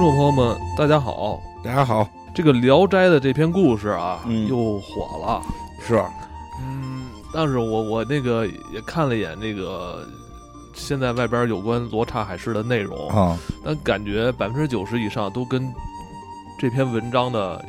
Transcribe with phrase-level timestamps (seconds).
[0.00, 1.38] 众朋友们，大家好！
[1.62, 4.48] 大家好，这个《聊斋》的这篇故事啊，嗯。
[4.48, 5.42] 又火了。
[5.78, 6.02] 是。
[6.58, 10.08] 嗯，但是我我那个也看了一眼那个
[10.72, 15.70] 现在外边有关罗刹海市的内容，啊，但感觉百分之九十以上都跟
[16.58, 17.62] 这篇文章的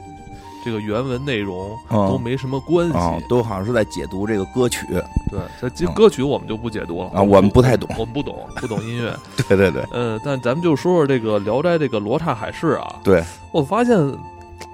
[0.63, 2.97] 这个原文内容嗯都没什么关系。
[2.97, 4.85] 啊，都好像是在解读这个歌曲。
[5.29, 9.15] 对，这歌曲我们就不解读了啊我们不太懂我们不懂，不懂音乐。
[9.47, 13.97] 对对对嗯，但咱们就说说这个《聊斋》这个罗刹海市啊，对，我发现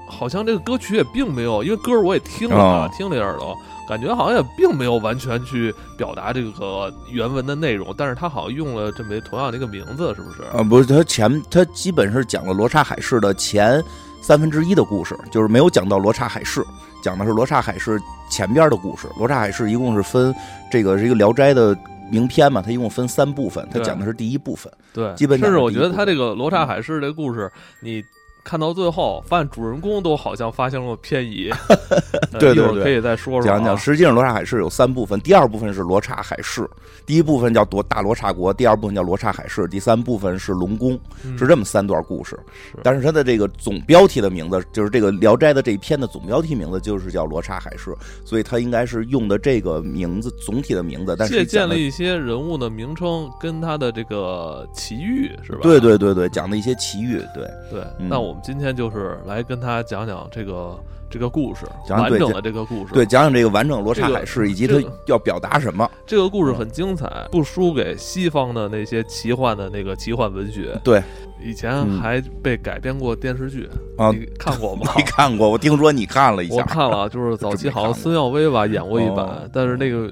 [0.08, 3.55] 好像这个歌曲也并没有，因为歌我也听了听了一耳朵，
[3.88, 10.44] 感觉好像也并没有完全去表达这个原文的内容，但是他好像用了这么同样的一个名字，是不是？
[10.58, 13.84] 啊，不是，他前他基本是讲了罗刹海市的前
[14.27, 16.62] 三分之一的故事，就是没有讲到罗刹海市，
[17.02, 17.98] 讲的是罗刹海市
[18.30, 19.08] 前边的故事。
[19.18, 20.35] 罗刹海市一共是分
[20.70, 21.73] 这个是一个《聊斋》的
[22.12, 24.70] 名篇嘛，它一共分三部分，它讲的是第一部分。
[24.94, 27.49] 对，基本讲甚至我觉得它这个罗刹海市这个故事，
[27.82, 28.04] 你。
[28.48, 31.51] 看到最后，发现主人公都好像发生了偏移。
[32.31, 33.55] 呃对对对可以再说说、啊。
[33.55, 36.65] 讲讲，实际上罗刹海市有三部分，第二部分是罗刹海市，
[37.05, 42.40] 第一部分叫夺大罗刹国，第二部分叫罗刹海市，第三部分是龙宫，嗯是这么三段故事。
[42.53, 55.59] 是但是它的这个总标题的名字，就是这个《聊斋》的这一篇的总标题名字就是叫罗刹海市，所以它应该是用的这个名字总体的名字，但是借鉴了一些人物的名称，跟他的这个奇遇是吧？
[55.63, 62.93] 对对对对，讲的一些奇遇，对对，嗯那我们今天就是来跟他讲讲这个这个故事，讲完整的这个故事。
[62.93, 65.90] 对，，讲讲这个完整罗刹海市以及它这个要表达什么。
[66.06, 70.80] 这个故事很精彩，不输给西方的那些奇幻的那个奇幻文学。
[70.84, 71.02] 对，
[71.44, 74.91] 以前嗯还被改编过电视剧啊你看过吗？
[74.96, 80.12] 没看过，我听说你看了一下，我看了，就是早期好像孙耀威吧 演过一版哦，但是那个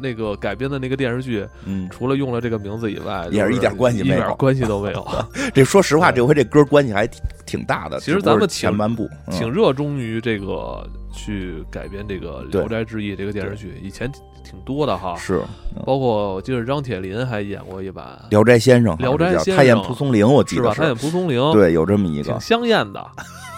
[0.00, 5.06] 那个改编的那个电视剧，嗯，除了用了这个名字以外，也是一点关系没有点关系都没有。
[5.54, 8.00] 这说实话，这回这歌关系还挺挺大的。
[8.00, 15.42] 其实咱们挺前半部嗯挺热衷于这个去改编这个《聊斋志异》这个电视剧，以前挺挺多的哈，是
[15.84, 20.74] 包括我记得张铁林还演过一版，《聊斋先生》，聊斋先生他演蒲松龄，我记得是吧？
[20.76, 23.06] 他演蒲松龄，，对，有这么一个挺，香艳的，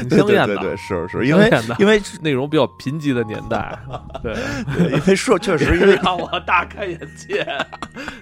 [0.00, 3.78] 挺 对香艳的，对对对，是是，因为因为内容比较贫瘠的年代，
[4.22, 4.34] 对，
[4.76, 7.46] 对因为说确实因为 让我大开眼界。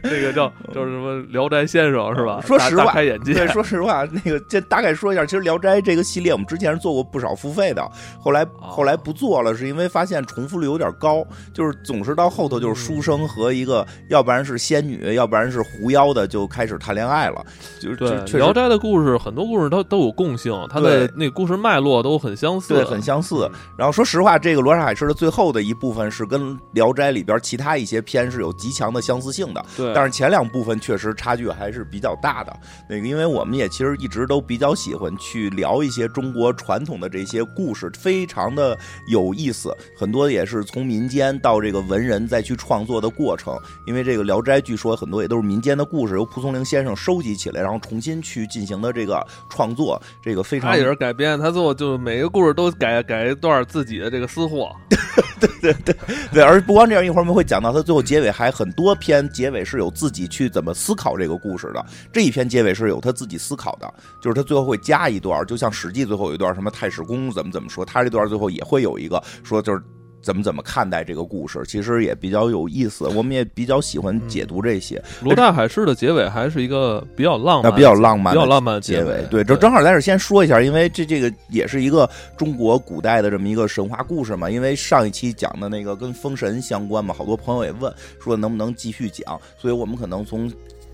[0.03, 2.41] 那个叫叫什么《聊斋先生》是吧？
[2.47, 3.34] 说实话大开眼界。
[3.34, 7.87] 对，说实话，那个这大概说一下，其实《聊斋》这个系列我们之前是做过不少付费的，
[8.19, 17.44] 后来后来不做了，是因为发现重复率有点高，就是总是到后头就是书生和一个，要不然是仙女，要不然是狐妖的就开始谈恋爱了，
[17.81, 20.81] 就是聊斋》的故事很多故事它都有共性，它
[21.15, 23.50] 那个故事脉络都很相似，对很相似。
[23.77, 32.56] 然后说实话，这个《罗刹海市》的最后的一部分是跟《聊斋》里边其他一些篇是有极强的相似性的，对，但是前两部分确实差距还是比较大的。
[32.89, 38.77] 那个，因为我们也其实一直都比较喜欢去聊一些中国传统的这些故事，非常的
[39.09, 39.75] 有意思。
[39.97, 43.56] 很多也是从民间到这个文人再去创作的过程。
[43.87, 54.71] 因为这个《聊斋》据说很多也都是民间的故事，由蒲松龄先生收集起来，然后重新去进行的这个创作，这个非常他也是改编，他最后就每个故事都改改一段自己的这个私货
[55.61, 55.97] 对对，
[56.33, 61.84] 对，而不光这样，一会儿我们会讲到他最后结尾还很多篇结尾是有自己去怎么思考这个故事的。
[62.12, 69.83] 这一篇结尾是有他自己思考的，就是他最后会加一段，就像《史记》最后有一段什么太史公怎么怎么说，他这段最后也会有一个说就是。
[70.23, 73.07] 怎么怎么看待这个故事，其实也比较有意思。
[73.09, 79.25] 我们也比较喜欢解读这些，《罗大海市》的结尾还是一个比较浪漫比较浪漫比较浪漫的结尾。
[79.31, 84.51] 对，这正好在这先说一下，因为这这个也是一个中国古代的这么一个神话故事嘛。
[84.51, 87.93] 因为上一期讲的那个跟封神相关嘛，好多朋友也问
[88.23, 90.51] 说能不能继续讲，所以我们可能从。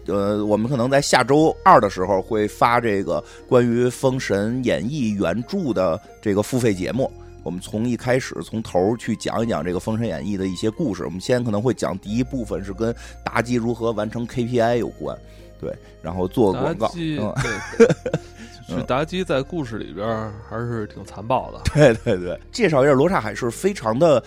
[0.08, 7.10] 呃，我们可能在下周二的时候会发这个关于《封神演义》原著的这个付费节目。
[7.46, 11.04] 我们从一开始从头儿去讲一讲这个《封神演义》的一些故事。
[11.04, 12.92] 我们先可能会讲第一部分是跟
[13.24, 15.16] 妲己如何完成 KPI 有关，
[15.60, 15.72] 对，
[16.02, 16.90] 然后做个广告。
[16.96, 17.32] 嗯，
[18.66, 20.04] 对，妲己在故事里边
[20.50, 21.60] 还是挺残暴的。
[21.72, 24.20] 对对对，介绍一下罗刹海市，非常的，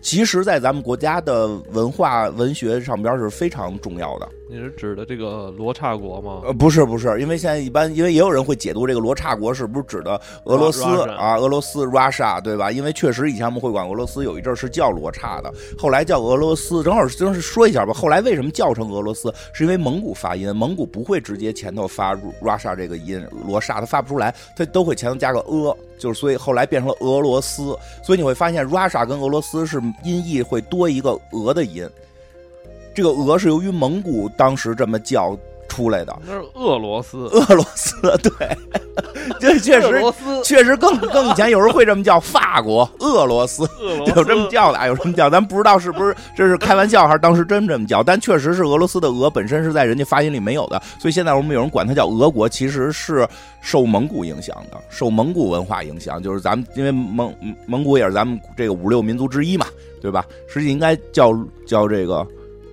[0.00, 4.26] 其实，在咱们国家的文化文学上边是非常重要的。
[4.52, 6.42] 你是指的这个罗刹国吗？
[6.44, 10.82] 呃，不是不是，因为现在一般，因为也有人会解读这个罗刹国是不是指的俄罗斯
[11.12, 11.38] 啊？
[11.38, 12.70] 俄罗斯 Russia 对吧？
[12.70, 16.82] 因为确实以前我们会管俄罗斯有一阵儿是叫罗刹的，后来叫俄罗斯。
[16.82, 19.32] 正好正是说一下吧，后来为什么叫成俄罗斯？
[19.54, 27.74] 是因为蒙古发音，蒙古不会直接前头发 Russia 这个音，罗刹它发不出来，它都会前头加个呃，就是所以后来变成了俄罗斯。
[28.04, 31.88] 所以你会发现 Russia 跟俄罗斯是音译会多一个俄的音。
[32.94, 35.36] 这个俄是由于蒙古当时这么叫
[35.68, 38.58] 出来的，那是俄罗斯，俄罗斯对，
[39.40, 43.62] 这确俄实确实更更以前有人会这么叫法国、俄罗斯。
[43.80, 53.26] 俄罗斯有这么叫的啊，有这么叫，咱不知道是不是这是开玩笑还是当时真这么叫，但确实是俄罗斯的俄本身是在人家发音里没有的，所以现在我们有人管它叫俄国，其实是
[53.62, 57.34] 受蒙古影响的，受蒙古文化影响，就是咱们因为蒙
[57.64, 59.64] 蒙古也是咱们这个五六民族之一嘛，
[60.02, 60.22] 对吧？
[60.46, 61.32] 实际应该叫
[61.66, 62.26] 叫这个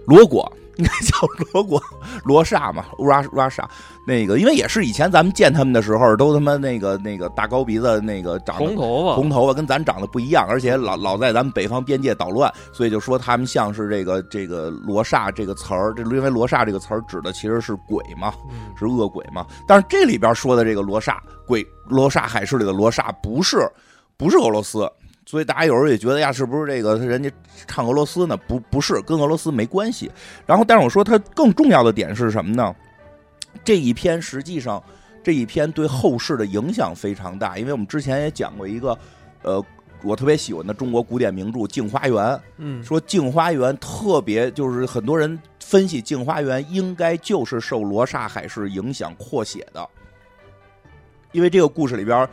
[0.09, 1.81] 罗国， 应该叫罗国
[2.23, 3.69] 罗刹嘛，乌拉乌拉刹。
[4.07, 19.45] 那个，因为也是以前咱们见他们的时候，都他妈那个那个大高鼻子，那个长得红头发，红头发跟咱长得不一样，而且老老在咱们北方边界捣乱，所以就说他们像是这个这个罗刹这个词儿，这因为罗刹这个词儿指的其实是鬼嘛，嗯是恶鬼嘛。
[19.67, 23.69] 但是这里边说的这个罗刹鬼，罗刹海市里的罗刹不是
[24.17, 24.89] 不是俄罗斯，
[25.29, 27.29] 所以大家有时候也觉得呀，是不是这个人家
[27.67, 28.35] 唱俄罗斯呢？
[28.47, 30.09] 不不是，跟俄罗斯没关系。
[30.47, 32.75] 然后，但是我说它更重要的点是什么呢？
[33.63, 34.81] 这一篇实际上。
[35.21, 38.97] 这一篇对后世的影响非常大，因为我们之前也讲过一个，
[39.43, 39.63] 呃，
[40.01, 42.15] 我特别喜欢的中国古典名著《镜花缘》，
[42.55, 49.85] 嗯，说《镜花缘》特别就是很多人分析《镜花缘》应该就是受罗刹海市影响扩写的，
[51.33, 52.27] 因为这个故事里边，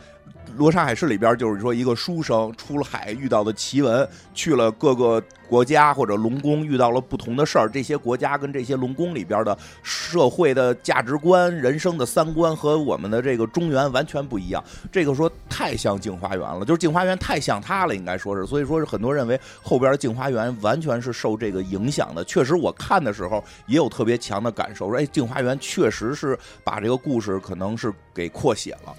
[0.56, 14.62] 罗刹海市里边就是说一个书生出了海遇到的奇闻，去了各个国家或者龙宫遇到了不同的事儿，这些国家跟这些龙宫里边的社会的价值观、人生的三观和我们的这个中原完全不一样。
[14.90, 22.24] 这个说太像镜花缘了，就是镜花缘太像他了，应该说是，所以说是很多认为后边的镜花缘完全是受这个影响的。
[22.24, 28.94] 确实，我看的时候也有特别强的感受，说哎，镜花缘确实是把这个故事可能是给扩写了。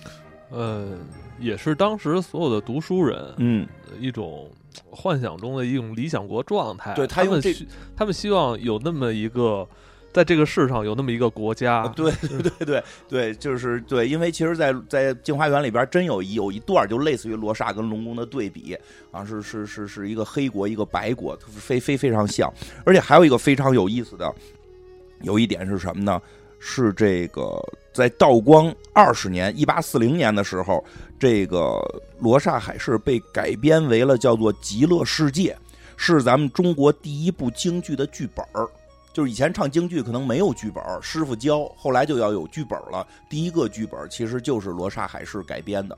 [0.50, 0.98] 呃，
[1.40, 3.68] 也是当时所有的读书人，嗯，
[4.00, 4.50] 一种
[4.90, 6.94] 幻想中的一种理想国状态。
[6.94, 9.68] 对他他们希他们希望有那么一个，
[10.14, 11.80] 在这个世上有那么一个国家。
[11.80, 18.78] 啊对 对对对对，就是对，因为其实在，在镜花缘里边真有一有一段就类似于罗刹跟龙宫的对比
[19.12, 22.52] 啊，是是是是一个黑国一个白国，非非非常像，
[22.86, 24.34] 而且还有一个非常有意思的，
[25.24, 26.22] 有一点是什么呢？
[26.59, 27.62] 是这个
[27.94, 30.83] 在道光二十年一八四零年的时候，
[31.19, 31.80] 这个
[32.19, 35.54] 罗刹海市被改编为了叫做《极乐世界》，
[35.95, 38.68] 是咱们中国第一部京剧的剧本儿。
[39.13, 43.07] 就是以前唱京剧可能没有剧本儿，师傅教，后来就要有剧本儿了。
[43.27, 45.98] 第一个剧本儿其实就是罗刹海市改编的，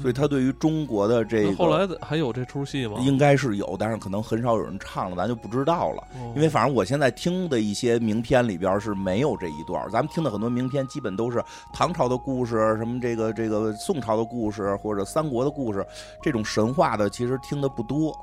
[0.00, 2.98] 所以他对于中国的这个那后来还有这出戏吗？
[3.00, 6.02] 应该是有，但是可能很少有人唱了，咱就不知道了。
[6.14, 11.44] 哦因为反正我现在听的一些名篇里边是没有这一段，咱们听的很多名篇基本都是
[11.74, 15.86] 唐朝的故事，什么这个这个宋朝的故事或者三国的故事，
[16.22, 18.16] 这种神话的其实听的不多。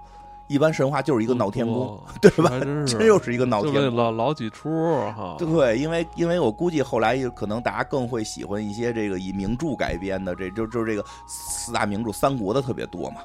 [0.49, 3.95] 一般神话就是一个闹天宫， 对吧还真是， 真又是一个闹天宫。
[3.95, 4.69] 老老几出
[5.15, 5.35] 哈。
[5.37, 13.21] 对，因为因为我估计后来也可能大家更会喜欢一些这个以名著改编的，这就就是这个四大名著三国的特别多嘛，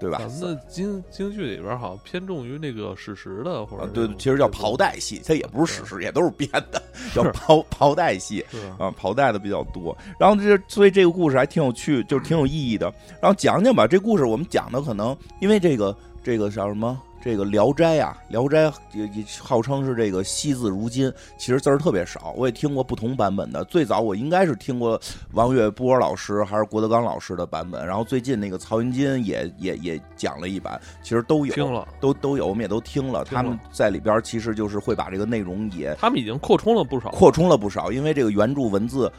[0.00, 0.18] 对吧？
[0.18, 6.82] 咱们的京京剧里边好像偏重于那个史实的，或者啊，对其实叫袍带戏，它也不是史实，也都是编的，
[7.14, 9.96] 叫袍袍带戏是啊，袍带的比较多。
[10.18, 12.92] 然后这所以这个故事还挺有趣，就是挺有意义的。
[13.22, 15.96] 然后讲讲吧，这故事我们讲的可能因为这个
[16.26, 17.00] 这个叫什么？
[17.22, 22.34] 这个《聊斋》啊，《聊斋》也也号称是这个惜字如金，其实字儿特别少。
[22.36, 25.00] 我也听过不同版本的，最早我应该是听过
[25.34, 31.54] 王月波老师还是郭德纲老师的版本，然后最近那个曹云金也也也讲了一版，其实都有。
[31.54, 33.22] 听了，都都有，我们也都听了。
[33.24, 39.12] 听了他们在里边其实就是会把这个内容也他们已经扩充了不少，扩充了不少，因为这个原著文字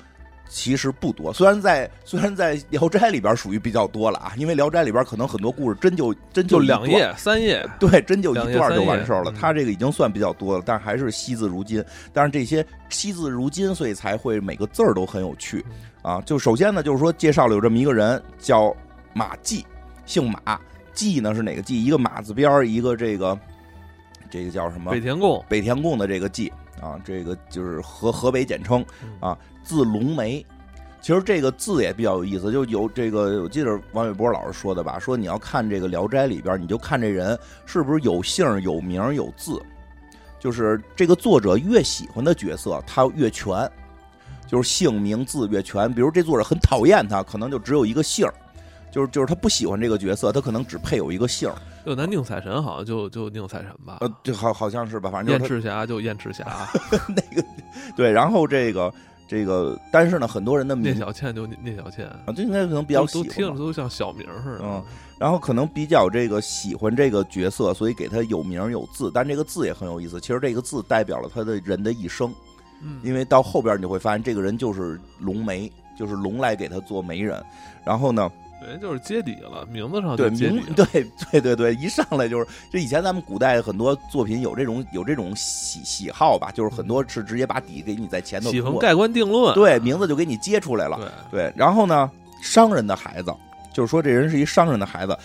[0.50, 1.32] 其实不多。
[1.34, 9.32] 虽然在虽然在《聊斋》里边属于比较多了啊，因为《聊斋》里边可能很多故事真就真就两页、三页，对，真就一段就完事儿了。
[9.32, 11.84] 嗯他这个已经算比较多了，但还是惜字如金。
[12.12, 15.64] 但是这些惜字如金，所以才会每个字儿都很有趣
[16.04, 16.22] 嗯啊。
[16.26, 18.76] 就首先呢，就是说介绍了有这么一个人叫
[19.14, 19.66] 马季，
[20.06, 20.60] 姓马，
[20.94, 21.84] 季呢是哪个季？
[21.84, 23.38] 一个马字边儿，一个这个
[24.30, 24.92] 这个叫什么？
[24.92, 26.52] 北田贡，北田贡的这个季
[26.82, 30.46] 啊，这个就是河河北简称嗯啊，字龙梅。
[31.00, 39.62] 其实这个字也比较有意思，就有这个，我记得王伟波老师说的吧，说你要看这个《聊斋》里边，你就看这人是不是有姓、有名、有字，
[40.40, 43.70] 就是这个作者越喜欢的角色，他越全，
[44.48, 45.94] 就是姓名字越全。
[45.94, 48.34] 比如这作者很讨厌他，可能就只有一个姓儿
[48.92, 51.56] 就是就是他不喜欢这个角色，他可能只配有一个姓儿
[51.86, 56.68] 就咱宁采臣好像就就宁采臣吧，呃，就好好像是吧，反正燕赤霞就燕赤霞，
[57.08, 57.48] 那个
[57.96, 58.94] 对，然后这个
[59.28, 64.62] 这个，但是呢，很多人的名聂小倩就聂小倩，啊，这应该可能比较都都喜欢吧听着都像小名似的。
[64.64, 64.84] 嗯
[65.20, 70.22] 然后可能比较这个喜欢这个角色，所以给他有名有字，但这个字也很有意思。
[70.22, 72.32] 其实这个字代表了他的人的一生，
[72.84, 77.44] 嗯，因为到后边你会发现这个人就是龙媒，就是龙来给他做媒人，
[77.84, 80.62] 然后呢，对，就是揭底了，名字上对名。
[80.76, 80.86] 对
[81.32, 89.54] 对对对，一上来就是，就以前咱们古代很多作品有这种有这种喜喜好吧，就是很多是直接把底给你在前头喜欢盖棺定论。
[89.54, 90.98] 对，名字就给你揭出来了。
[91.32, 92.10] 对，对，然后呢，
[92.42, 93.32] 商人的孩子，
[93.74, 95.18] 就是说这人是一商人的孩子。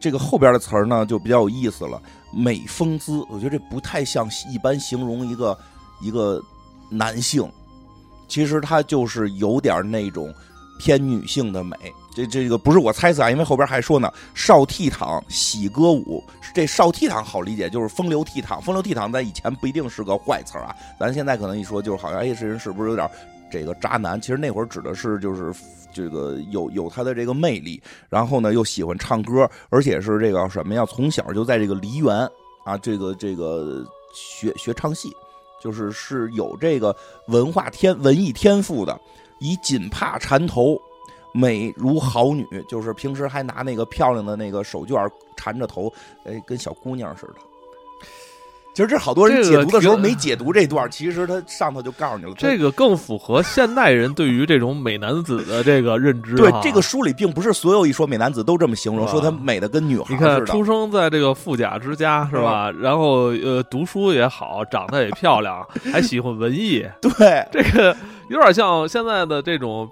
[0.00, 2.00] 这个后边的词儿呢就比较有意思了，
[2.32, 5.58] 美风姿，我觉得这不太像一般形容一个
[6.00, 6.40] 一个
[6.88, 7.50] 男性，
[8.28, 10.32] 其实他就是有点那种
[10.78, 11.76] 偏女性的美。
[12.18, 16.24] 这这个不是我猜测啊，因为后边还说呢，少倜傥，喜歌舞。
[16.52, 18.60] 这少倜傥好理解，就是风流倜傥。
[18.60, 23.08] 风流倜傥在以前不一定是个坏词啊，咱现在可能一说就是好像哎，这人是不是有点
[23.52, 24.20] 这个渣男？
[24.20, 25.54] 其实那会儿指的是就是
[25.92, 30.84] 这个有有他的这个魅力，然后呢又喜欢唱歌，而且是这个什么呀？
[30.86, 32.28] 从小就在这个梨园
[32.64, 35.12] 啊，这个这个学学唱戏，
[35.62, 36.96] 就是是有这个
[37.28, 38.98] 文化天文艺天赋的，
[39.38, 40.76] 以锦帕缠头。
[41.38, 45.92] 美如好女，就是平时还拿那个漂亮的那个手绢缠着头，
[46.24, 47.34] 哎，跟小姑娘似的。
[48.74, 52.32] 其实这好多人解读的时候没解读这段，其实他上头就告诉你了。
[52.38, 60.46] 这个更符合现代人对于这种美男子的这个认知对这个书里并不是所有一说美男子都这么形容，说他美的跟女孩你看。
[60.46, 62.70] 出生在这个富甲之家是吧？
[62.70, 67.96] 然后呃，读书也好，长得也漂亮，还喜欢文艺， 对这个
[68.28, 69.90] 有点像现在的这种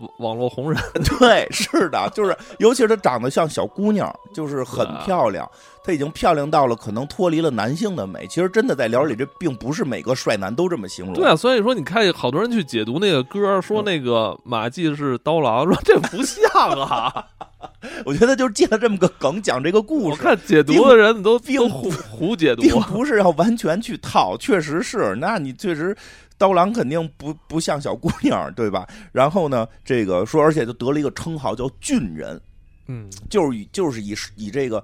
[0.00, 0.80] 网网络红人。
[1.18, 5.48] 对，是的，就是尤其是她长得像小姑娘，就是很漂亮。
[5.82, 8.26] 她已经漂亮到了可能脱离了男性的美。
[8.26, 11.14] 其实真的在聊里，这并不是每个帅男都这么形容。
[11.14, 17.24] 对啊，所以说你看，好多人去解读那个歌，说那个马季是刀郎，说这不像啊。
[18.06, 20.08] 我觉得就是借了这么个梗讲这个故事。
[20.10, 25.94] 我看解读的人都并胡解读，并不是要完全去套，确实是，那你确实
[26.40, 28.88] 刀郎肯定不不像小姑娘，对吧？
[29.12, 32.40] 然后呢，这个说，而且就得了一个称号叫俊人，
[32.86, 34.82] 嗯，就是以就是以以这个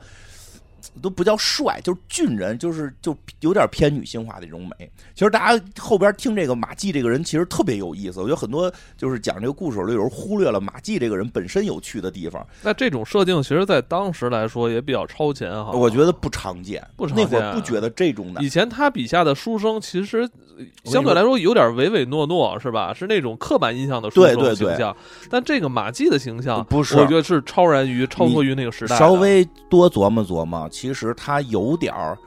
[1.02, 4.90] 都不叫帅，就是俊人，就是就有点偏女性化的一种美。
[5.14, 8.20] 其实大家后边听这个马季这个人，其实特别有意思。
[8.20, 12.46] 我觉得很多就是讲这个故事里，有时候忽略了马季这个人本身有趣的地方。
[12.62, 15.72] 那这种设定其实，在当时来说也比较超前哈。
[15.72, 20.28] 我觉得不常见，不常那会见儿不觉得这种男以前他笔下的书生，其实
[20.58, 22.92] 呃相对来说有点唯唯诺诺，是吧？
[22.94, 24.96] 是那种刻板印象的书生对对对形象。
[25.30, 28.96] 但这个马季的形象，不是我觉得是超然于、超脱于那个时代。
[28.96, 32.18] 稍微多琢磨琢磨，其实他有点儿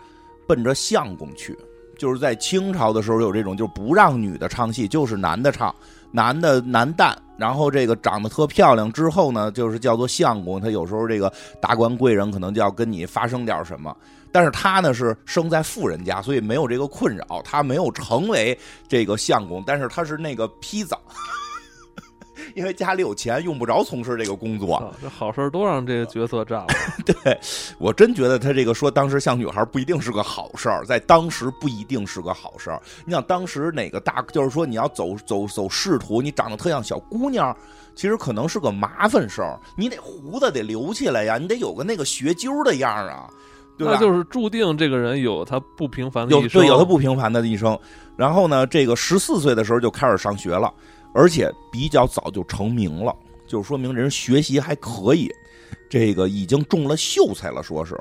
[0.47, 1.55] 奔着相公去，
[1.99, 5.73] 就是在清朝的时候有这种，就是不让女的唱戏，就是男的唱，
[6.11, 13.95] 男的男旦，然后这个长得特漂亮之后呢，就是叫做相公，他有时候这个达官贵人可能就要跟你发生点什么。
[14.31, 20.95] 但是他呢是生在富人家，所以没有这个困扰，他没有成为这个相公，但是他是那个坯子，
[22.55, 24.75] 因为家里有钱，用不着从事这个工作。
[24.75, 26.67] 啊，这好事儿都让这个角色占了。
[27.05, 27.39] 对
[27.77, 32.81] 我真觉得他这个说当时像女孩不一定是个好事儿，在当时不一定是个好事儿。
[33.05, 37.55] 你想当时哪个大，就是说你要走走走仕途，你长得特像小姑娘，
[37.95, 39.59] 其实可能是个麻烦事儿。
[39.75, 43.29] 你得胡子得留起来呀，你得有个那个学究的样儿啊，
[43.77, 43.93] 对吧？
[43.93, 46.61] 那就是注定这个人有他不平凡的有一生。
[46.61, 47.77] 对有他不平凡的一生。
[48.15, 50.73] 然后呢，这个十四岁的时候就开始上学了，
[51.13, 53.15] 而且比较早就成名了，
[53.47, 55.29] 就是说明人学习还可以。
[55.89, 57.99] 这个已经中了秀才了，说是，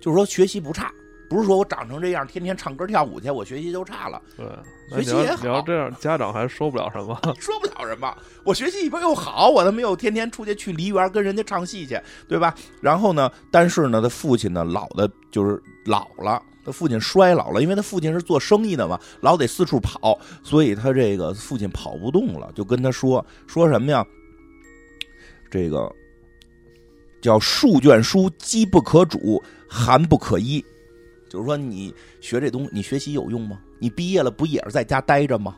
[0.00, 0.92] 就是说学习不差，
[1.28, 7.20] 不是说我长成这样天天唱歌跳舞去，我学习就差了，对，学习也好你要这样，家长还说不了什么。
[7.40, 8.16] 说不了什么。
[8.44, 12.54] 我学习一般又好，我他妈又天天出去去梨园跟人家唱戏去，对吧？
[12.80, 16.40] 然后呢，但是呢，他父亲呢老的就是老了。
[16.66, 24.04] 他父亲衰老了，因为他父亲是做生意的嘛，老得四处跑，所以他这个父亲跑不动了，就跟他说说什么呀？
[25.48, 25.88] 这个
[27.22, 30.62] 叫数卷书，饥不可主，寒不可依。
[31.28, 33.60] 就是说，你学这东西，你学习有用吗？
[33.78, 35.56] 你毕业了不也是在家待着吗？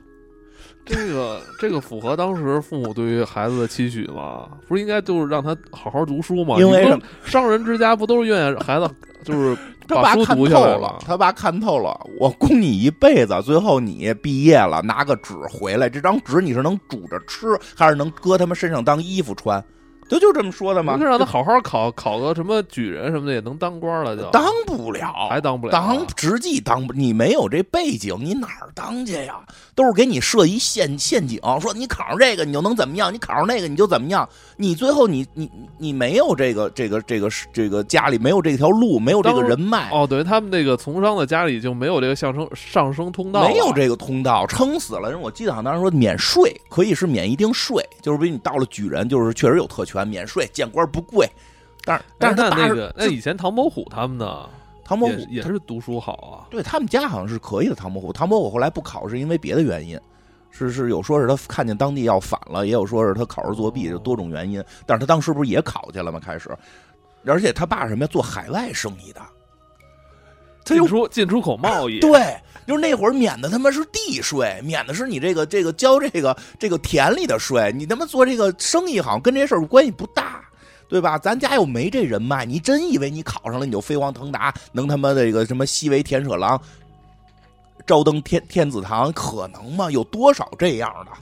[0.85, 4.49] 这个这个符合当时父母对于孩子的期许吗？
[4.67, 6.57] 不是应该就是让他好好读书吗？
[6.59, 8.91] 因为商人之家不都是愿意孩子
[9.23, 9.57] 就是
[9.89, 10.99] 他爸看透了？
[11.05, 19.65] 他爸看透了，我供你一辈子，最后你毕业了，拿个纸回来，这张纸你是能煮着吃，还是能搁他们身上当衣服穿？
[20.09, 21.03] 就就这么说的吗不？
[21.03, 29.37] 是让他好好考考个什么举人什么的，也能当官了就，当不了，还当不了当实际当不，你没有这背景，你哪儿当去呀？
[29.75, 35.49] 都是给你设一陷陷阱，说你考上这个你就能怎么样，你考上那个你就怎么样，你最后你你
[35.79, 45.21] 你没有这个这个这个这个家里没有这条路，没有这个人脉，哦，等于他们那个从商的家里就没有这个上升上升通道，没有这个通道，撑死了人。
[45.21, 51.29] 我记得好像当时说免税可以是免一定税，就是比如你到了举人，就是确实有特权，免税，见官不贵。
[51.85, 54.49] 但是但是他那个那以前唐伯虎他们呢，
[54.85, 57.75] 唐伯虎也也是读书好啊，对他们家好像是可以的。
[57.75, 59.99] 唐伯虎，唐伯虎后来不考是因为别的原因，
[60.51, 64.63] 是是有说是他看见当地要反了，也有说是他考试作弊，就多种原因。
[64.85, 66.21] 但是他当时不是也考去了吗？
[66.21, 66.51] 开始，
[67.25, 68.09] 而且他爸是什么呀？
[68.11, 69.29] 做海外生意的，他
[70.75, 80.45] 进出进出口贸易， 对，就是那会儿免的他妈是地税，免的是你这个这个交这个这个田里的税，你他妈做这个生意好像跟这事儿关系不大。
[80.91, 81.19] 对吧？
[81.19, 86.59] 咱家又没这人脉，你真以为你考上了你就飞黄腾达，能他妈这个什么西为田舍郎，
[87.87, 89.91] 朝登天天子堂，可能吗？
[89.91, 91.13] 有多少这样的？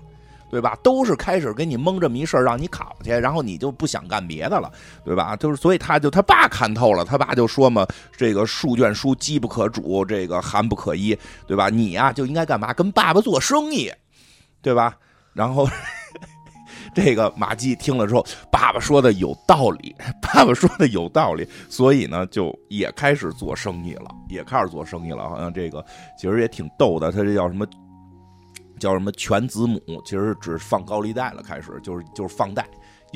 [0.48, 0.78] 对吧？
[0.82, 4.70] 都是开始给你蒙这么一事儿，让你考去，然后你就不想干别的了，
[5.04, 5.34] 对吧？
[5.36, 7.86] 就是所以他就他爸看透了，他爸就说嘛，
[8.16, 11.68] 这个数卷书机不可煮，这个寒不可依，对吧？
[11.68, 12.72] 你呀、就应该干嘛？
[12.72, 13.92] 跟爸爸做生意，
[14.62, 14.96] 对吧？
[15.32, 15.68] 然后
[16.94, 25.28] 这个马季听了之后，爸爸说的有道理，爸爸说的有道理，所以呢，就也开始做生意了，也开始做生意了。
[25.28, 25.84] 好像这个
[26.16, 27.66] 其实也挺逗的，他这叫什么？
[28.78, 29.80] 叫什么全子母？
[30.04, 32.66] 其实是放高利贷了，开始就是就是放贷，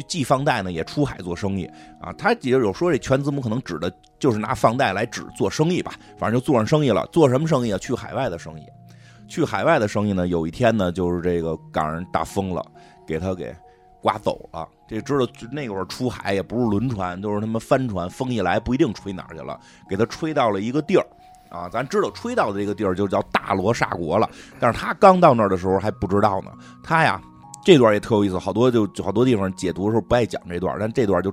[0.09, 1.65] 既放贷呢也出海做生意
[2.01, 2.13] 啊。
[2.19, 7.07] 他也有说这全子母可能指的就是拿放贷来指做生意吧，反正就做上生意了。
[7.13, 7.79] 做什么生意啊？
[7.79, 8.65] 去海外的生意。
[9.29, 12.65] 去海外的生意呢，有一天呢，就是这个赶上大风了，
[13.07, 13.55] 给他给
[14.03, 14.69] 刮走了。
[14.89, 21.07] 这知道那会儿出海也不是轮船，都是他妈帆船，风一来不一定吹哪儿去了，给他吹到了一个地儿。
[21.51, 24.29] 啊，咱知道吹到的这个地儿就叫大罗刹国了，
[24.59, 26.51] 但是他刚到那儿的时候还不知道呢。
[26.83, 27.21] 他呀，
[27.65, 31.33] 这段也特有意思，好多就好多地方解读的时候不爱讲这段，但这段就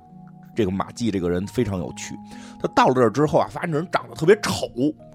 [0.55, 2.15] 这个马季这个人非常有趣。
[2.59, 4.67] 他到了这儿之后啊，发现这人长得特别丑，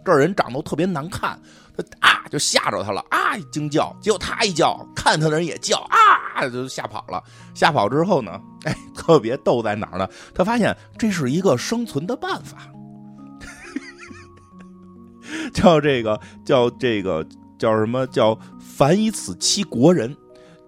[0.05, 1.37] 这人长得特别难看，
[1.77, 7.21] 他啊就吓着他了啊一惊叫，结果他一叫，看他的人也叫啊，就吓跑了。
[7.55, 10.09] 吓跑之后呢，哎，特别逗在哪儿呢？
[10.33, 12.59] 他发现这是一个生存的办法。
[15.53, 17.27] 叫这个叫这个
[17.59, 20.17] 叫什么叫凡以此欺国人，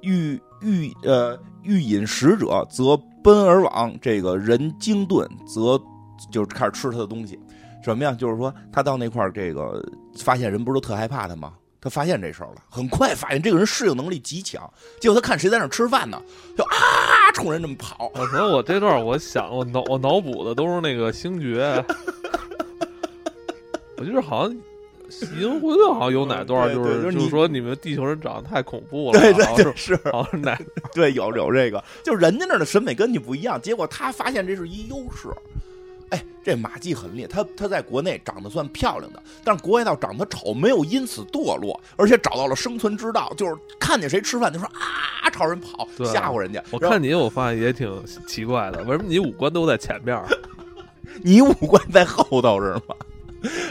[0.03, 5.81] 欲欲呃欲饮食者，则奔而往；这个人精钝，则
[6.31, 7.39] 就是开始吃他的东西。
[7.83, 8.13] 什么呀？
[8.13, 9.85] 就是说他到那块儿，这个
[10.17, 11.53] 发现人不是都特害怕他吗？
[11.81, 14.63] 他发现这事儿了，很快发现这个人适应能力极强。
[15.03, 16.19] 结果他看谁在那儿吃饭呢，
[16.57, 18.11] 就啊冲人这么跑。
[18.15, 21.85] 我说我这段我想我脑我脑补的都是那个星爵，
[23.97, 24.57] 我就是好像。
[25.39, 30.59] 银魂好像有哪段就是对就是说你们地球人长得太恐怖了，对对对，是是，好像是哪
[30.95, 35.29] 对，有有这个，就是人家那儿的审美跟你不一样，结果他发现这是一优势。
[36.09, 46.65] 哎，这马季很厉害，他他在国内长得算漂亮的，但是国外倒长得丑，没有因此堕落，而且找到了生存之道，就是看见谁吃饭就说啊，朝人跑，对吓唬人家。
[46.71, 50.19] 我看你，我发现也挺奇怪的，为什么你五官都在前面？
[51.23, 52.97] 你五官在后头是吗？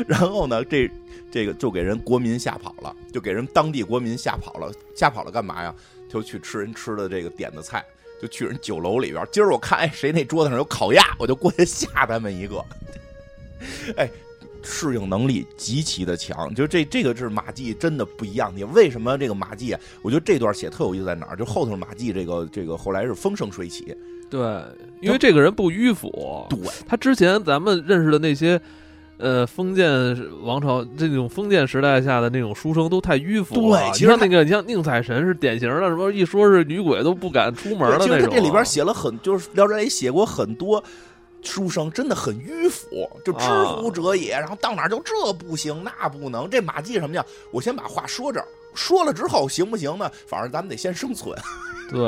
[0.08, 0.90] 然后呢，这
[1.32, 5.74] 这个就给人国民吓跑了，就给人当地国民吓跑了，吓跑了干嘛呀？
[6.10, 7.84] 就去吃人吃的这个点的菜，
[8.22, 9.28] 就去人酒楼里边。
[9.32, 12.64] 今儿我看哎谁那桌子上有烤鸭，我就过去吓他们一个。
[13.98, 14.08] 哎，
[14.62, 18.64] 适应能力极其的强，就这这个是马季真的不一样你。
[18.64, 19.80] 为什么这个马季啊？
[20.02, 21.36] 我觉得这段写特有意思在哪儿？
[21.36, 23.96] 就后头马季这个这个后来是风生水起，
[24.30, 24.40] 对，
[25.02, 28.62] 因为这个人不迂腐，对，他之前咱们认识的那些，
[29.24, 29.88] 呃，封建
[30.42, 33.80] 王朝这种封建时代下的那种书生都太迂腐了。
[33.80, 38.08] 对其实那个，你像宁采臣是典型的，什么一说是女鬼都不敢出门的那种。
[38.08, 40.84] 其实他这里边写了很，就是《聊斋》里写过很多
[41.42, 46.50] 书生，真的很迂腐，就知乎者也，然后到哪儿就这不行那不能。
[46.50, 47.26] 这马季什么叫？
[47.50, 50.10] 我先把话说这儿，说了之后行不行呢？
[50.28, 51.38] 反正咱们得先生存。
[51.90, 52.00] 对，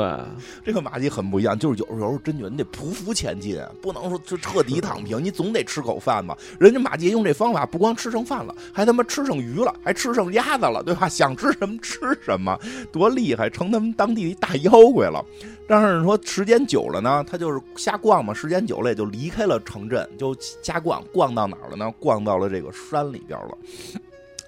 [0.64, 6.36] 这个马季很不一样，就是有时候真觉得你得匍匐前进，不能说就彻底躺平，你总得吃口饭吧。
[6.58, 11.06] 人家马季用这方法，不光吃剩饭了，还他妈吃剩鱼了，还吃剩鸭子了，对吧？
[11.08, 12.58] 想吃什么吃什么，
[12.90, 15.24] 多厉害，成他们当地一大妖怪了。
[15.68, 21.92] 但是说时间久了呢，他就是瞎逛嘛，时间久了也就离开了城镇，就瞎逛，逛到哪儿了呢？
[22.00, 23.58] 逛到了这个山里边了。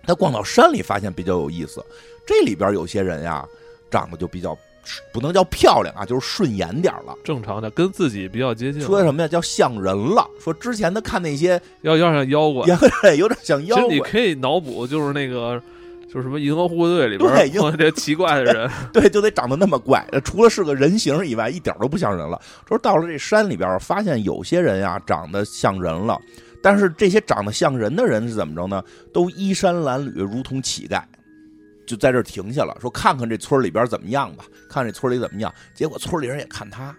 [0.08, 1.84] 他逛到山里，发现比较有意思，
[2.26, 3.46] 这里边有些人呀，
[3.90, 4.56] 长得就比较
[5.12, 7.14] 不能叫漂亮啊，就是顺眼点儿了。
[7.22, 8.86] 正常的，跟自己比较接近了。
[8.86, 9.28] 说什么呀？
[9.28, 10.26] 叫像人了。
[10.42, 12.66] 说之前他看那些要要像妖怪，
[13.02, 14.00] 对，有点像妖其实你。
[14.00, 15.60] 可以脑补，就是那个，
[16.10, 22.40] 就是什么银河护卫队里边这奇怪的人， 对，就得长得那么怪，呃除了是个人形以外，一点都不像人了。
[22.66, 26.18] 说到了这山里边，发现有些人呀长得像人了，
[26.62, 28.82] 但是这些长得像人的人是怎么着呢？
[29.12, 31.02] 都衣衫褴褛，如同乞丐。
[31.86, 35.50] 就在这停下了，说看看这村里边怎么样吧，看这村里怎么样。
[35.74, 36.94] 结果村里人也看他，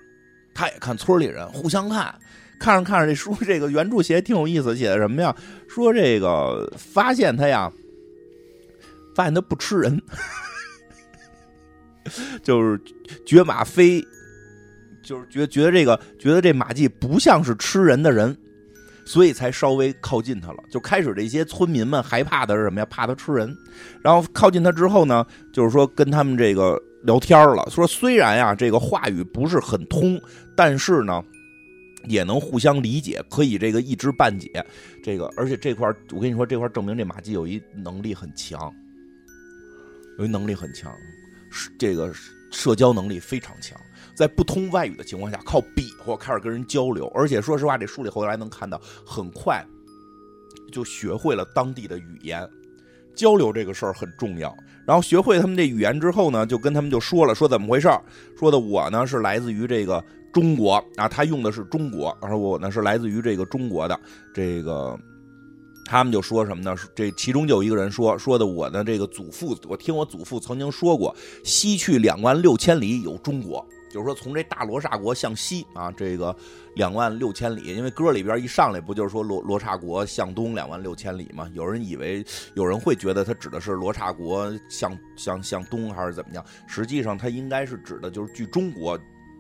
[0.54, 2.14] 他也看村里人，互相看。
[2.60, 5.34] 看着看着，这书这个原著写的挺有意思，写的什么呀？
[5.70, 7.72] 说这个发现他呀，
[9.16, 10.02] 发现他不吃人，
[12.44, 12.82] 就是
[13.26, 14.04] 觉马飞，
[15.04, 18.36] 就是觉觉得这个觉得这马季不像是吃人的人，
[19.10, 20.64] 所以才稍微靠近他了。
[20.70, 22.86] 就开始这些村民们害怕的是什么呀？
[22.92, 23.52] 怕他吃人。
[24.04, 30.22] 然后靠近他之后呢，就是说跟他们这个聊天了，说虽然呀这个话语不是很通，
[30.56, 31.24] 但是呢。
[32.08, 34.66] 也能互相理解，可以这个一知半解，
[35.04, 38.74] 这个而且这块我跟你说，这块证明这马季有一能力很强，
[40.18, 40.90] 有一能力很强，
[41.52, 42.10] 是这个
[42.52, 43.78] 社交能力非常强，
[44.20, 49.66] 在不通外语的情况下，靠比划开始跟人交流，而且说实话，这书里后来能看到，很快
[50.74, 52.46] 就学会了当地的语言。
[53.16, 54.54] 交流这个事儿很重要，
[54.86, 58.02] 然后学会他们这语言之后呢，就跟他们就说了，说怎么回事儿，
[58.38, 60.04] 说的我呢是来自于这个
[60.34, 63.98] 中国啊，他用的是中国，而我呢是来自于这个中国的
[64.34, 65.00] 这个。
[65.86, 66.76] 他们就说什么呢？
[66.94, 76.36] 这其中就有一个人说说的我的这个祖父，我听我祖父曾经说过，西去两万六千里有中国，就是说从这大罗刹国向西啊，这个
[76.76, 81.50] 两万六千里，因为歌里边一上来不就是说罗罗刹国向东两万六千里吗？
[81.54, 82.24] 有人以为
[82.54, 86.46] 有人会觉得他指的是罗刹国向向向东还是怎么样？
[86.68, 88.98] 实际上他应该是指的就是距中国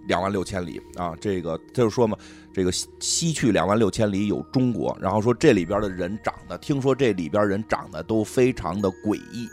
[0.07, 2.17] 两万六千里啊，这个他就说嘛，
[2.51, 9.47] 这个西西去两万六千里有中国，然后说这里边的人长得，听说这里边人长得都非常的诡异，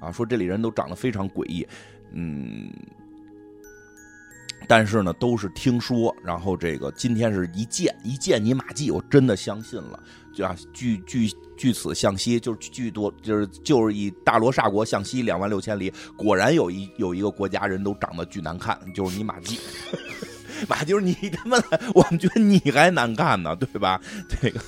[0.00, 1.66] 啊，说这里人都长得非常诡异，
[2.12, 2.70] 嗯，
[4.68, 9.98] 但是呢都是听说，然后这个今天是一见一见你马季，我真的相信了，
[10.34, 19.58] 就啊据据据此向西，就是据多就是就是以大罗刹国向西两万六千里，果然有一有一个国家人都长得巨难看，就是你马季。
[20.68, 24.00] 马就是你他妈的，我们觉得你还难看呢，对吧？
[24.28, 24.60] 这个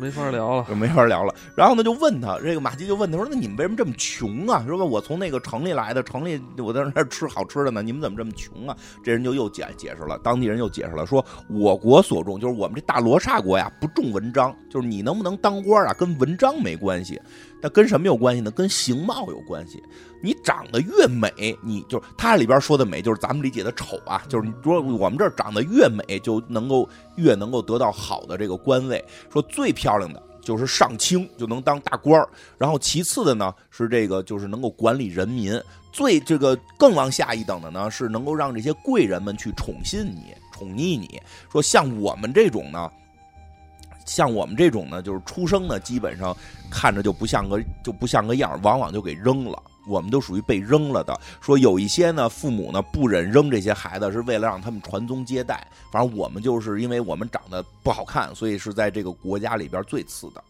[0.00, 0.64] 没法聊了。
[0.68, 1.34] 就没法聊了。
[1.54, 4.64] 然后呢，就问他，这个马季就问他说：“那你们为什么这么穷啊？
[4.66, 17.20] 说，我从那个城里来的，城里我在那儿吃好吃的呢，你们怎么这么穷啊？”这人就又解解释了，当地人又解释了，说我国所重，就是我们这大罗刹国呀，不重文章，就是你能不能当官啊，跟文章没关系，
[17.60, 18.50] 那跟什么有关系呢？
[18.50, 19.82] 跟形貌有关系。
[20.22, 29.02] 你长得越美，你就是他里边说的美，就是咱们理解的丑啊，就是你说我们这儿长得越美，就能够越能够得到好的这个官位。
[29.32, 35.58] 说最漂亮的就是上清，就能当大官儿，然后其次的呢是这个就是能够管理人民，
[35.90, 41.20] 最这个更往下一等的呢是能够让这些贵人们去宠信你、宠溺你。
[41.50, 42.90] 说像我们这种呢。
[44.10, 46.36] 像我们这种呢，就是出生呢，基本上
[46.68, 49.62] 看着就不像个就不像个样，往往就给扔了。
[49.86, 51.18] 我们都属于被扔了的。
[51.40, 55.64] 说有一些呢，父母呢不忍扔这些孩子，是为了让他们传宗接代。
[55.92, 60.42] 反正我们就是因为我们长得不好看，所以是在这个国家里边最次的，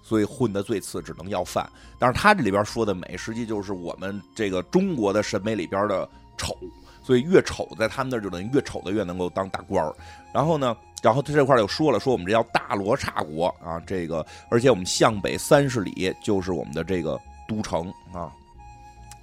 [0.00, 1.68] 所以混的最次，只能要饭。
[1.98, 6.56] 但是他这里边说的美，实际就是我们这个中国的审美里边的丑。
[7.02, 9.94] 所以越丑，在他们那儿就等于越丑的越能够当大官儿。
[10.36, 17.18] 然后呢，然后他这块又说了，说我们这叫大罗刹国啊，这个而且我们向北三十里就是我们的这个
[17.48, 18.30] 都城啊。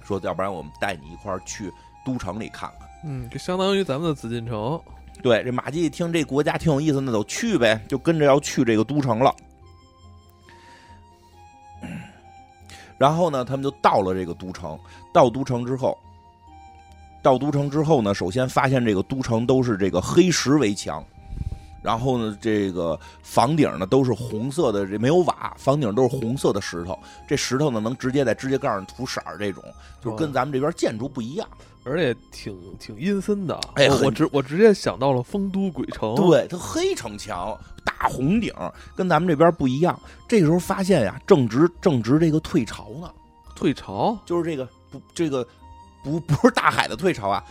[0.02, 1.72] 说要不然我们带你一块儿去
[2.04, 2.88] 都城里看看。
[3.04, 4.80] 嗯，就相当于咱们的紫禁城。
[5.22, 9.32] 对，这马季一听这国家挺有意思，那走去呗，就跟着要去这个都城了。
[12.98, 14.76] 然后呢，他们就到了这个都城。
[15.12, 15.96] 到都城之后，
[17.24, 21.02] 到都城之后呢，首先发现这个都城都是这个黑石围墙，
[21.82, 26.98] 然后呢，这个房顶呢都是红色的，这没有瓦，房顶都是红色的石头。
[27.26, 29.64] 这石头呢能直接在指甲盖上涂色儿，这种
[30.02, 31.48] 就跟咱们这边建筑不一样。
[31.86, 38.50] 而且挺挺阴森的，我哎我直我直接想到了丰都鬼城，，对，它黑城墙，大红顶，
[38.96, 39.98] 跟咱们这边不一样。
[40.26, 43.10] 这个时候发现呀，正值正值这个退潮呢，
[43.54, 45.46] 退潮，就是这个不这个
[46.04, 47.42] 不 不是大海的退潮啊，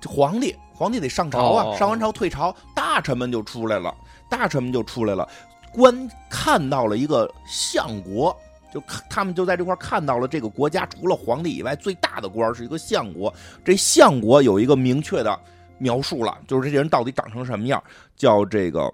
[0.00, 3.94] 这皇帝皇帝得上朝啊，哦上完朝退朝，大臣们就出来了，
[4.28, 5.28] 大臣们就出来了，
[5.72, 8.36] 观看到了一个相国，
[8.72, 13.32] 就看他们就在这块儿看到了这个国家除了皇帝以外最大的官是一个相国，
[13.64, 15.38] 这相国有一个明确的
[15.78, 17.82] 描述了，就是这人到底长成什么样，
[18.16, 18.92] 叫这个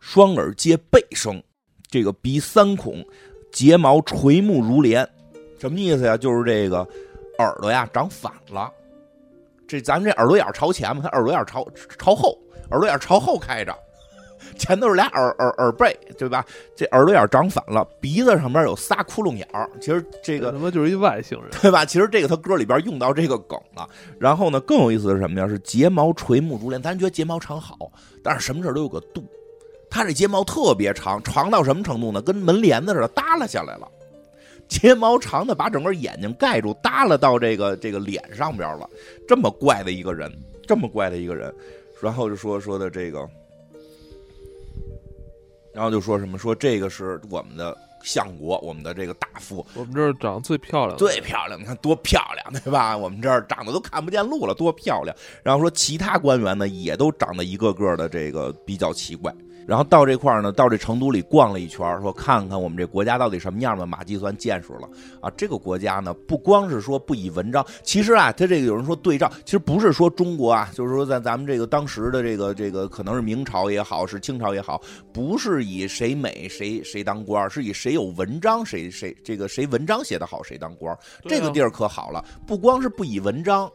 [0.00, 1.42] 双耳皆背生，
[1.88, 3.04] 这个鼻三孔，
[3.52, 5.08] 睫毛垂目如帘，
[5.58, 6.16] 什么意思呀？
[6.16, 6.86] 就是这个
[7.38, 8.72] 耳朵呀长反了。
[9.68, 11.66] 这咱们这耳朵眼儿朝前嘛，他耳朵眼儿朝
[11.98, 12.38] 朝后，
[12.70, 13.76] 耳朵眼儿朝后开着，
[14.56, 16.44] 前头是俩耳耳耳背，对吧？
[16.76, 19.68] 这耳朵眼儿长反了，鼻子上边有仨窟窿眼儿。
[19.80, 21.84] 其实这个他妈就是一外星人， 对吧？
[21.84, 23.88] 其实这个他歌里边用到这个梗了。
[24.20, 25.48] 然后呢，更有意思的是什么呀？
[25.48, 26.80] 是睫毛垂目如帘。
[26.80, 27.76] 咱觉得睫毛长好，
[28.22, 29.24] 但是什么事儿都有个度。
[29.90, 32.22] 他这睫毛特别长，长到什么程度呢？
[32.22, 33.88] 跟门帘子似的耷拉下来了。
[34.68, 38.88] 睫毛长的把整个眼睛盖住，耷拉到这个这个脸上边了。
[39.26, 40.32] 这么怪的一个人，
[40.66, 41.54] 这么怪的一个人，
[42.00, 43.28] 然后就说说的这个，
[45.72, 52.96] 然后就说什么说这个是我们的相国，我们的这个大夫，我们这儿长得最漂亮，最漂亮，你看多漂亮，对吧？
[52.98, 55.16] 我们这儿长得都看不见路了，多漂亮。
[55.42, 59.34] 然后说其他官员呢，也都长得一个个的这个比较奇怪。
[59.66, 63.84] 然后到这块儿呢，到这成都里逛了一圈，说看看我们这国家到底什么样的。
[63.86, 64.88] 马季算见识了
[65.20, 65.30] 啊！
[65.36, 74.80] 这个国家呢，不光是说不以文章，其实啊，他这个有人说对照，其实不是说中国啊，就是说在咱们这个当时的这个这个，可能是明朝也好，是清朝也好，
[75.12, 80.96] 不是以谁美谁谁当官，是以谁有文章谁谁这个谁文章写得好谁当官。
[81.28, 83.70] 这个地儿可好了，不光是不以文章。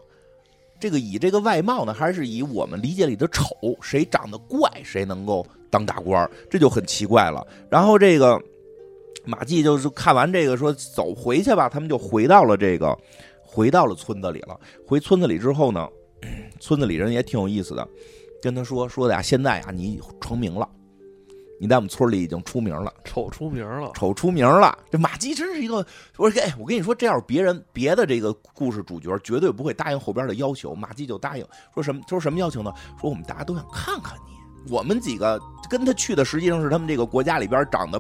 [0.80, 3.46] 这个以这个外貌呢，还是以我们理解里的丑，
[3.82, 7.44] 谁长得怪，谁能够当大官这就很奇怪了。
[7.70, 8.40] 然后这个
[9.26, 12.96] 马季就是看完这个说走回去吧，他们就回到了这个
[13.42, 14.60] 回到了村子里了。
[14.86, 15.88] 回村子里之后呢，
[16.60, 17.88] 村子里人也挺有意思的，
[18.42, 20.70] 跟他说说的呀，现在呀你成名了。
[21.60, 24.76] 你在我们村里已经出名了，丑出名了，丑出名了。
[24.90, 25.86] 这马季真是一个，
[26.18, 30.74] 我说，哎，我跟你说，这要是别人别的这个故事主角，绝对不会答应后边的要求。
[30.74, 32.02] 马季就答应，说什么？
[32.10, 32.74] 说什么要求呢？
[33.00, 34.72] 说我们大家都想看看你。
[34.74, 35.40] 我们几个
[35.72, 37.98] 跟他去的，实际上是他们这个国家里边长得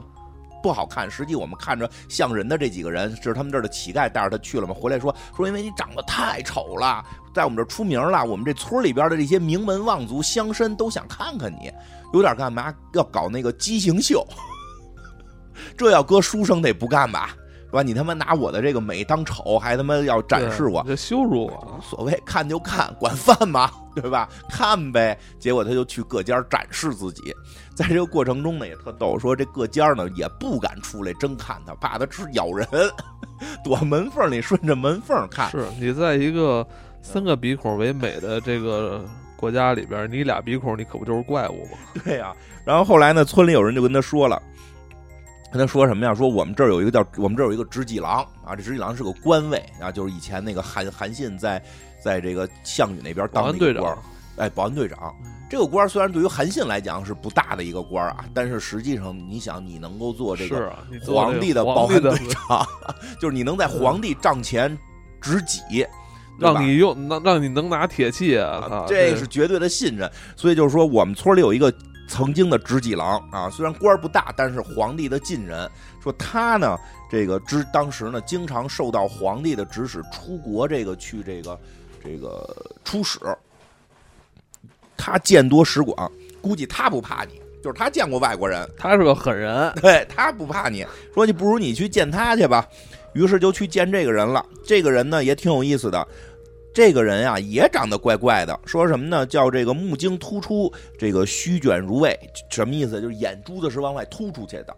[0.62, 4.73] 不好看，实际我们看着像人的这几个人，是他们这儿的乞丐带着他去了嘛。
[4.77, 7.01] 回来说说，因为你长得太丑了，
[7.34, 11.71] 在我们这儿出名了，我们这村里边的这些名门望族乡绅都想看看你。
[12.13, 12.75] 有点干嘛？
[12.93, 14.27] 要搞那个畸形秀，
[15.77, 17.34] 这要搁书生得不干吧？
[17.71, 17.81] 是吧？
[17.81, 21.77] 你他妈拿我的这个美当丑，还他妈要展示我，这羞辱我！
[21.79, 23.71] 无所谓，看就看，管饭吗？
[23.95, 24.27] 对吧？
[24.49, 25.17] 看呗。
[25.39, 27.34] 结果他就去各家展示自己，
[27.73, 32.67] 在这个过程中呢，也特逗，说这各家呢也不敢出来真看他，怕他吃咬人，
[33.63, 35.49] 躲门缝里顺着门缝看。
[35.49, 36.67] 是你在一个
[37.01, 39.01] 三个鼻孔为美的这个。
[39.38, 41.71] 国家里边，你俩鼻孔，你可不就是怪物吗？
[42.05, 42.31] 对呀。
[42.63, 44.39] 然后后来呢，村里有人就跟他说了，
[45.51, 46.15] 跟他说什么呀？
[46.15, 51.61] 说我们这儿有一个叫我们这儿有一个执戟郎啊，这执戟郎是个官位啊，就是以前那个韩韩信在
[52.03, 53.97] 在这个项羽那边当队长，
[54.37, 55.13] 哎，保安队长。
[55.49, 60.73] 这个官虽然对于韩信来讲是不大的一个官啊，但是实际上你想，你能够做这个
[61.05, 62.65] 皇帝的保安队长，
[63.19, 64.77] 就是你能在皇帝帐前
[65.19, 65.85] 执戟。
[66.39, 68.83] 让你用，让让你能拿铁器啊！
[68.87, 70.09] 这是绝对的信任。
[70.35, 71.71] 所以就是说，我们村里有一个
[72.12, 75.69] 曾经的执戟郎啊，虽然官不大，但是皇帝的近人。
[76.04, 76.78] 说他呢，
[77.10, 81.58] 这个知当时呢，经常受到皇帝的指使出国，这个去这个
[82.04, 83.17] 这个出使。
[84.97, 90.86] 他见多识广，估计他不怕你，就是他见过外国人，他是个狠人，对他不怕你。
[91.13, 92.67] 说你不如你去见他去吧。
[93.13, 94.45] 于是就去见这个人了。
[94.65, 96.06] 这个人呢也挺有意思的。
[96.73, 98.57] 这个人呀，也长得怪怪的。
[98.65, 99.25] 说什么呢？
[99.25, 102.17] 叫这个目睛突出，这个须卷如卫，
[102.49, 103.01] 什么意思？
[103.01, 104.75] 就是眼珠子是往外突出去的，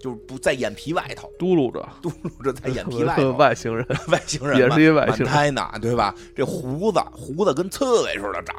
[0.00, 3.32] 就是不在眼皮外头，嘟噜着，嘟噜着在眼皮外头。
[3.36, 6.14] 外星人，外星人也是一外星人呢，对吧？
[6.34, 8.56] 这胡子，胡子跟刺猬似的长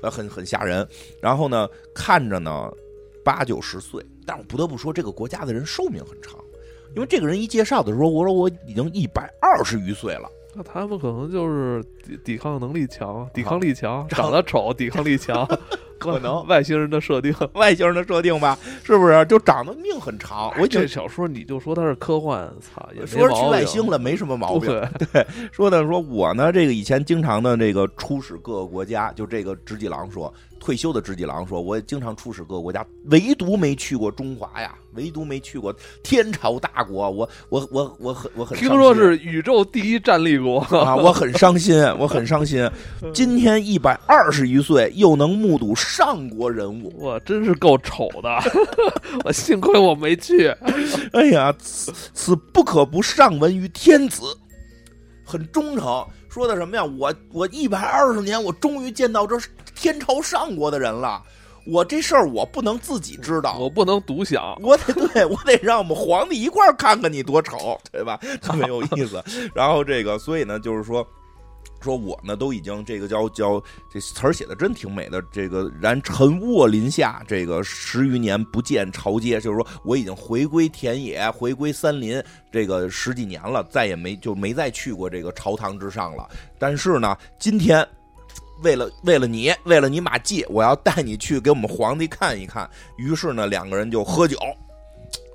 [0.00, 0.86] 得，很很吓人。
[1.20, 2.70] 然后呢，看着呢
[3.24, 6.38] 八九十岁，但我不得不说，这个国家的人寿命很长，
[6.94, 10.30] 因为这个人一介绍的时候，我说我已经一百二十余岁了。
[10.56, 15.46] 那他们可能就是抵抵抗能力强，抵抗力强，长得丑，抵抗力强，
[15.98, 19.22] 可能外星人的设定， 外星人的设定吧，是不是？
[19.26, 20.50] 就长得命很长。
[20.58, 24.70] 我这小说你就说它是科幻，操，也说去外星了，没什么毛病。
[25.12, 30.32] 对，说的说我呢，这个以前经常的这个出使各个国家，就这个直己郎说。
[30.58, 37.10] 退休的知己郎说：“我也经常出使各个国家，唯独没去过中华呀，唯独没去过天朝大国。
[37.10, 42.68] 我我我我很我很听说是宇宙第一战力国啊，我很伤心，我很伤心。
[43.14, 46.92] 今天一百二十余岁，又能目睹上国人物。
[46.96, 48.28] 我真是够丑的，
[49.24, 50.48] 我幸亏我没去。
[51.12, 54.22] 哎呀，此此不可不上闻于天子，
[55.24, 56.04] 很忠诚。
[56.36, 56.84] 说的什么呀？
[56.84, 59.34] 我我一百二十年，我终于见到这
[59.74, 61.22] 天朝上国的人了。
[61.66, 68.20] 我这事儿我不能自己知道，我不能独享，我得对我得让我们皇帝一块儿看看你多丑，对吧？
[68.42, 69.24] 特别有意思。
[69.56, 71.06] 然后这个，所以呢，就是说。
[71.86, 82.20] 说我呢都已经这个叫叫这词儿写的真挺美的，这个然尘卧林下，这个十余年不见朝街，就是说我已经回归田野，回归森林，
[82.50, 86.28] 这个十几年了，再也没就没再去过这个朝堂之上了。
[86.58, 87.86] 但是呢，今天
[88.62, 92.68] 为了为了你，为了你马季，我要带你去给我们皇帝看一看。
[92.96, 94.36] 于是呢，两个人就喝酒，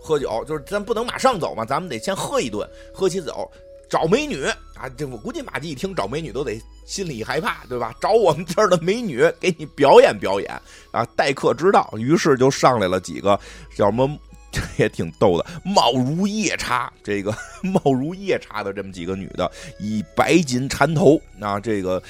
[0.01, 3.49] 喝酒就是咱不能马上走嘛，咱们得先喝一顿，喝起酒。
[3.91, 4.89] 找美女啊！
[4.97, 7.93] 这我估计马季一听找美女都得心里害怕，对吧？
[7.99, 10.49] 找我们这儿的美女给你表演表演
[10.91, 11.93] 啊，待客之道。
[11.97, 13.37] 于是就上来了几个
[13.75, 14.09] 叫什么，
[14.49, 22.01] 这 也挺逗的，貌如夜叉，这个 貌如夜叉的这么几个女的，以白锦缠头啊，这个。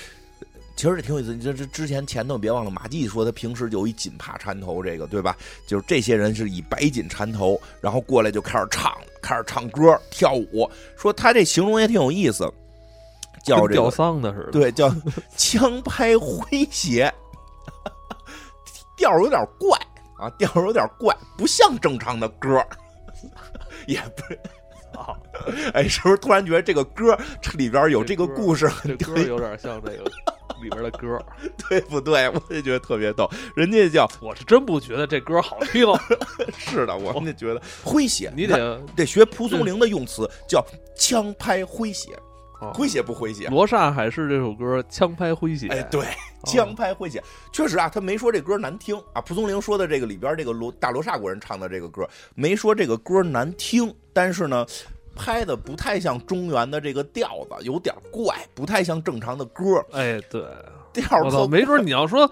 [0.81, 5.37] 其实这挺有意思，你这这之前前头别忘了，马季说他平时就有一锦帕缠头，这个对吧？
[5.67, 8.91] 就是这些人是以白锦缠头，然后过来就开始唱，
[9.21, 10.67] 开始唱歌跳舞。
[10.97, 12.51] 说他这形容也挺有意思，
[13.43, 14.91] 叫这吊丧的似的，对，叫
[15.37, 17.13] 枪拍诙谐，
[18.97, 19.77] 调有点怪
[20.17, 22.59] 啊，调有点怪，不像正常的歌，
[23.85, 24.39] 也不是。
[24.97, 25.15] 啊，
[25.75, 28.67] 哎，是不是突然觉得这个歌这里边有这个故事？
[28.83, 30.11] 这歌有点像这个。
[30.61, 31.19] 里边的歌，
[31.69, 32.29] 对不对？
[32.29, 33.29] 我也觉得特别逗。
[33.55, 35.85] 人家叫， 我是真不觉得这歌好听。
[36.57, 38.31] 是的，我们就觉得诙谐。
[38.35, 42.17] 你得得学蒲松龄的用词，叫枪拍诙谐。
[42.73, 43.47] 诙谐不诙谐？
[43.47, 45.67] 罗刹海市这首歌枪拍诙谐。
[45.69, 46.05] 哎，对，
[46.45, 47.19] 枪拍诙谐，
[47.51, 49.21] 确实啊，他没说这歌难听啊。
[49.21, 54.63] 蒲松龄说的这个里边这个罗大罗刹国人唱的这个歌，没说这个歌难听，但是呢。
[55.23, 59.63] 拍的不太像中原的这个调子，有点怪，不太像正常的歌。
[59.91, 60.43] 哎，对，
[60.91, 62.29] 调子没准你要说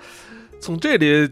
[0.59, 1.29] 从这里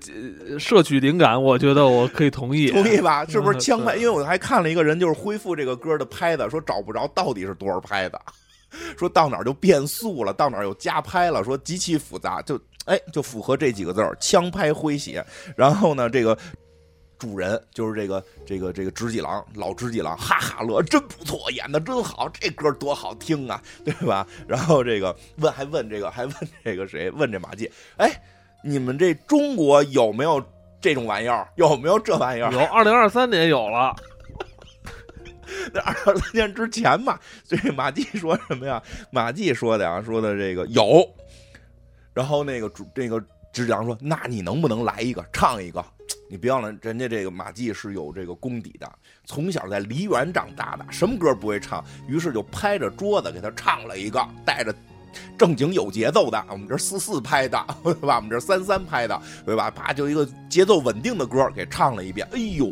[0.60, 3.26] 摄取灵感，我觉得我可以同意， 同意吧？
[3.26, 3.96] 是不是枪拍？
[3.96, 8.22] 因为我还看了一个人，就是恢复这个歌的拍的，说找不着到底是多少拍的，
[8.96, 15.26] 说到哪儿就变速了，到哪儿又加拍了，说极其复杂，就哎就符合这几个字儿，枪拍诙谐。
[15.56, 16.38] 然后呢，这个。
[17.18, 24.26] 主人就是这个这个这个知己郎，老知己郎，哈哈乐，真不错，演的真好，这歌多好听啊，对吧？
[24.48, 27.10] 然后这个问还问这个还问这个谁？
[27.12, 28.22] 问这马季，哎，
[28.64, 30.44] 你们这中国有没有
[30.80, 31.48] 这种玩意儿？
[31.56, 32.52] 有没有这玩意儿？
[32.52, 33.96] 有，二零二三年有了。
[35.74, 38.82] 那二零二三年之前嘛，所以马季说什么呀？
[39.10, 41.08] 马季说的呀，说的这个有。
[42.14, 43.24] 然后那个主这个
[43.58, 45.84] 知己郎说，那你能不能来一个唱一个？
[46.30, 48.88] 你别忘了，人家这个马季是有这个功底的，
[49.26, 51.84] 从小在梨园长大的，什么歌不会唱？
[52.08, 54.72] 于是就拍着桌子给他唱了一个，带着
[55.40, 58.18] 正经有节奏的，我们这四四拍的， 对吧？
[58.18, 59.72] 我们这三三拍的，对吧？
[59.72, 62.28] 啪，就一个节奏稳定的歌给唱了一遍。
[62.34, 62.72] 哎呦，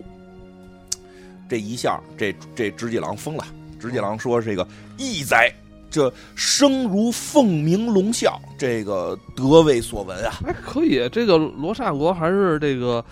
[1.50, 3.43] 这一下，这这知己郎疯了。
[3.80, 4.67] 知己郎说：“这个
[4.98, 5.52] 义哉，
[5.89, 13.04] 这声如凤鸣龙啸，这个得为所闻啊！”哎，可以，这个罗刹国还是这个。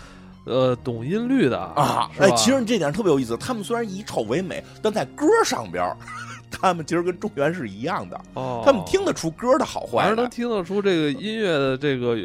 [0.46, 3.38] 呃，懂音律的啊，哎，其实这点特别有意思。
[3.38, 5.82] 他们虽然以丑为美，但在歌上边，
[6.52, 8.20] 他们其实跟中原是一样的。
[8.34, 12.18] 哦，他们听得出歌的好坏，还是能听得出这个音乐的这个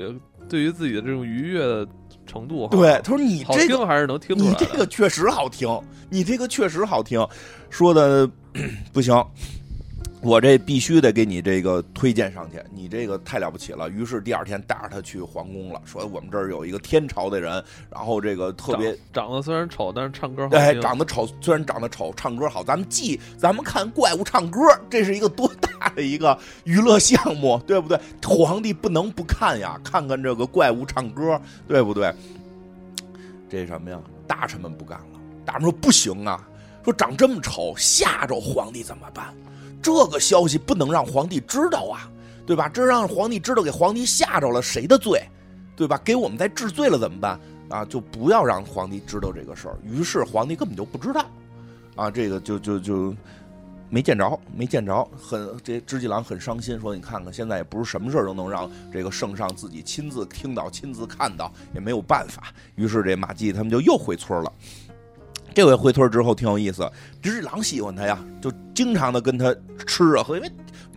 [0.48, 1.87] 对于自己的这种愉悦的
[2.26, 2.66] 程度。
[2.72, 5.68] 对，他说你这个还是能听出来，你这个确实好听，
[6.11, 7.24] 你这个确实好听，
[7.70, 8.28] 说的
[8.92, 9.14] 不行。
[10.20, 13.88] 我这必须得给你这个推荐上去，你这个太了不起了。
[13.88, 20.57] 于是第二天带着他去皇宫了，说我们这儿有一个天朝的人，然后这个特别长得虽然丑，但是唱歌好。
[20.57, 22.64] 哎，长得丑虽然长得丑，唱歌好。
[22.64, 27.98] 咱们记，咱们看怪物唱歌，这是一个多大的一个娱乐项目，对不对？
[28.22, 32.12] 皇帝不能不看呀，看看这个怪物唱歌，对不对？
[33.48, 34.00] 这什么呀？
[34.26, 36.44] 大臣们不干了，大臣说不行啊，
[36.85, 39.33] 说长这么丑，吓着皇帝怎么办？
[39.82, 42.10] 这个消息不能让皇帝知道啊，
[42.46, 42.68] 对吧？
[42.68, 45.22] 这让皇帝知道，给皇帝吓着了，谁的罪，
[45.76, 46.00] 对吧？
[46.04, 47.38] 给我们再治罪了怎么办？
[47.68, 49.78] 啊，就不要让皇帝知道这个事儿。
[49.84, 51.24] 于是皇帝根本就不知道，
[51.96, 53.14] 啊，这个就就就
[53.90, 55.06] 没见着，没见着。
[55.16, 62.44] 很这知己郎很伤心，说你看看，现在也不是什么事儿都能让这个圣上自己亲自听到、亲自看到，也没有办法。
[62.74, 64.52] 于是这马季他们就又回村了。
[65.59, 66.88] 这回回村之后挺有意思，
[67.21, 69.52] 知己郎喜欢他呀，就经常的跟他
[69.85, 70.48] 吃啊喝，因为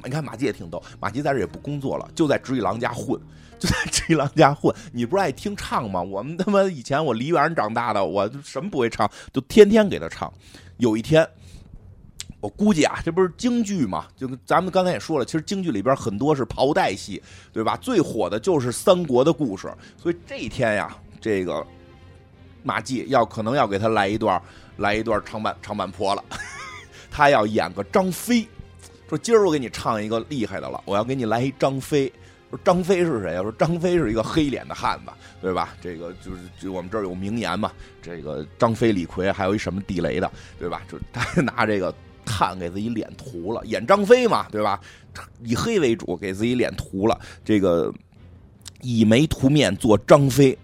[0.03, 3.20] 你看马季也挺逗，马季在这也不工作了，就在直一郎家混，
[3.57, 4.72] 就在直一郎家混。
[4.93, 5.99] 你不是爱听唱吗？
[5.99, 10.32] 我们他妈以前我梨园长大的，我什么不会唱，就天天给他唱。
[10.78, 11.28] 有一天。
[12.39, 14.05] 我估计啊，这不是京剧嘛？
[14.16, 17.78] 就咱们刚才也说了，其实京剧里边很多是袍带戏，对吧？
[17.78, 19.72] 最火的就是三国的故事。
[19.95, 21.66] 所以这一天呀，这个
[22.64, 24.41] 马季要可能要给他来一段，
[24.78, 26.24] 来一段长坂长坂坡了。
[27.12, 28.47] 他要演个张飞，
[29.09, 32.12] 说今儿我给你唱一个厉害的了，我要给你来一张飞。
[32.49, 33.41] 说张飞是谁呀？
[33.41, 35.76] 说张飞是一个黑脸的汉子，对吧？
[35.82, 40.82] 这个就是就我们这儿有名言嘛，这个张飞李逵还有一什么地雷的，对吧？
[40.89, 41.93] 就他 拿这个。
[42.24, 44.80] 炭给自己脸涂了，演张飞嘛，对吧？
[45.43, 47.20] 以黑为主，给自己脸涂了。
[47.43, 47.91] 这个
[48.82, 50.57] 以眉涂面做张飞，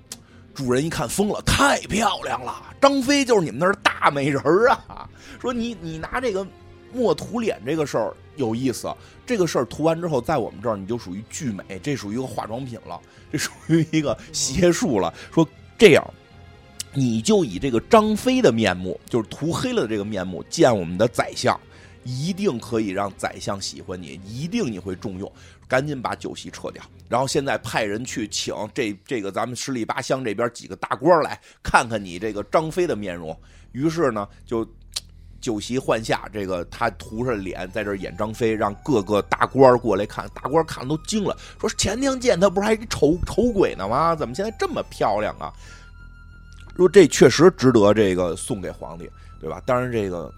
[0.57, 2.63] 主人一看疯了，太漂亮了！
[2.81, 5.07] 张飞就是你们那儿大美人儿啊！
[5.39, 6.43] 说你你拿这个
[6.91, 8.91] 墨涂脸这个事儿有意思，
[9.23, 12.99] 这个事儿涂完之后，在我们这儿你就属于巨美，这属于一个化妆品了，
[13.31, 15.13] 这属于一个邪术了。
[15.31, 15.47] 说
[15.77, 16.03] 这样。
[16.93, 21.59] 你就以这个张飞的面目，就是涂黑了的这个面目，见我们的宰相，
[22.07, 25.29] 一定可以让宰相喜欢你，一定你会重用。
[25.67, 33.37] 赶紧把酒席撤掉，然后现在派人去请这这个咱们十里八乡这边几个大官来看看你这个张飞的面容。
[33.73, 34.65] 于是呢，就
[35.41, 40.25] 酒席换下，这个他涂上脸在这演张飞，让各个大官过来看。
[40.33, 44.15] 大官看都惊了，说前天见他不是还丑丑 鬼呢吗？
[44.15, 45.51] 怎么现在这么漂亮啊？
[46.77, 49.09] 说这确实值得这个送给皇帝，
[49.41, 49.61] 对吧？
[49.65, 50.33] 当然，这个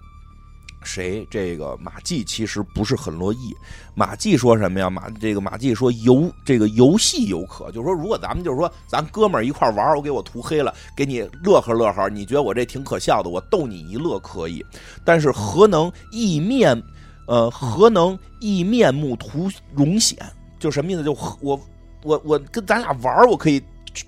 [0.82, 3.54] 谁，这个马季其实不是很乐意。
[3.94, 4.88] 马季说什么呀？
[4.88, 14.64] 马这个马季说游这个游戏有可，就是说，如果咱们就是说，咱哥们儿一块玩我给我涂黑了，给你乐呵乐呵，你觉得我这挺可笑的，我逗你一乐可以。
[15.04, 16.82] 但是何能意面，
[17.26, 20.18] 呃，何能意面目涂容显？
[20.58, 21.04] 就什么意思？
[21.04, 21.60] 就我
[22.02, 23.62] 我我跟咱俩玩我可以。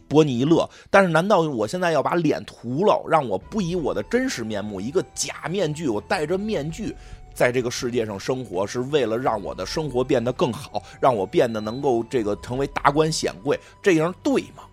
[0.08, 6.94] 博你一乐，但是难道我现在要把脸涂了，让我不以我的真实面目，一个假面具，我戴着面具
[7.34, 14.64] 在这个世界上生活，是为了让我的生活变得更好，让我变得能够这个成为达官显贵，这样对吗？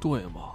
[0.00, 0.50] 对吗？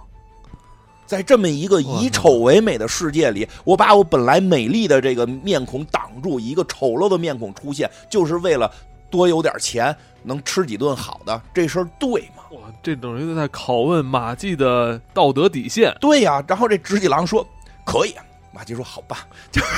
[1.06, 8.70] 在这么一个以丑为美的世界里，我把我本来美丽的这个面孔挡住，一个丑陋的面孔出现，就是为了
[9.10, 12.44] 多有点钱，能吃几顿好的，这事儿对吗？
[12.52, 15.94] 哇，这等于在拷问马季的道德底线。
[16.00, 17.46] 对呀，然后这直戟郎说
[17.84, 18.14] 可以，
[18.52, 19.60] 马季说好吧，就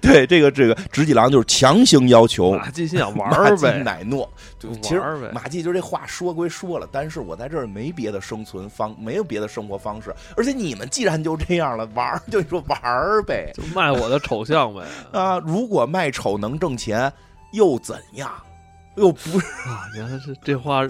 [0.00, 4.30] 对这个这个直戟郎就是强行要求马季心想玩呗，奶诺。
[4.80, 14.82] 其实马季就这话说归说了，但是我在这儿没别的生存方，没有别的生活方式，而且你们既然就这样了，玩儿就说玩儿呗，就卖我的丑相呗
[15.12, 15.38] 啊！
[15.44, 17.12] 如果卖丑能挣钱
[17.54, 18.30] 又怎样？
[18.96, 19.88] 又不是啊！
[19.94, 20.86] 原来是这话，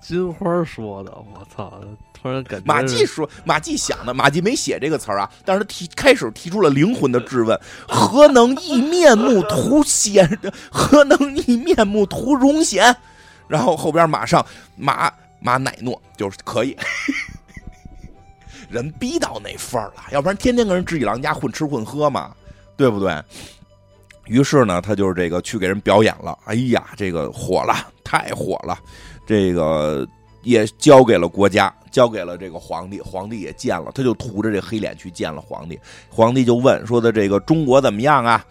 [0.00, 1.10] 金花说的。
[1.12, 1.80] 我操！
[2.12, 10.38] 突然感觉马季说，马季想的，马季没写这个词儿啊，但是他提开始提出了灵魂的质问：何能以面目图显？
[10.70, 12.94] 何能以面目图容显？
[13.48, 14.44] 然后后边马上
[14.76, 16.76] 马马乃诺就是可以，
[18.68, 22.34] 人逼到那份儿了，要不然天天跟人知己郎家混吃混喝嘛，
[22.76, 23.22] 对不对？
[24.26, 26.38] 于是呢，他就是这个去给人表演了。
[26.44, 27.74] 哎呀，这个火了，
[28.04, 28.78] 太火了！
[29.26, 30.06] 这个
[30.42, 33.00] 也交给了国家，交给了这个皇帝。
[33.00, 35.78] 皇帝也见了，他就涂着这黑脸去见了皇帝。
[36.08, 38.44] 皇帝就问说的：“这个中国怎么样啊？”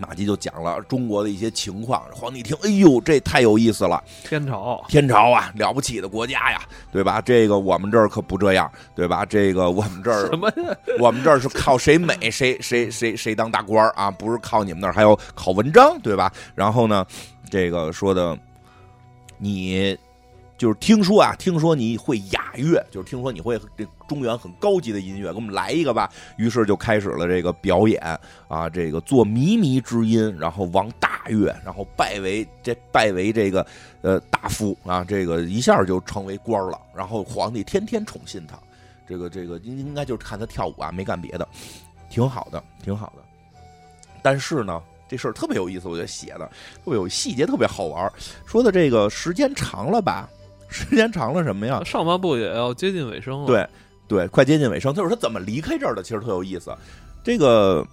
[0.00, 4.02] 马季就讲了中国的一些情况，皇帝一听，哎呦，这太有意思了！
[4.24, 7.20] 天朝，天朝啊，了不起的国家呀，对吧？
[7.20, 9.24] 这个我们这儿可不这样，对吧？
[9.24, 10.50] 这个我们这儿什么？
[10.98, 14.10] 我们这儿是靠谁美谁谁谁谁当大官啊？
[14.10, 16.32] 不是靠你们那儿还有考文章，对吧？
[16.54, 17.06] 然后呢，
[17.50, 18.38] 这个说的
[19.38, 19.96] 你。
[20.60, 26.12] 就是听说啊，听说你会雅乐，就是听说你会这中原很高级的音乐，给我们来一个吧。
[26.36, 27.98] 于是就开始了这个表演
[28.46, 33.66] 啊，这个做靡靡之音，然后王大乐，然后拜为这拜为这个
[34.02, 36.78] 呃大夫啊，这个一下就成为官了。
[36.94, 38.60] 然后皇帝天天宠信他，
[39.08, 41.48] 这个这个应应该就是看他跳舞啊，没干别的，
[42.10, 43.22] 挺好的，挺好的。
[44.20, 46.40] 但是呢，这事儿特别有意思，我觉得写的
[46.84, 48.12] 特别有细节，特别好玩。
[48.44, 50.28] 说的这个时间长了吧？
[50.70, 51.82] 时间长了什么呀？
[51.84, 53.46] 上半部也要接近尾声了。
[53.46, 53.68] 对，
[54.08, 54.94] 对，快接近尾声。
[54.94, 56.74] 就是他怎么离开这儿的，其实特有意思。
[57.22, 57.86] 这个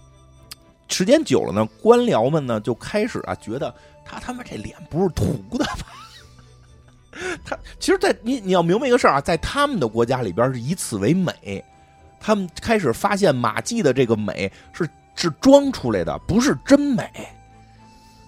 [0.87, 3.73] 时间久了呢，官僚们呢就开始啊，觉得
[4.05, 5.87] 他他妈这脸不是涂的吧？
[7.43, 11.63] 他其实，在你你要明白一个事儿啊，在他们的国家里边是以此为美。
[12.19, 17.09] 他们开始发现马季的这个美是是装出来的，不是真美。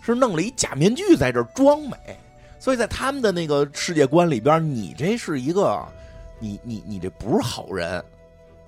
[0.02, 1.96] 是弄了一假面具在这儿装美。
[2.60, 5.84] 所以在他们的那个世界观里边，你这是一个，
[6.40, 8.04] 你你你这不是好人。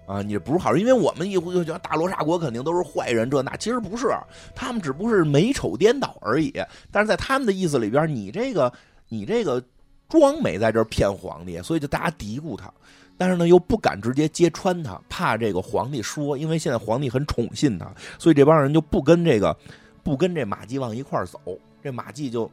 [0.08, 4.10] 啊，你这不是好人，因为我们一会就觉得大罗刹国肯定都是坏人，这那其实不是，
[4.54, 6.54] 他们只不过是美丑颠倒而已。
[6.92, 8.74] 但是在他们的意思里边，你这个
[9.08, 9.64] 你这个
[10.10, 12.70] 装美在这骗皇帝，所以就大家嘀咕他，
[13.18, 17.90] 但是呢又不敢直接揭穿他，怕这个皇帝说，因为现在皇帝很宠信他，
[18.20, 19.56] 所以这帮人就不跟这个
[20.04, 21.40] 不跟这马季往一块儿走。
[21.82, 22.52] 这马季就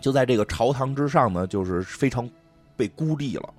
[0.00, 2.28] 就在这个朝堂之上呢，就是非常
[2.76, 3.54] 被孤立了，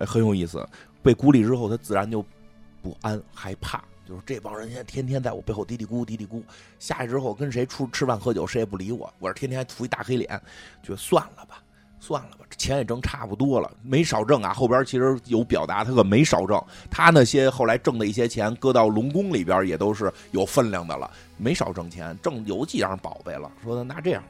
[0.00, 0.66] 很有意思。
[1.02, 2.24] 被孤立之后，他自然就。
[2.84, 6.42] 不安害怕，就是这帮人现在天天在我背后嘀嘀咕嘀嘀咕。
[6.78, 9.10] 下去之后跟谁出吃饭喝酒，谁也不理我。
[9.18, 10.38] 我这天天还涂一大黑脸，
[10.82, 11.62] 就算了吧，
[11.98, 14.52] 算了吧，这钱也挣差不多了，没少挣啊。
[14.52, 16.62] 后边其实有表达，他可没少挣。
[16.90, 23.50] 他那些后来挣的一些钱，搁到龙宫里边也都是有分量的了，没少挣钱，挣有几样宝贝了。
[23.62, 24.22] 说那这样，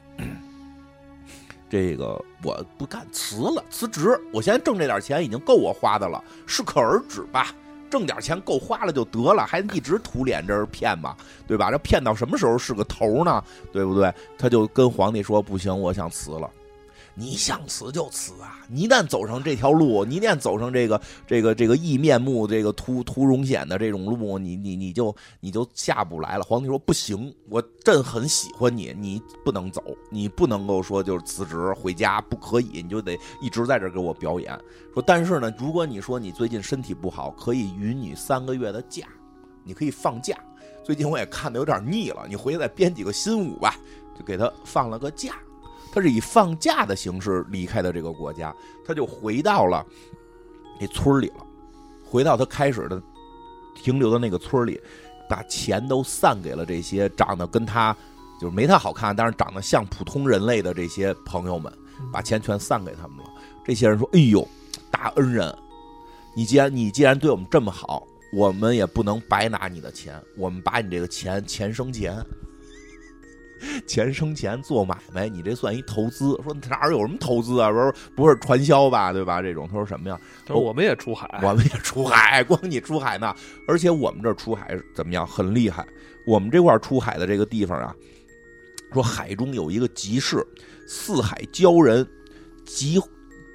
[1.69, 4.19] 这个我不干，辞了，辞职。
[4.31, 7.53] 我现在挣这点钱已经够我花的了，适可而止吧。
[7.89, 11.15] 挣点钱够花了就得了，还一直涂脸这儿骗嘛，
[11.47, 11.71] 对吧？
[11.71, 13.43] 这骗到什么时候是个头呢？
[13.71, 14.13] 对不对？
[14.37, 16.49] 他就跟皇帝说：“不行，我想辞了。”
[17.17, 18.59] 你想辞就辞啊！
[18.67, 26.43] 你一旦走上这条路，你一旦走上这个这个这个异面目、这个屠屠容险的这种路，你你你就你就下不来了。
[26.43, 34.53] 皇帝说：“不行，我朕很喜欢你，你不能走，你不能够说就是辞职回家，不可以，你就得一直在这给我表演。
[34.93, 39.07] 说但是呢，如果你说你最近身体不好，可以允你三个月的假，
[39.63, 40.37] 你可以放假。
[40.83, 43.73] 最近我也看的有点腻了，你回去再编几个新舞吧，
[44.19, 45.35] 就给他放了个假。”
[45.95, 48.53] 他是以放假的形式离开的这个国家，
[48.85, 49.85] 他就回到了
[50.77, 51.45] 那村里了，
[52.03, 53.01] 回到他开始的
[53.73, 54.77] 停留的那个村里，
[55.29, 57.95] 把钱都散给了这些长得跟他
[58.41, 61.71] 就是没他好看，但是长得像普通人类的这些朋友们，
[62.11, 63.31] 把钱全散给他们了。
[63.63, 64.45] 这些人说：“哎呦，
[64.91, 65.57] 大恩人，
[66.35, 72.21] 你既然你既然对我们这么好，我们也不能白拿你的钱，我们把你这个钱钱生钱。”
[73.85, 76.39] 钱生钱做买卖，你这算一投资。
[76.43, 77.71] 说哪儿有什么投资啊？
[77.71, 79.13] 不是不是传销吧？
[79.13, 79.41] 对吧？
[79.41, 80.19] 这种他说什么呀？
[80.45, 83.33] 他说我们也出海，我们也出海，光你出海呢。
[83.67, 85.25] 而且我们这出海怎么样？
[85.25, 85.85] 很厉害。
[86.25, 87.95] 我们这块出海的这个地方啊，
[88.91, 90.45] 说海中有一个集市，
[90.87, 92.07] 四海交人，
[92.65, 92.99] 集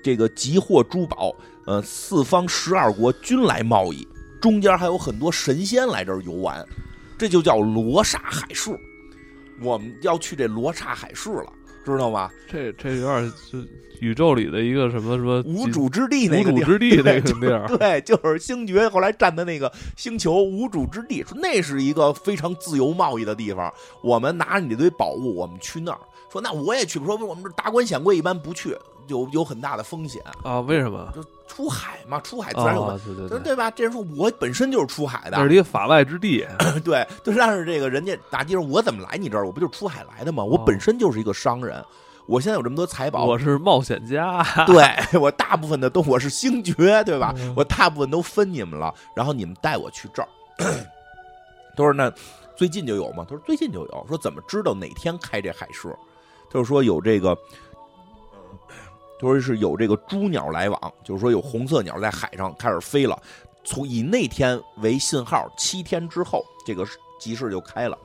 [0.02, 1.34] 这个集货珠宝，
[1.66, 4.06] 呃，四方十二国均来贸易，
[4.40, 6.64] 中间还有很多神仙来这儿游玩，
[7.18, 8.70] 这就叫罗刹海市。
[9.62, 11.52] 我们要去这罗刹海市了，
[11.84, 12.30] 知道吗？
[12.50, 13.66] 这这有点是
[14.00, 23.72] 宇宙里的一个什么什么无主之地那个无主之地那个地儿， 对，就是星爵后来站的那个星球无主之地，说那是一个非常自由贸易的地方。
[24.02, 26.00] 我们拿着你这堆宝物，我们去那儿。
[26.32, 28.76] 说那我也去，说我们这达官显贵一般不去。
[29.10, 30.60] 有有很大的风险啊？
[30.60, 31.12] 为什么？
[31.14, 33.70] 就出海嘛，出海自然有对对对吧？
[33.72, 36.46] 这人说我本身就是出海的，这是一个法外之地。
[36.84, 39.44] 对，就但是这个人家打地上，我怎么来你这儿？
[39.44, 40.44] 我不就是出海来的吗？
[40.44, 41.84] 我本身就是一个商人，
[42.26, 44.42] 我现在有这么多财宝，我是冒险家。
[44.64, 44.84] 对
[45.18, 47.34] 我大部分的都我是星爵，对吧？
[47.56, 50.28] 我大部分都分你们了，然后你们带我去这儿。
[51.76, 52.12] 他说那
[52.54, 53.26] 最近就有吗？
[53.28, 54.06] 他说最近就有。
[54.08, 55.88] 说怎么知道哪天开这海市？
[56.48, 57.36] 他就说有这个。
[59.20, 63.20] 就说是有这个猪鸟来往，就是说有红色鸟在海上开始飞了，
[63.64, 66.86] 从以那天为信号，七天之后这个
[67.20, 67.98] 集市就开了。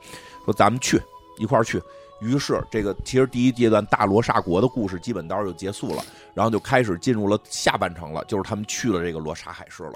[0.44, 1.00] 说咱们去
[1.38, 1.82] 一块儿去，
[2.20, 6.04] 于是这个其实第一阶段大罗刹国的故事基本到就结束了，
[6.34, 9.94] 然后就开始进入了下半程了，就是他们去了这个罗刹海市了。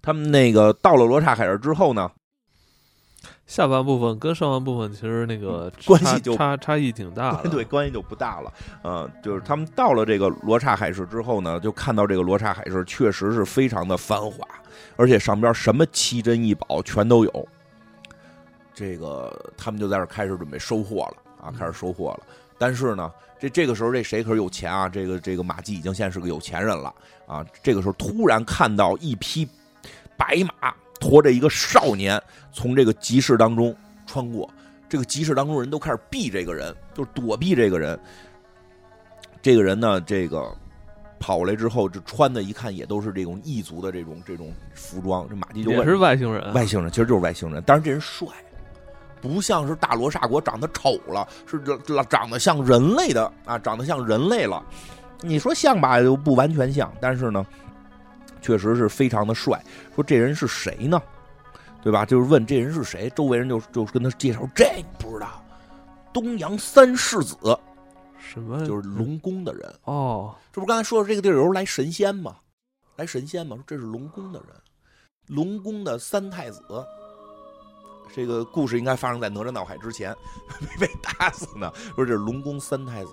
[0.00, 2.08] 他们那个到了罗刹海市之后呢？
[3.46, 8.52] 下半部分跟上半部分其实那个关系就差差异挺大的， 对，关系就不大了。
[8.82, 14.44] 嗯，就是他们到了这个罗刹海市之后呢，就看到这个罗刹海市确实是非常的繁华，
[14.96, 17.48] 而且上边什么奇珍异宝全都有。
[18.74, 22.20] 这个他们就在这开始准备收获了啊，开始收获了。
[22.58, 24.88] 但是呢，这这个时候这谁可是有钱啊？
[24.88, 26.92] 这个这个马季已经现在是个有钱人了
[27.26, 27.46] 啊。
[27.62, 29.48] 这个时候突然看到一匹
[30.16, 30.74] 白马。
[31.00, 32.20] 驮着一个少年
[32.52, 33.74] 从这个集市当中
[34.06, 34.48] 穿过，
[34.88, 37.98] 这个集市当中人都开始避这个人，就是躲避这个人。
[39.42, 40.50] 这个人呢，这个
[41.20, 45.28] 跑过来之后，这穿的一看也都是这种异族的这种这种服装。
[45.28, 48.26] 这马季就也是外星人，外星人其实就是外星人，但是这人帅，
[49.20, 54.64] 不像是大罗刹国长得丑了，是这长得像人类的啊，长得像人类了。
[55.20, 57.44] 你说像吧，又不完全像，但是呢。
[58.46, 59.60] 确实是非常的帅，
[59.96, 61.02] 说这人是谁呢？
[61.82, 62.06] 对吧？
[62.06, 65.44] 就是问这人是谁，周围人就就跟他介绍，这你不知道，
[66.12, 67.36] 东阳三世子，
[68.18, 69.74] 什么就是龙宫的人。
[69.82, 72.36] 哦，这不刚才说的这个地儿有时候来神仙吗？
[72.94, 73.56] 来神仙吗？
[73.56, 74.48] 说这是龙宫的人，
[75.26, 76.62] 龙宫的三太子。
[78.14, 80.14] 这个故事应该发生在哪吒闹海之前，
[80.62, 81.72] 没被打死呢。
[81.96, 83.12] 说这是龙宫三太子，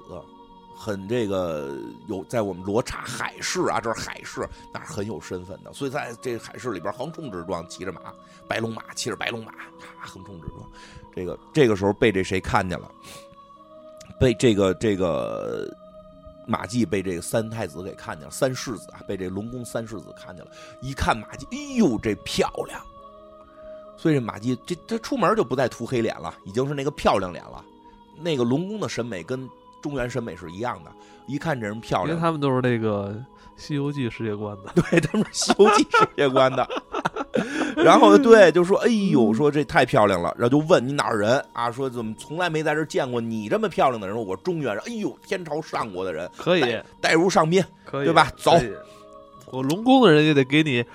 [0.76, 5.72] 很这个有在我们罗刹海市啊，这是海市，那很有身份的。
[5.74, 8.02] 所以在这海市里边横冲直撞，骑着马，
[8.48, 9.54] 白龙马，骑着白龙马，
[10.02, 10.70] 横冲直撞。
[11.16, 12.92] 这个这个时候被这谁看见了？
[14.20, 15.68] 被这个这个
[16.48, 20.52] 马季被这个三太子给看见了，三世子啊，被这龙宫三世子看见了。
[20.82, 22.82] 一看马季，哎呦，这漂亮！
[23.96, 27.64] 所以这马季这这出门就不再涂黑脸了，已经是那个漂亮脸了。
[28.18, 29.50] 那个龙宫的审美跟
[29.84, 30.92] 中原审美是一样的，
[31.28, 33.10] 一看这人漂亮，因为他们都是那个
[33.56, 34.72] 《西游记》世界观的。
[34.74, 36.66] 对，他们是《西游记》世界观的。
[37.76, 41.70] 然后对，就说：“哎呦，说这太漂亮了。”然后就问你哪儿人啊？
[41.70, 44.16] 说怎么从来没在这见过你这么漂亮的人？
[44.16, 44.84] 我中原人。
[44.88, 48.32] 哎呦，天朝上国的人，可以带带如上宾，可以，对吧？
[48.38, 48.54] 走，
[49.52, 50.86] 我龙宫的人也得给你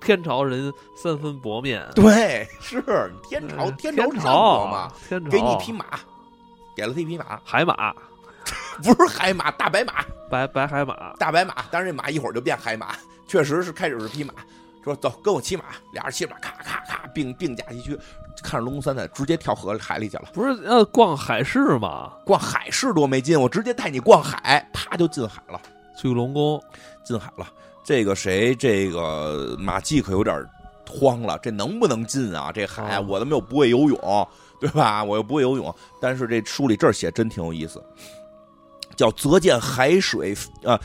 [0.00, 1.84] 天朝人三分薄面。
[1.94, 2.82] 对，是
[3.28, 5.84] 天朝嗯天朝上国嘛，，天朝给你一匹马，
[6.76, 7.94] 给了他一匹马，海马，
[8.84, 11.12] 不是海马，大白马，白白海马。
[11.18, 11.54] 大白马。
[11.70, 12.94] 但是这马一会儿就变海马，
[13.26, 14.32] 确实是开始是匹马。
[14.82, 17.98] 说走，跟我骑马，俩人骑马，咔咔咔并并驾齐驱，
[18.42, 20.30] 看着龙宫三太直接跳河海里去了。
[20.32, 22.10] 不是要逛海市吗？
[22.24, 25.60] 逛海市多没劲，我直接带你逛海，啪就进海了，
[26.00, 26.58] 去龙宫，
[27.04, 27.46] 进海了。
[27.84, 30.42] 这个谁，这个马季可有点
[30.88, 32.50] 慌了，这能不能进啊？
[32.50, 34.28] 这海哦我他妈又不会游泳，
[34.58, 35.04] 对吧？
[35.04, 35.74] 我又不会游泳。
[36.00, 37.84] 但是这书里这儿写真挺有意思，
[39.00, 40.78] 叫“则见海水啊，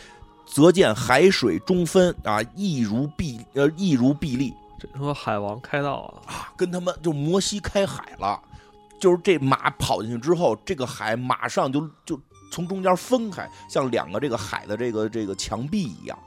[0.45, 6.32] 则见海水中分啊，亦如壁呃，亦如壁立这他妈海王开道啊！
[6.32, 8.41] 啊，跟他们就摩西开海了。
[8.97, 12.18] 就是这马跑进去之后，这个海马上就就
[12.49, 16.18] 从中间分开，像两个这个海的这个这个墙壁一样，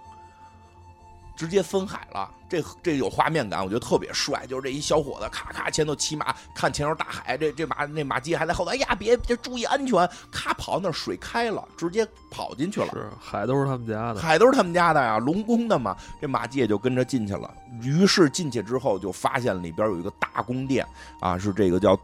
[1.39, 2.29] 直接分海了。
[2.49, 4.45] 这这有画面感，我觉得特别帅。
[4.47, 12.89] 就是这一小伙子，咔咔前头骑马，看前头大海，这这马那马季还在后头，哎呀，别别注意安全，咔跑到那水开了，直接跑进去了。
[12.93, 15.97] 是海都是他们家的，海都是他们家的呀，龙宫的嘛。
[16.21, 17.53] 这马季也就跟着进去了。
[17.83, 20.85] 于是进去之后，就发现里边有一个大宫殿
[21.21, 21.99] 啊，是这个叫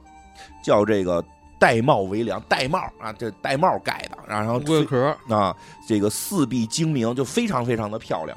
[0.62, 1.24] 叫这个
[1.58, 5.56] 玳瑁为梁，玳瑁啊，这玳瑁盖的，然后乌龟壳，啊，
[5.88, 8.36] 这个四壁精明，就非常非常的漂亮。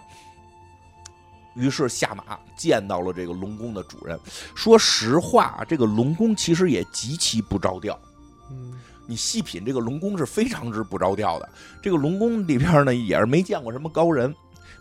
[1.58, 4.18] 于是下马见到了这个龙宫的主人。
[4.56, 8.00] 说实话，这个龙宫其实也极其不着调。
[8.52, 11.50] 嗯，你细品这个龙宫是非常之不着调的。
[11.82, 14.34] 这个龙宫里边呢，也是没见过什么高人，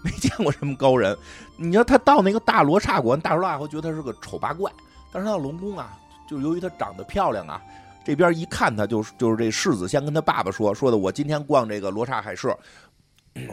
[0.03, 1.17] 没见过什么高人。
[1.57, 4.71] 你知道他到那个大罗刹国，大罗刹国觉得他是个丑八怪，
[5.11, 5.99] 但是他到龙宫啊，
[6.29, 7.61] 就由于他长得漂亮啊，
[8.05, 12.55] 这边一看他就是就是这世子先跟他爸爸说说的，我今天逛这个罗刹海市，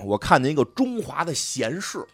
[0.03, 2.05] 我看见一个中华的贤士。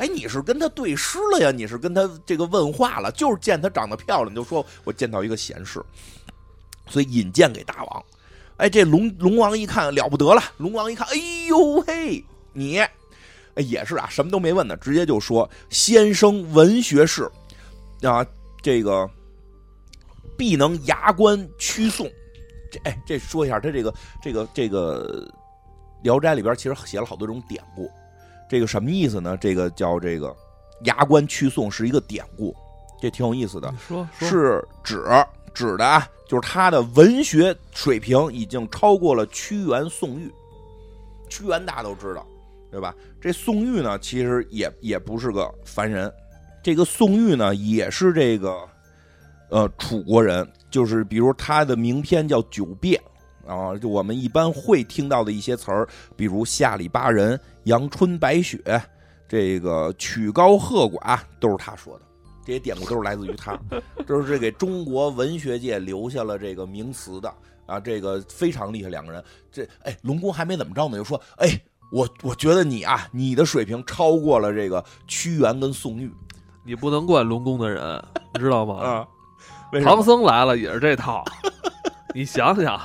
[0.00, 1.50] 哎，你是跟他对诗了呀？
[1.50, 3.12] 你是跟他这个问话了？
[3.12, 5.78] 就是见他长得漂亮，你就说我见到一个贤士，
[6.88, 8.04] 所以引荐给大王。
[8.56, 11.16] 哎，这龙龙王一看了不得了，龙王一看，哎
[11.48, 12.24] 呦喂，
[12.54, 12.90] 你，哎
[13.56, 17.30] 也是啊，什么都没问呢，直接就说先生文学士
[18.00, 18.24] 啊，
[18.62, 19.06] 这个
[20.34, 22.10] 必能牙关驱送。
[22.72, 25.28] 这哎，这说一下，他这个这个这个
[26.04, 27.90] 《聊斋》里边其实写了好多种典故，
[28.50, 29.36] 这个什么意思呢？
[29.40, 30.34] 这个叫这个
[30.82, 32.52] 牙关驱送是一个典故，
[33.00, 33.72] 这挺有意思的。
[33.78, 35.04] 说说是指
[35.54, 40.28] 指的啊，就是他的文学水平已经超过了屈原、宋玉。
[41.28, 42.26] 屈原大家都知道，
[42.72, 42.92] 对吧？
[43.20, 46.12] 这宋玉呢，其实也也不是个凡人。
[46.60, 48.68] 这个宋玉呢，也是这个
[49.48, 53.00] 呃楚国人，就是比如他的名篇叫《九变》
[53.50, 58.80] 啊，就我们一般会听到的一些词儿，比如下里巴人、阳春白雪，
[59.28, 62.02] 这个曲高和寡，都是他说的。
[62.44, 63.58] 这些典故都是来自于他，
[64.06, 67.32] 这是给中国文学界留下了这个名词的
[67.66, 68.88] 啊，这个非常厉害。
[68.88, 71.48] 两个人，这哎，龙宫还没怎么着呢，就说哎，
[71.92, 76.10] 我我觉得你啊，你的水平超过了这个屈原跟宋玉
[76.64, 78.02] 你不能怪龙宫的人，
[78.34, 78.76] 你知道吗？
[78.76, 79.08] 啊。
[79.84, 81.22] 唐僧来了也是这套，
[82.12, 82.80] 你想想，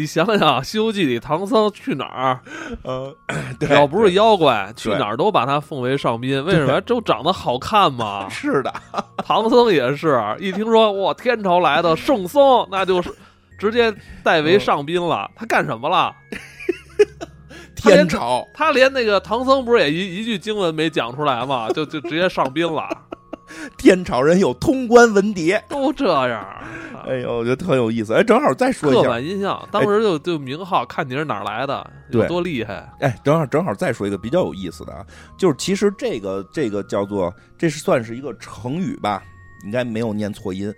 [0.00, 2.40] 你想想，《西游记》里唐僧去哪儿，
[2.82, 3.14] 呃，
[3.68, 6.42] 要不是妖怪，去哪儿都把他奉为上宾。
[6.42, 6.80] 为什么？
[6.86, 8.26] 就长得好看嘛。
[8.32, 8.72] 是的，
[9.18, 13.14] 唐僧也是一听说哇天朝来的圣僧，那就是
[13.58, 13.94] 直接
[14.24, 15.30] 代为上宾了。
[15.36, 16.14] 他干什么了？
[17.76, 22.88] 天朝他连那个唐僧不是也一一句经文没讲出来嘛，就就直接上宾了。
[23.76, 25.60] 天朝人有通关文牒。
[25.68, 26.46] 都这样，
[27.06, 28.14] 哎呦，我觉得特有意思。
[28.14, 32.92] 哎，正好再说一下刻，板印象，当时就就名号，看你是哪儿来的，有多厉害。
[33.00, 35.04] 哎，正好正好再说一个比较有意思的啊，
[35.38, 39.22] 就是其实这个这个叫做这是算是一个成语吧，
[39.64, 40.72] 应该没有念错音，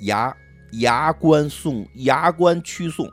[0.00, 0.34] 牙
[0.80, 3.10] 牙关送牙关曲送。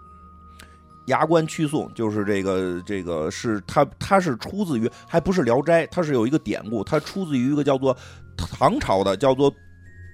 [1.06, 7.98] 牙关曲送就是这个，这个是它，它是出自于还不是《聊斋》，它是有一个典故，它出自于一个叫做
[8.48, 9.54] 唐朝的，叫做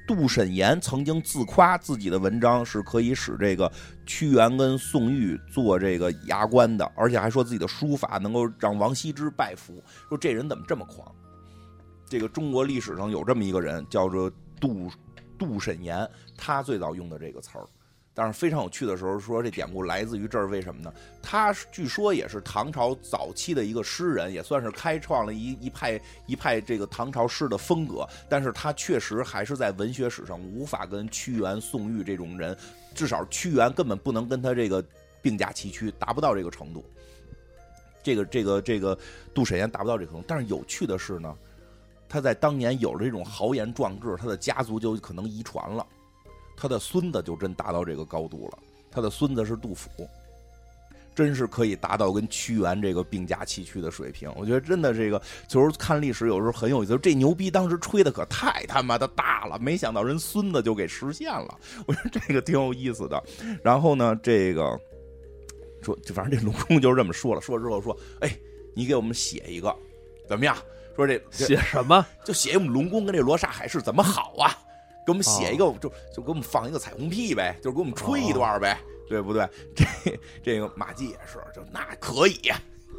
[0.07, 3.71] 杜审言曾经自夸自己的文章是可以使这个
[4.05, 9.81] 屈原跟宋玉做这个牙关的，而且还说自己的书法能够让王羲之拜服。
[10.09, 11.13] 说这人怎么这么狂？
[12.07, 14.91] 这个中国历史上有这么一个人，叫做杜
[15.39, 16.07] 杜审言，
[16.37, 17.65] 他最早用的这个词儿。
[18.17, 20.91] 但是非常有趣的时候，说这典故来自于这儿，为什么呢？
[21.21, 28.07] 他据说也是唐朝早期的一个诗人，也算是开创了一一派一派这个唐朝诗的风格。
[28.29, 32.55] 但是他确实还是在文学史上无法跟屈原、宋玉这种人，
[32.93, 34.81] 至少屈原根本不能跟他这个
[35.21, 36.85] 并驾齐驱，达不到这个程度。
[38.01, 38.97] 这个这个这个
[39.33, 40.25] 杜审言达不到这个程度。
[40.25, 41.35] 但是有趣的是呢，
[42.07, 45.85] 他在当年有了这种豪言壮志，他的家族就可能遗传了。
[46.55, 48.57] 他的孙子就真达到这个高度了，
[48.91, 49.89] 他的孙子是杜甫，
[51.13, 54.31] 真是可以达到跟屈原这个并驾齐驱的水平。
[54.35, 56.97] 我觉得真的这个，就是看历史有时候很有意思。
[56.97, 61.57] 这牛逼当时吹的可太他妈的大了，没想到人孙子就给实现了。
[61.85, 63.21] 我觉得这个挺有意思的。
[63.63, 64.79] 然后呢，这个
[65.81, 67.41] 说，就反正这龙宫就是这么说了。
[67.41, 68.37] 说之后说，哎，
[68.75, 69.73] 你给我们写一个，
[70.27, 70.57] 怎么样？
[70.95, 72.05] 说这这写什么？
[72.23, 74.57] 就写我们龙宫跟这罗刹海市怎么好啊？
[75.05, 78.77] 给我们写一个，就就给我们放一个彩虹屁呗，就是给我们吹一段呗，
[79.07, 79.47] 对不对？
[79.75, 79.85] 这
[80.43, 82.51] 这个马季也是，就那可以，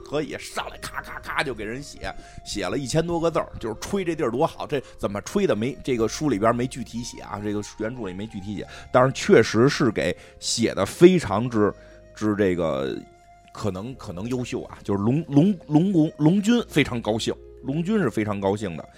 [0.04, 4.66] 可以上来咔咔咔就给人写，写了一千多个字儿，就是吹这地儿多好。
[4.66, 5.76] 这怎么吹的没？
[5.82, 11.74] 这个书里边没具体写啊，这个原著里没具体写，但是确实是给写的非常之
[12.14, 12.96] 之这个
[13.52, 17.34] 可能可能优秀啊，就是龙龙龙宫龙君非常高兴，
[17.64, 18.88] 龙君是非常高兴的。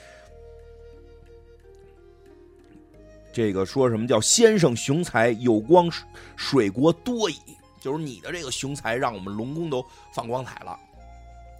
[3.32, 5.90] 这个说什么叫先生雄才有光
[6.36, 7.36] 水国多矣，
[7.80, 10.78] 就是你的这个雄才让我们龙宫都放光彩了。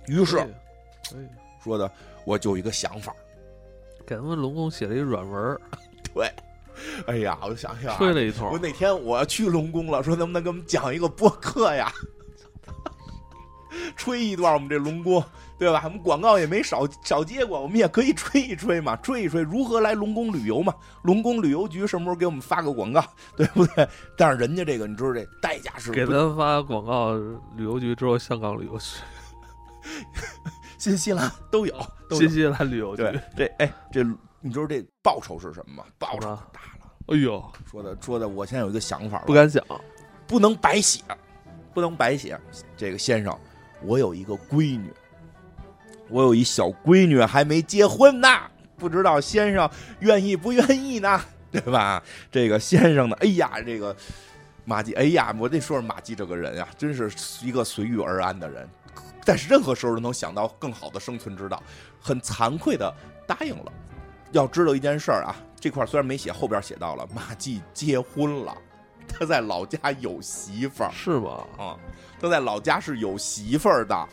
[0.06, 0.48] 于是哎
[1.62, 1.90] 说的
[2.24, 3.14] 我就有一个想法，
[4.06, 5.60] 给他们龙宫写了一软文，
[6.14, 6.32] 对，
[7.06, 8.58] 哎呀，我就想想、啊，吹了一通我。
[8.58, 11.92] 那天我去龙宫了，说能不能给我们讲一个播客呀？
[13.96, 15.22] 吹一段我们这龙宫，
[15.58, 15.82] 对吧？
[15.84, 20.74] 我们广告也没少少接过，我们也可以吹一吹嘛，吹一吹如何来龙宫旅游嘛。
[21.02, 23.04] 龙宫旅游局什么时候给我们发个广告，
[23.36, 23.88] 对不对？
[24.16, 27.12] 但是人家这个你知道这代价是给咱发广告，
[27.56, 28.84] 旅游局之后，香港旅游局、
[30.78, 31.74] 新西兰都有，
[32.08, 33.02] 都有新西兰旅游局。
[33.02, 34.02] 对这哎这
[34.40, 35.84] 你知道这报酬是什么吗？
[35.98, 36.20] 报酬
[36.52, 36.90] 大了。
[37.08, 39.64] 哎呦，说的说的，我现在有一个想法，不敢想。
[40.26, 41.02] 不能白写，
[41.72, 42.38] 不能白写。
[42.76, 43.36] 这个先生，
[43.82, 44.92] 我有一个闺女，
[46.08, 48.28] 我有一小闺女还没结婚呢，
[48.76, 49.68] 不知道先生
[50.00, 51.20] 愿意不愿意呢？
[51.50, 52.02] 对吧？
[52.30, 53.96] 这个先生呢，哎呀，这个
[54.64, 57.10] 马季，哎呀，我得说说马季这个人呀，真是
[57.42, 58.68] 一个随遇而安的人，
[59.24, 61.62] 但是任何时候都能想到更好的生存之道，
[61.98, 62.92] 很惭愧的
[63.26, 63.72] 答应了。
[64.32, 68.54] 要知道一件事儿啊，这块儿虽然没写，后边写到了马季结婚了，
[69.08, 70.90] 他在老家有媳妇儿。
[70.92, 71.46] 是吗？
[71.56, 71.76] 啊，
[72.20, 74.08] 他在老家是有媳妇儿的，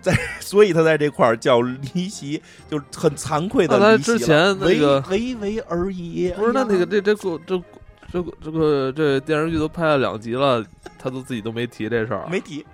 [0.00, 4.18] 在 所以他在这块儿叫离席，就是很惭愧的离席了。
[4.18, 6.32] 之前那个唯唯唯而已。
[6.36, 7.62] 不是，那那个这这个这
[8.10, 10.64] 这个这个这电视剧都拍了两集了，
[10.98, 12.26] 他都自己都没提这事儿。
[12.30, 12.64] 没提，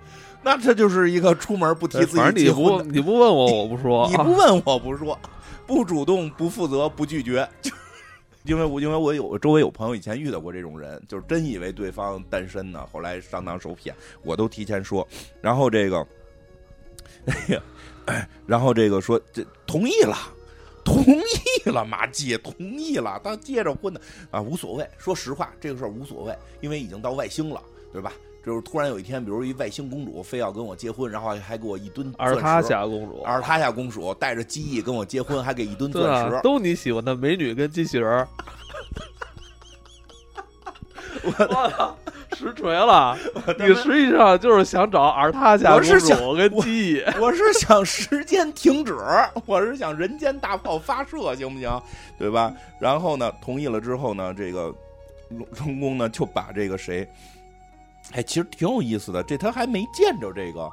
[0.43, 2.81] 那这就是一个出门不提自反正你不。
[2.83, 4.07] 你不问我，我不说。
[4.11, 5.17] 你不问我不说，
[5.65, 7.71] 不主动不负责不拒绝，就
[8.45, 15.07] 因为我因为我有周围有朋友以前遇到过这种人，就是真以为对方单身呢，后来上当受骗，我都提前说，
[15.41, 16.07] 然后这个，
[17.25, 17.61] 哎呀，
[18.05, 20.15] 哎然后这个说这同意了。
[20.83, 24.87] 同意了，马季同意了，当结着婚的啊，无所谓。
[24.99, 27.59] 说实话，这个事儿无所谓，因为已经到外星了，
[27.95, 28.11] 对吧？
[28.45, 36.41] 就是突然有一天，比如一外星公主非要跟我结婚，然后还给我一吨尔塔钻石夏公主，阿尔塔夏公主带着机翼跟我结婚，还给一吨钻石啊，。
[36.41, 38.27] 都你喜欢的美女跟机器人儿。
[41.23, 41.97] 我操，
[42.33, 43.17] 实锤了！
[43.57, 47.01] 你实际上就是想找尔塔夏公我是想主跟机翼。
[47.19, 48.93] 我是想时间停止，
[49.45, 51.81] 我是想人间大炮发射，行不行？
[52.19, 52.53] 对吧？
[52.77, 54.71] 然后呢，同意了之后呢，这个
[55.29, 57.07] 龙龙宫呢就把这个谁，
[58.13, 60.71] 哎，其实挺有意思的，这他还没见着这个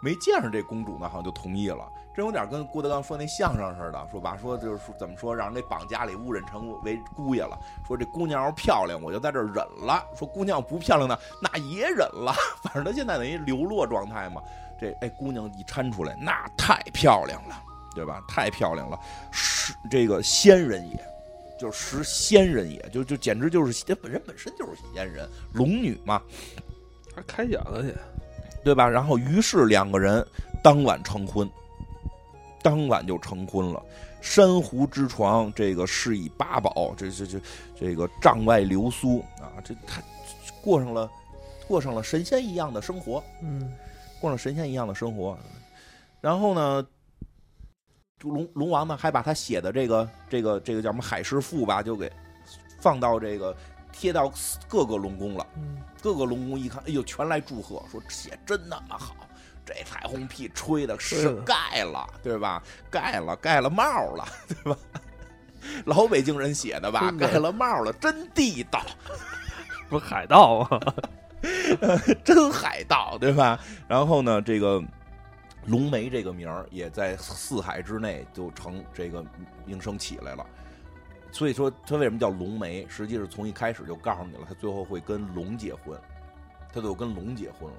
[0.00, 1.86] 没见着这公主呢，好像就同意了。
[2.14, 7.58] 这有点跟郭德纲说那相声似的，说吧，说就是说怎么说，让人给绑家里误认成为姑爷了。
[7.86, 12.34] 说这姑娘要漂亮，我就在这忍了；说姑娘不漂亮呢，那也忍了。
[12.62, 14.42] 反正他现在等于流落状态嘛。
[14.78, 17.62] 这哎，姑娘一搀出来，那太漂亮了，
[17.94, 18.22] 对吧？
[18.28, 18.98] 太漂亮了，
[19.30, 20.98] 是这个仙人也，
[21.58, 26.22] 就是仙人也，就就简直就是这本人本身就是仙人，龙女嘛，
[27.14, 27.94] 还开眼了也，
[28.64, 28.88] 对吧？
[28.88, 30.26] 然后于是两个人
[30.62, 31.48] 当晚成婚。
[32.62, 33.80] 当晚就成婚了，
[34.20, 37.40] 珊瑚之床，这个是以八宝，这这这
[37.78, 40.02] 这个帐外流苏啊，这他
[40.60, 41.08] 过上了
[41.68, 43.72] 过上了神仙一样的生活，嗯，
[44.20, 45.38] 过上神仙一样的生活。
[46.20, 46.84] 然后呢，
[48.22, 52.10] 龙龙王呢还把他写的这个这个这个叫什么海市赋吧，就给
[52.80, 53.54] 放到这个
[53.92, 54.32] 贴到
[54.66, 55.46] 各个龙宫了。
[55.56, 59.14] 嗯，各个龙宫一看，哎呦，全来祝贺，说写真那么好。
[59.64, 62.62] 这彩虹屁吹的是盖了，对吧？
[62.88, 64.78] 盖了，盖了帽了，对吧？
[65.84, 67.12] 老北京人写的吧？
[67.18, 68.80] 盖了帽了，真地道，
[69.88, 70.80] 不海盗啊，
[72.24, 73.58] 真海盗，对吧？
[73.88, 74.80] 然后呢，这个
[75.66, 79.24] 龙梅这个名儿也在四海之内就成这个
[79.64, 80.46] 名声起来了。
[81.32, 82.86] 所以说，他为什么叫龙梅？
[82.88, 85.98] 实际是从一开始就告诉你了，他最后会跟龙结婚，
[86.72, 87.76] 他就跟龙结婚了。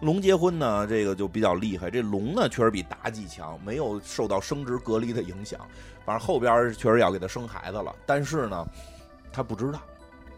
[0.00, 1.90] 龙结婚呢，这个就比较厉害。
[1.90, 5.60] 这龙呢，确实比妲己强，没有受到生殖隔离的影响。
[6.04, 8.66] 反正后边确实要给他生孩子了，但是呢，
[9.32, 9.80] 他不知道，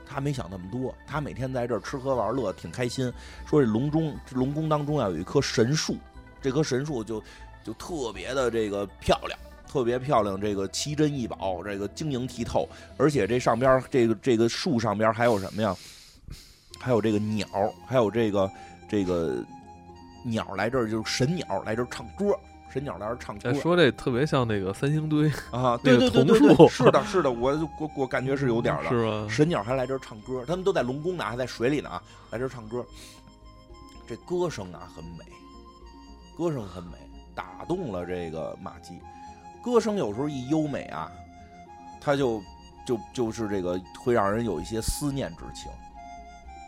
[0.04, 0.94] 他没想那么多。
[1.06, 3.12] 他每天在这儿吃喝玩乐，挺开心。
[3.46, 5.96] 说这龙中龙宫当中啊，有一棵神树，
[6.42, 7.22] 这棵神树就
[7.64, 10.40] 就特别的这个漂亮，特别漂亮。
[10.40, 15.74] 这个奇珍异宝，这个晶莹剔透，而且这上边这个这个树上边还有什么呀？
[16.78, 17.46] 还有这个鸟，
[17.86, 18.50] 还有这个。
[18.88, 19.42] 这个
[20.22, 22.38] 鸟来这儿就是神鸟来这儿唱歌，
[22.70, 23.54] 神鸟来这儿唱歌。
[23.54, 29.26] 说这特别像那个三星堆啊，对对对对，是的，是的，我我我感觉是有点的，是吧？
[29.30, 32.84] 神鸟还来这儿唱歌，他们都在龙宫呢，还在水里呢啊，来这儿唱歌。
[34.06, 35.24] 这歌声啊很美，
[36.36, 36.98] 歌声很美，
[37.34, 39.00] 打动了这个马季。
[39.62, 41.10] 歌声有时候一优美啊，
[42.00, 42.42] 他就
[42.84, 45.70] 就就是这个会让人有一些思念之情。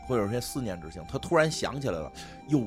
[0.07, 2.13] 会有些思念之情，他突然想起来了，
[2.49, 2.63] 哟，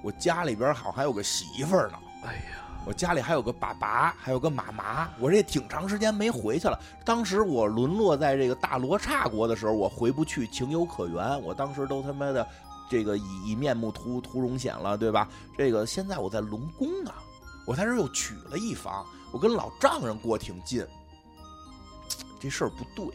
[0.00, 1.98] 我家里边好还有个媳妇儿呢。
[2.22, 2.40] 哎呀，
[2.86, 6.80] 我家里还有个爸爸，还有个妈妈，我这挺长时间没回去了。
[7.04, 11.42] 当时我沦落在这个大罗刹国的时候，我回不去，情有可原。
[11.42, 12.46] 我当时都他妈的
[12.88, 15.28] 这个以以面目图图容显了，对吧？
[15.56, 17.22] 这个现在我在龙宫啊，
[17.66, 20.86] 我在这又娶了一房，我跟老丈人过挺近，
[22.40, 23.14] 这事儿不对。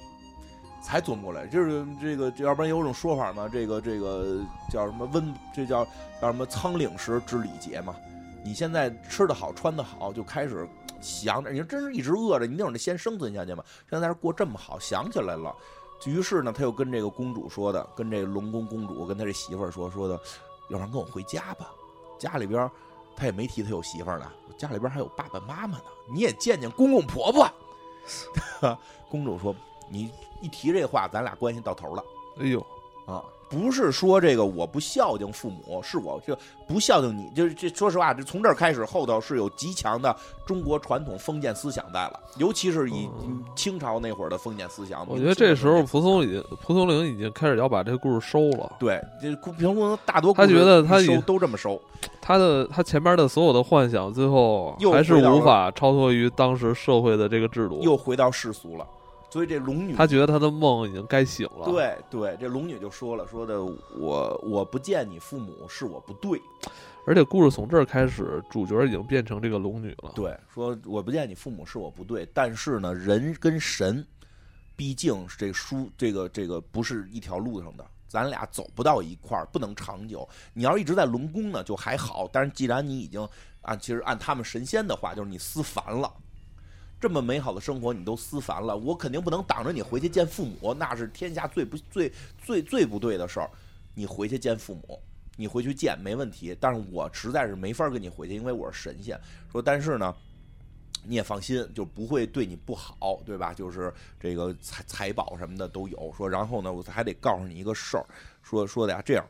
[0.84, 5.86] 才琢磨过来，就是这个，要不然有种说法嘛，这个这个叫什么温，这叫
[6.20, 7.96] 叫什么仓廪实知礼节嘛。
[8.44, 10.68] 你现在吃的好，穿的好，就开始
[11.00, 13.64] 想着，你说真是一直饿着，你那会儿得先生存下去嘛。
[13.88, 15.56] 现在在这过这么好，想起来了，
[16.10, 20.20] 于是呢，他又跟这个公主说的，跟这个龙宫公主，跟他这媳妇儿说说的，
[20.70, 21.72] 要不然跟我回家吧，
[22.18, 22.70] 家里边
[23.16, 27.48] 他也没提他有媳妇儿呢，家里边还有爸爸妈妈呢，你也见见公公婆婆。
[29.10, 29.56] 公主说
[29.90, 30.12] 你。
[30.44, 32.04] 一提这话，咱俩关系到头了。
[32.40, 32.60] 哎呦，
[33.06, 36.34] 啊，不是说这个我不孝敬父母，是我就
[36.66, 37.30] 不孝敬你。
[37.36, 43.10] 就是这，说实话，这从这儿开始，后头是有极强的中国传统封建思想在了，尤其是以
[43.54, 45.06] 清朝那会儿的封建思想。
[45.10, 48.72] 我觉得这时候蒲松龄，蒲松龄已经开始要把这个故事收了。
[48.80, 51.82] 对，这蒲松龄大多他觉得他收都这么收，
[52.22, 58.88] 他的他前面的所有的幻想，最后还是无法超脱于当时社会的这个制度，又回到世俗了。
[59.32, 61.66] 所以这龙女，她觉得她的梦已经该醒了。
[61.66, 66.40] 对对，这龙女就说了，说的我我不见你父母是我不对，
[67.08, 70.12] 而且故事从这儿开始，主角已经变成这个龙女了。
[70.14, 74.06] 对，说我不见你父母是我不对，但是呢，人跟神，
[74.76, 80.28] 毕竟是这书这个这个不是一条路上的，咱俩走不到一块儿，不能长久。
[80.54, 83.26] 你要一直在龙宫呢，就还好；但是既然你已经
[83.62, 86.12] 按其实按他们神仙的话，就是你思凡了。
[87.02, 92.14] 这么美好的生活你都思烦了，我肯定不能挡着你回去见父母，那是天下最不最
[92.46, 93.50] 最最不对的事儿。
[93.96, 95.02] 你回去见父母，
[95.36, 99.20] 你回去见没问题，但是我实在是没法跟你回去，因为我是神仙。
[99.52, 100.16] 说但是呢，
[101.04, 103.52] 你也放心，就不会对你不好，对吧？
[103.52, 106.14] 就是这个财财宝什么的都有。
[106.16, 108.06] 说然后呢，我还得告诉你一个事儿，
[108.44, 109.26] 说说的呀，这样。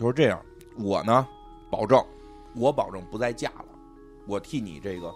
[0.00, 0.42] 就是这样，
[0.78, 1.28] 我呢，
[1.70, 2.02] 保证，
[2.54, 3.66] 我保证不再嫁了，
[4.26, 5.12] 我替你这个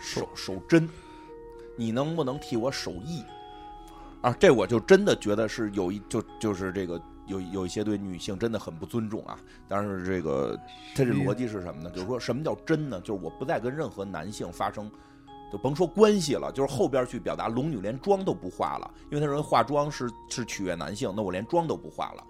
[0.00, 0.88] 守守贞，
[1.76, 3.22] 你能不能替我守义？
[4.22, 9.38] 啊，这我就真的觉得是有一就就是这个有有一些对女性真的很不尊重啊。
[9.68, 10.58] 但是这个
[10.94, 11.90] 他这逻辑是什么呢？
[11.90, 12.98] 就是说什么叫真呢？
[13.02, 14.90] 就是我不再跟任何男性发生，
[15.52, 22.24] 就甭说关系了，就是后边去表达龙女连妆都不化了，因为他认为化妆是是取悦男性，那我连妆都不化了，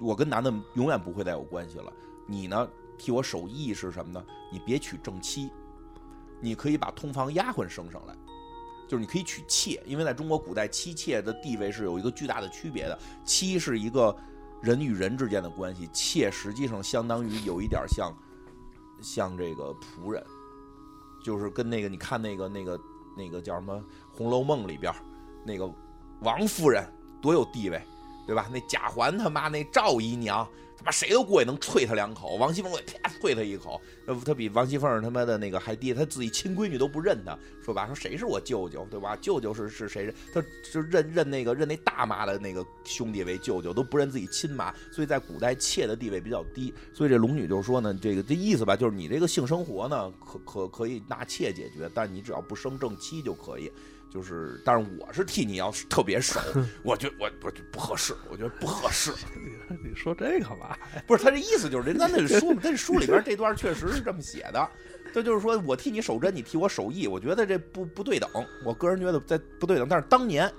[0.00, 1.92] 我跟男的永远不会再有关系了。
[2.26, 2.68] 你呢，
[2.98, 4.24] 替我守义是什么呢？
[4.50, 5.50] 你别娶正妻，
[6.40, 8.16] 你可以把通房丫鬟生上来。
[8.88, 12.98] 就是你可以娶妾，因为在中国古代，妻妾的地位是有一个巨大的区别的。
[13.24, 14.14] 妻是一个
[14.60, 18.12] 人与人之间的关系，妾实际上相当于有一点像
[19.00, 20.22] 像这个仆人，
[21.24, 22.78] 就是跟那个你看那个那个
[23.16, 23.74] 那个叫什么
[24.12, 24.92] 《红楼梦》里边
[25.42, 25.72] 那个
[26.20, 26.84] 王夫人
[27.22, 27.80] 多有地位，
[28.26, 28.48] 对吧？
[28.52, 30.48] 那贾环他妈那赵姨娘。
[30.74, 33.80] 他妈谁都过去能啐他两口，王熙凤过啪啐他一口，
[34.24, 39.16] 他比王熙凤他妈的那个还低，他自己亲闺女都不认他，说吧，说谁是我舅舅，对吧？
[39.20, 40.12] 舅舅是是谁？
[40.34, 40.42] 他
[40.72, 46.74] 就认认那个认那大妈的那个兄弟为舅舅，都不认自己亲妈，所以在古代妾的地位比较低。
[46.92, 53.70] 所以这龙女就说呢，这个这意思吧，就是你这个性生活呢，可可可以纳妾解决，但你只要不生正妻就可以。
[54.12, 56.38] 就是，但是我是替你要特别熟，
[56.84, 59.10] 我觉我我不合适，我觉得不合适。
[59.82, 60.76] 你说这个嘛？
[61.06, 64.68] 不是他这意思就是，人家那书，他这书里边这段确实是这么写的。
[65.14, 68.28] 这就是说我替你守贞，你替我守义，我觉得这不不对等。
[68.64, 69.86] 我个人觉得在不对等。
[69.88, 70.50] 但是当年，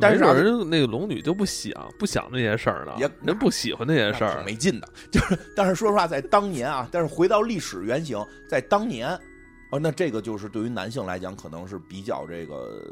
[0.00, 4.88] 但是人那个龙女就不想不想那些事儿呢，也人不喜欢那些事儿，没劲的。
[5.12, 9.16] 就是，但是说实话，在当年啊，但是回到历史原型，在当年。
[9.70, 12.82] 哦，那这个就是对于男性来讲，可能是比较这个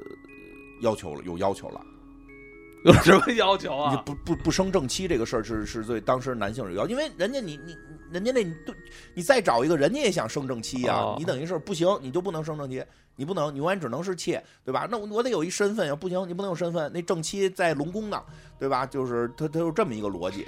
[0.81, 1.81] 要求了，有要求了。
[2.85, 3.91] 有什么要求啊？
[3.95, 7.75] 你不不不生正妻这个事儿是是对当时男性有要，因为人家你你
[8.13, 8.75] 人家那你对，
[9.15, 12.85] 你再找一个人家也想生正妻呀，你等于是不行，你就不能生正妻，
[13.17, 14.87] 你不能，你永远只能是妾，对吧？
[14.91, 18.23] 那我我得有一身份呀，不行，你不能有身份，那正妻在龙宫呢，
[18.59, 18.85] 对吧？
[18.85, 20.45] 就是他他有这么一个逻辑。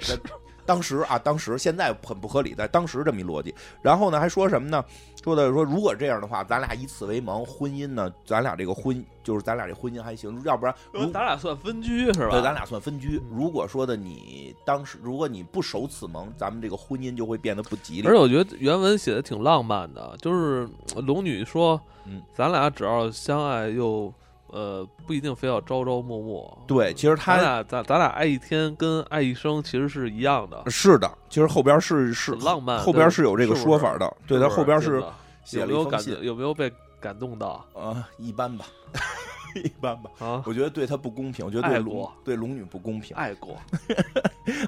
[0.67, 4.83] 当时啊，当时现在很不合理，在当时这么一逻辑，然后呢还说什么呢？
[5.23, 10.75] 说的说如果这样的话，咱俩以此为盟，婚姻呢，咱俩这个婚就是咱俩这婚姻还行，要不然
[11.11, 12.31] 咱俩算分居是吧？
[12.31, 13.21] 对，咱俩算分居。
[13.31, 18.07] 如果说的你当时如果你不守此盟，咱们这个婚姻就会变得不吉利。
[18.07, 24.13] 而且我觉得原文写的挺浪漫的，就是龙女说，嗯，咱俩只要相爱又。
[24.49, 26.57] 呃，不一定非要朝朝暮暮。
[26.67, 30.63] 对，其实他咱俩咱咱俩爱一天跟爱一生其实是一样的。
[30.69, 34.17] 是的，其实后边是是浪漫，后边是有这个说法的。
[34.25, 35.03] 对，他后边是
[35.43, 37.65] 写了有感有没有被感动到？
[37.73, 38.65] 啊，一般吧，
[39.63, 40.09] 一般吧。
[40.19, 43.15] 啊，我觉得对他不公平，我觉得对龙对龙女不公平。
[43.17, 43.57] 爱过，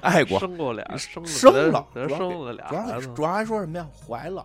[0.02, 3.00] 爱过，生过俩，生生了，生了俩主要。
[3.14, 3.86] 主要还说什么呀？
[4.06, 4.44] 怀了，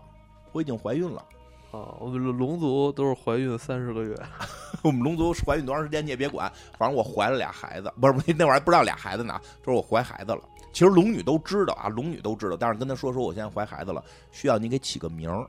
[0.51, 1.23] 我已经怀孕了。
[1.71, 4.15] 啊，我们龙族都是怀孕三十个月。
[4.87, 10.41] 我们龙族怀孕多长时间你也别管，反正我怀了俩孩子，不是不是那会儿还不知道俩孩子呢，就是我怀孩子了。
[10.71, 15.47] 其实龙女都知道啊，龙女都知道，但是跟她说说我现在怀孩子了，需要你给起个名儿。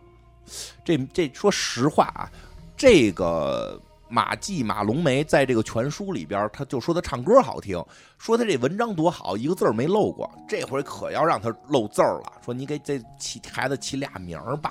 [0.84, 2.30] 这这说实话啊，
[2.76, 3.78] 这个
[4.08, 7.84] 马季马龙梅在这个全书里边，他就说他唱歌好听，
[8.18, 10.30] 说他这文章多好，一个字儿没漏过。
[10.48, 14.70] 这回可要让他漏字儿了，说你给这起孩子起俩名儿吧。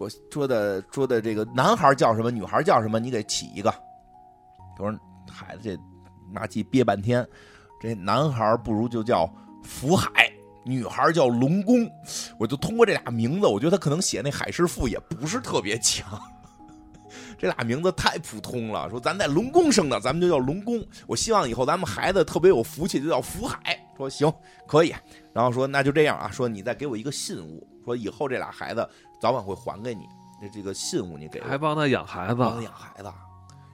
[0.00, 3.70] 我说的说的这个男孩叫什么，女孩叫什么，你给起一个。
[4.78, 4.98] 我说
[5.30, 5.78] 孩子这
[6.32, 7.26] 马季憋半天，
[7.78, 9.30] 这男孩不如就叫
[9.62, 10.32] 福海，
[10.64, 11.86] 女孩叫龙宫。
[12.38, 16.18] 我就通过这俩名字，我觉得他可能写那海师傅也不是特别强。
[17.36, 20.82] 这俩名字太普通了，说咱在龙宫生的，咱们就叫龙宫。
[21.06, 23.78] 我希望以后咱们孩子特别有福气，就叫福海。
[23.98, 24.32] 说行
[24.66, 24.94] 可以，
[25.34, 28.88] 然后说那就这样啊，说你再给我一个信物，说以后这俩孩子。
[29.20, 30.08] 早晚会还给你，
[30.40, 33.12] 那这个信物你给，还帮他养孩子，帮他养孩子，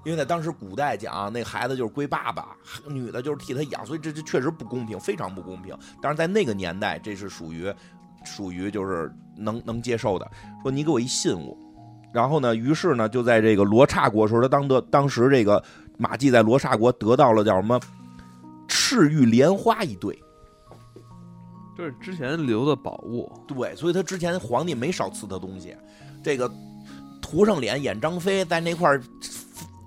[0.04, 2.48] 因为在当时古代讲，那孩子就是归爸爸，
[2.88, 5.76] 女的就是替他养，所以这这确实不公平，非常不公平。
[6.02, 7.72] 但是在那个年代，这是属于
[8.24, 10.28] 属于就是能能接受的。
[10.62, 11.56] 说你给我一信物，
[12.12, 15.62] 然后呢，于是呢，就在这个罗刹国时候，他当得当时这个
[15.96, 17.80] 马季在罗刹国得到了叫什么
[18.66, 20.20] 赤玉莲花一对。
[21.76, 25.76] 就是之前留的宝物，对，所以他之前皇帝没少赐他东西。
[26.22, 26.50] 这个
[27.20, 29.02] 涂上脸演张飞，在那块儿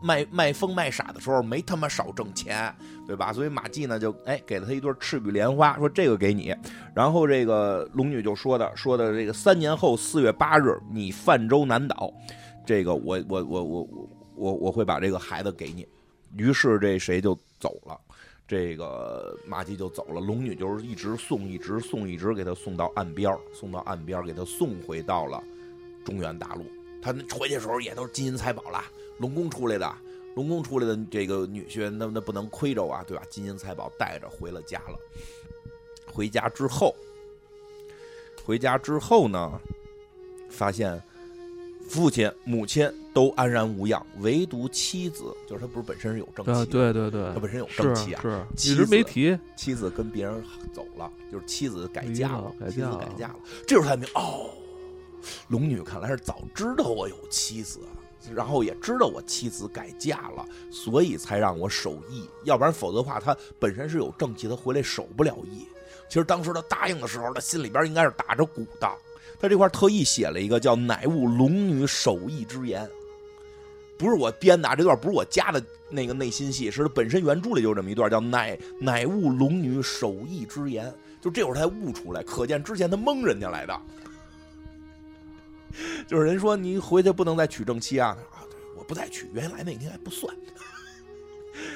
[0.02, 2.74] 卖卖疯卖傻的时候，没他妈少挣钱，
[3.08, 3.34] 对吧？
[3.34, 6.56] 所以马季呢就哎给了他一对赤羽莲花，说这个给你。
[6.94, 12.14] 然后这个龙女就说的说的这个三年后四月八日，你泛舟南岛，
[12.66, 15.88] 这个我我我我我我我会把这个孩子给你。
[16.38, 18.00] 于是这谁就走了。
[18.50, 25.44] 这个马季就走了，龙女就是一直送，一直送，一直给他送到岸边送到岸边给他送回到了
[26.04, 26.66] 中原大陆。
[27.00, 28.84] 他回去的时候也都是金银财宝了，
[29.20, 29.96] 龙宫出来的，
[30.36, 33.24] 龙宫出来的这个女婿，那那不能亏着啊，对吧？
[33.30, 35.00] 金银财宝带着回了家了。
[36.12, 36.96] 回家之后，
[38.44, 39.62] 回家之后呢，
[40.50, 41.00] 发现
[41.90, 48.22] 父亲、母亲都安然无恙，唯独妻子，就是他不是本身是有正气啊，对对对他，本身有正气啊。
[48.22, 53.36] 是，妻一直没提，妻子跟别人走了，就是妻子改嫁了，妻子改嫁了。
[53.66, 54.52] 这时候才明白哦，
[55.48, 57.80] 龙女看来是早知道我有妻子，
[58.36, 62.30] 然后也知道我妻子改嫁了，所以才让我守义。
[62.44, 65.66] 要不然，否则的话，他本身是有正气，他回来守不了义。
[66.08, 68.88] 其实当时他答应的时候，他心里边应该是打着鼓的。
[69.40, 72.88] 他这块特意写了一个叫“乃悟龙女守义之言”，
[73.98, 83.82] 不是我编的啊，这段不是我加的那个内心戏，是本身原著里就这么一段，叫“乃乃悟龙女守义之言”，就这会儿才悟出来，可见之前他蒙人家来的。
[86.08, 90.36] 就是人说你回去不能再娶正妻啊，啊，对，我不再娶，原来那天还不算。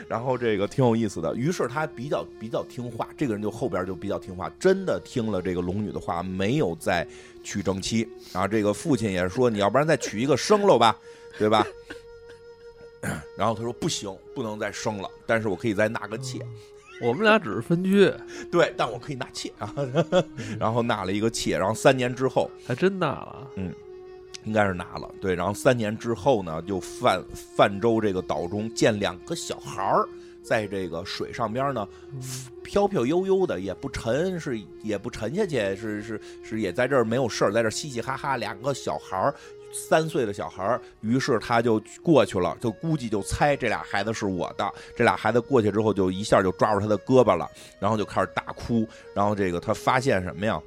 [0.08, 7.08] 然后这个挺有意思的，于是他比较比较听话，这个人就后边就比较听话，真的听了这个龙女的话，没有再
[7.44, 8.08] 娶正妻。
[8.32, 10.98] 然后这个父亲也说，你要不然再娶一个生了吧，
[11.38, 11.66] 对吧？
[13.38, 16.40] 然后他说不行，不能再生了，但是我可以再纳个妾，
[17.02, 18.10] 我们俩只是分居，
[18.50, 19.74] 对，但我可以纳妾啊。
[20.58, 23.52] 然后纳了一个妾，然后三年之后，还真纳了，
[24.46, 30.08] 应该是拿了，对，然后三年之后呢，就泛泛舟这个岛中见两个小孩儿
[30.44, 31.88] 在这个水上边呢
[32.64, 39.34] 飘飘悠悠的，也不沉，是也不沉下去，是是是也在这儿没有事儿，在这儿嘻嘻哈哈，两个小孩儿。
[39.76, 44.72] 三岁的小孩儿，于是他就过去了，就估计就猜这俩孩子是我的。
[44.96, 48.88] 这俩孩子过去之后，就一下就抓住他的胳膊了，然后就开始大哭。
[49.16, 50.62] 然后这个他发现什么呀？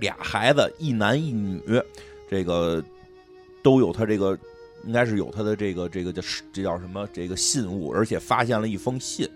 [0.00, 1.80] 俩孩子，一男一女，
[2.30, 2.82] 这个
[3.62, 4.38] 都有他这个，
[4.84, 6.22] 应该是有他的这个这个叫
[6.52, 9.28] 这叫什么这个信物，而且发现了一封信。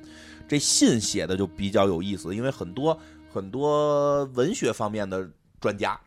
[0.48, 2.98] 这信写的就比较有意思，因为很多
[3.32, 5.26] 很多文学方面的
[5.60, 5.98] 专家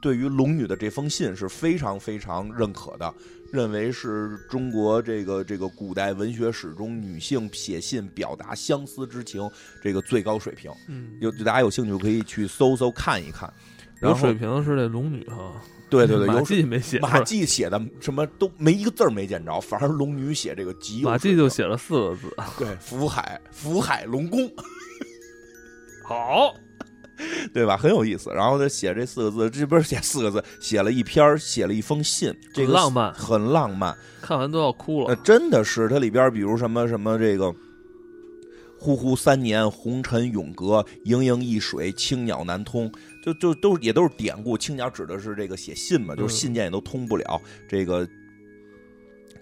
[0.00, 3.12] 对于龙女的这封信是非常非常认可的，
[3.52, 9.50] 认为是中国这个这个古代文学史中女性写信表达相思之情
[9.82, 10.70] 这个最高水平。
[10.86, 13.52] 嗯，有大家有兴趣可以去搜搜看一看。
[14.00, 24.48] 然后有水平是这龙女哈，对对对，马有季没写，马季写的什么都没一个字儿没见着，反而龙女写这个极有马水平季就写了四个字，对福海福海龙宫，
[26.06, 26.54] 好，
[27.52, 27.76] 对吧？
[27.76, 28.30] 很有意思。
[28.30, 33.96] 然后他写这四个字，这不是写四个字，写了一篇儿，写了一封信，这个浪漫很浪漫。
[34.20, 37.52] 看完都要哭呃，了，真的是它里边，比如什么什么这个。
[38.80, 42.88] 呼呼三年，红尘永隔；盈盈一水，青鸟难通。
[43.32, 44.56] 就就都也都是典故。
[44.56, 47.40] 青鸟指的是这个写信嘛，就是嗯信件也都通不了。
[47.68, 48.08] 这个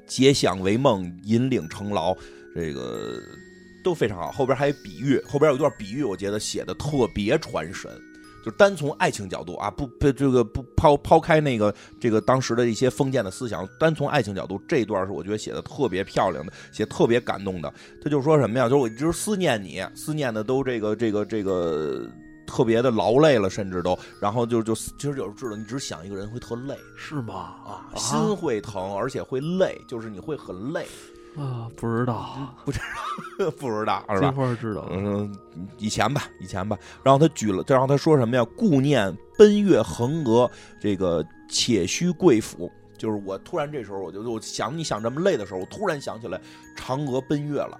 [0.06, 2.16] 结想为梦，引领成牢，
[2.54, 3.20] 这个
[3.84, 4.30] 都非常好。
[4.30, 7.90] 后边还有比喻，后边有一段比喻，我觉得写的特别传神。
[8.44, 17.74] 就单从爱情角度啊，不不这个不抛抛开那个这个当时的一些封建的思想，单从爱情角度，这段是我觉得写的特别漂亮的，写特别感动的。
[18.00, 18.68] 他就说什么呀？
[18.68, 22.08] 就是我一直思念你，思念的都这个这个这个
[22.46, 27.54] 特别的劳累了，甚至都，然后就就其实有时候知道，你只想一个人会特累是吗？
[27.66, 30.86] 啊，心会疼，而且会累，就是你会很累，
[31.36, 32.78] 啊，不知道，不知
[33.84, 34.32] 道 是金吧？
[34.32, 35.36] 花知道，嗯，
[35.78, 36.78] 以前吧，以前吧。
[37.02, 38.44] 然后他举了，然后他说什么呀？
[38.56, 42.70] 顾念奔月横娥，这个且须贵府。
[42.98, 46.40] 就是我突然这时候，我就我想你想这么累的时候，我突然想起来
[46.74, 47.78] 嫦娥奔月了。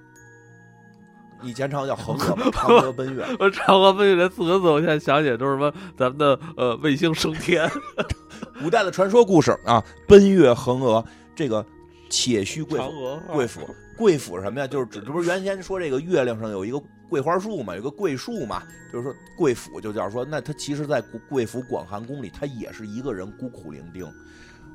[1.43, 3.25] 以前常叫嫦娥嘛，嫦娥奔月。
[3.39, 7.71] 我嫦娥奔月这四个字，我现在想起来都是什么咱们的呃卫星升天，
[8.61, 11.65] 古代的传说故事啊，奔月横额，这个
[12.09, 12.85] 且须贵府。
[12.85, 13.61] 娥贵府，
[13.97, 14.67] 贵府什么呀？
[14.67, 18.63] 就是指，这不是原先说这个月亮上有一个桂花树嘛，有个桂树嘛，
[18.93, 24.09] 就是说贵府就叫说，那他其实在贵贵府广寒宫里，他也是一个人孤苦伶仃。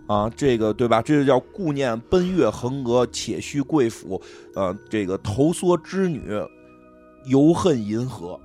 [0.07, 1.01] 啊，这个对吧？
[1.01, 4.21] 这就叫顾念奔月横额，且须贵府。
[4.55, 6.21] 呃，这个头缩织女，
[7.25, 8.39] 犹恨银河。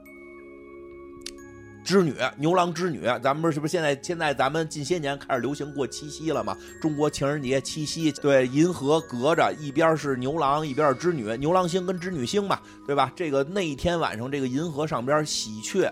[1.84, 6.56] 织女，牛郎织女，咱们不是不是现在现在咱们近些年开始流行过七夕了吗？
[6.80, 12.58] 中国情人节七夕，对，银河隔着，一边是牛郎，一边是织女，牛郎星跟织女星嘛，
[12.88, 13.12] 对吧？
[13.14, 15.88] 这个那一天晚上，这个银河上边喜鹊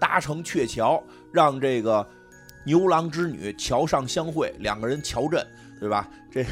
[0.00, 1.00] 搭成鹊桥，
[1.30, 2.04] 让这个
[2.66, 5.46] 牛郎织女桥上相会，两个人桥阵，
[5.80, 6.10] 对吧？
[6.30, 6.44] 这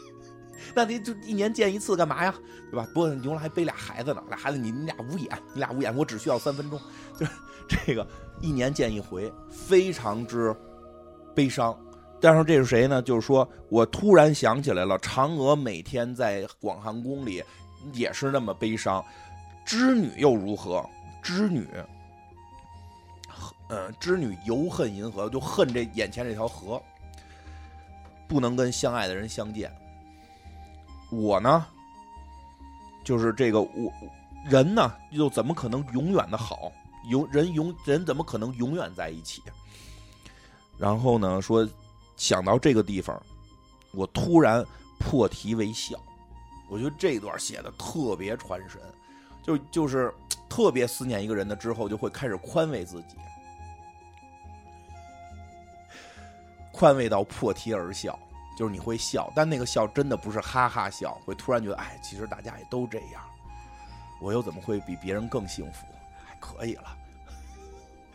[0.74, 2.32] 那你就一年见一次干嘛呀？
[2.70, 2.88] 对吧？
[2.94, 6.78] 不牛郎还背俩孩子呢，俩孩子你你俩无眼，你俩无眼，我只需要三分钟，
[7.18, 7.26] 就
[7.66, 8.06] 这个
[8.40, 10.54] 一年见一回，非常之
[11.34, 11.76] 悲伤。
[12.20, 13.02] 但是这是谁呢？
[13.02, 17.42] 就是说我突然想起来了，嫦娥每天在广寒宫里
[17.92, 19.04] 也是那么悲伤，
[19.64, 20.84] 织女又如何？
[21.22, 21.66] 织女，
[23.68, 26.82] 呃，织女尤恨银河，就恨这眼前这条河，
[28.26, 29.70] 不能跟相爱的人相见。
[31.10, 31.66] 我呢，
[33.04, 33.92] 就是这个我
[34.48, 36.72] 人呢，又怎么可能永远的好？
[37.08, 39.42] 永人永人怎么可能永远在一起？
[40.76, 41.66] 然后呢，说
[42.16, 43.20] 想到这个地方，
[43.92, 44.64] 我突然
[44.98, 45.98] 破涕为笑。
[46.68, 48.80] 我觉得这段写的特别传神，
[49.42, 50.12] 就就是
[50.48, 53.16] 特别思念一个人的之后，就会开始宽慰自己，
[56.78, 58.16] 宽慰到破涕而笑。
[58.56, 63.22] 就是你会笑，但那个笑真的不是哈哈笑，会突然觉得，哎，其实大家也都这样，
[64.20, 65.86] 我又怎么会比别人更幸福？
[66.26, 66.96] 还可以了，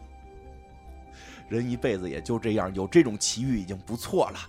[1.47, 4.39] 人一辈子也就这样，有这种奇遇已经不错了。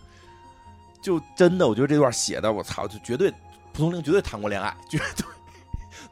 [1.01, 3.31] 就真的，我觉得这段写的，我操，就绝对
[3.73, 5.25] 蒲松龄绝对谈过恋爱，绝对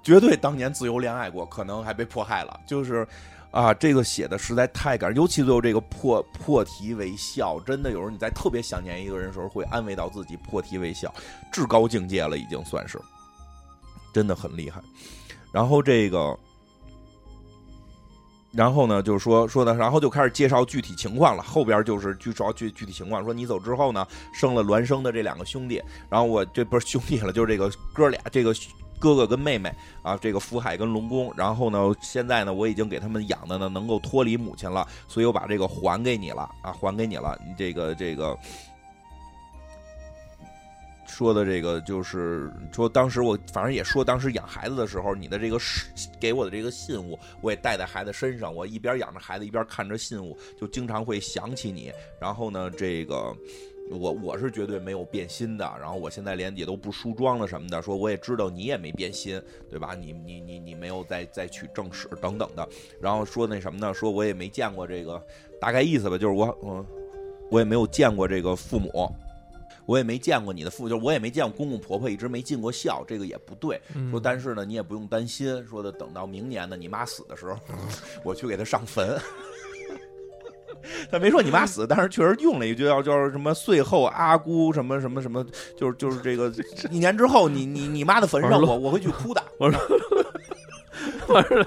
[0.00, 3.04] 绝对当年自由恋爱过，可能还被迫害了，就是。
[3.52, 11.12] 啊，这个写的实在太感人，尤其最后这个破破涕为笑，真的有时候你在特别想念一个人的时候，会安慰到自己破涕为笑，
[11.52, 12.98] 至高境界了，已经算是，
[14.10, 14.80] 真的很厉害。
[15.52, 16.34] 然后这个，
[18.52, 21.42] 然后呢，就是说说的，然后就开始介绍具体情况了。
[21.42, 28.54] 后边就是具主要具具体情况，说你走之后呢，生了孪生的这两个兄弟，然后我这不是兄弟了，就是这个哥俩，这个。
[29.02, 29.68] 哥哥跟妹妹
[30.00, 37.36] 啊，这个福海跟龙宫，然后呢，现在呢，我已经给他们养的呢，能够脱离母亲了，所以我把这个还给你了啊，还给你了。
[37.44, 38.38] 你这个这个
[41.04, 45.58] 说的这个就是说，当时我反正也说，当时养孩子的时候，你的这个
[46.20, 51.92] 给我的这个信物，我也带在孩子身上，我一边养着孩子，一边看着信物，就经常会想起你。
[52.20, 53.36] 然后呢，这个。
[53.90, 59.94] 我我是绝对没有变心的，然后我现在连也都不梳妆了什么的，说我也知道你也没变心，对吧？
[59.94, 62.66] 你你你你没有再再取正史等等的，
[63.00, 63.92] 然后说那什么呢？
[63.92, 65.22] 说我也没见过这个，
[65.60, 66.86] 大概意思吧，就是我嗯，
[67.50, 69.12] 我也没有见过这个父母，
[69.84, 73.78] 我也没见过你的父，就是我也没见过公公婆婆，一直没尽过孝，这个也不对。
[74.10, 77.58] 说但是呢，你也不用担心，说的等到明年呢，你妈死的时候，
[78.24, 79.20] 我去给她上坟。
[81.10, 85.44] 他没说你妈死，但是确实用了一句叫叫什么“岁后阿姑什么什么什么”，
[85.76, 86.52] 就是就是这个
[86.90, 89.42] 一年之后，你你你妈的坟上，我我会去哭的。
[91.28, 91.66] 我说，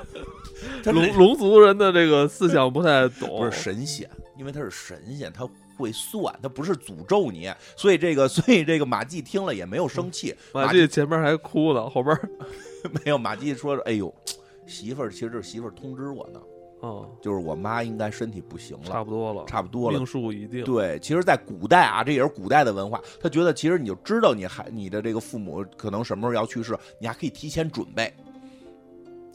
[0.93, 5.47] 龙龙族人的这个思想不太懂，不是神仙，因为他是神仙，他
[5.77, 10.33] 会算，他不是诅咒你，所以这个所以这个马季听了也没有生气。
[10.53, 12.17] 马季前面还哭呢，后边
[13.03, 13.17] 没有。
[13.17, 14.13] 马季说：“哎呦，
[14.67, 16.39] 媳妇儿，其实是媳妇儿通知我呢。”
[16.85, 20.63] 哦，就是我妈应该身体不行了，差不多了，差不多了，命数已定。
[20.63, 23.01] 对，其实，在古代啊，这也是古代的文化。
[23.19, 28.13] 他觉得，其实你就知道，你还你的这个父母可能什么时候要去世，你还可以提前准备。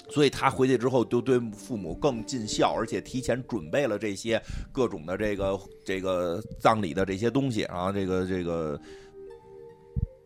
[0.08, 4.40] 所以他回去之后，就对父母更尽孝，而且提前准备了这些
[4.70, 8.80] 各种的这个这个葬礼的这些东西，然后这个这个。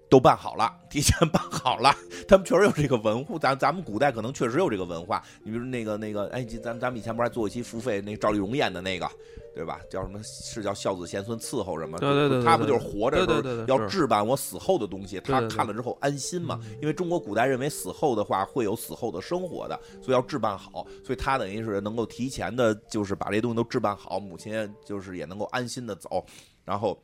[0.09, 1.95] 都办好了，提前办好了。
[2.29, 5.23] 他们确实有这个文化，咱咱们古代可能确实有这个文化。
[5.43, 9.11] 你比如那个那个，哎，咱咱们以前不是还做一期付费，那赵丽蓉演的那个，
[9.55, 9.81] 对吧？
[9.91, 10.21] 叫什么？
[10.23, 11.99] 是叫孝子贤孙伺候什么？
[11.99, 15.21] 对对对，他不就是活着时候要置办我死后的东西？
[15.21, 16.61] 他看了之后安心嘛？
[16.81, 20.87] 因为中国古代认为死后的话会有死后的生活的，所以要置办好。
[21.05, 26.25] 所以他等于是能够提前的，就是把这东西都置办好，母亲就是也能够安心的走。
[26.65, 26.99] 然后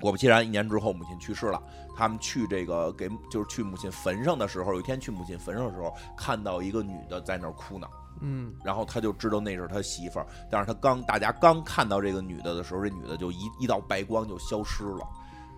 [0.00, 1.62] 果不其然，一年之后母亲去世了。
[1.96, 7.86] 他们去这个给就是去母亲坟上的时候，有一天去母亲坟上的时候，看到一个女的在那儿哭呢。
[8.20, 10.26] 嗯，然后他就知道那是他媳妇儿。
[10.50, 15.06] 但是他刚大家刚看到这个女的的时候，这女的就一一道白光就消失了。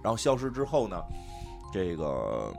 [0.02, 1.02] 然后消失之后呢，
[1.72, 2.52] 这个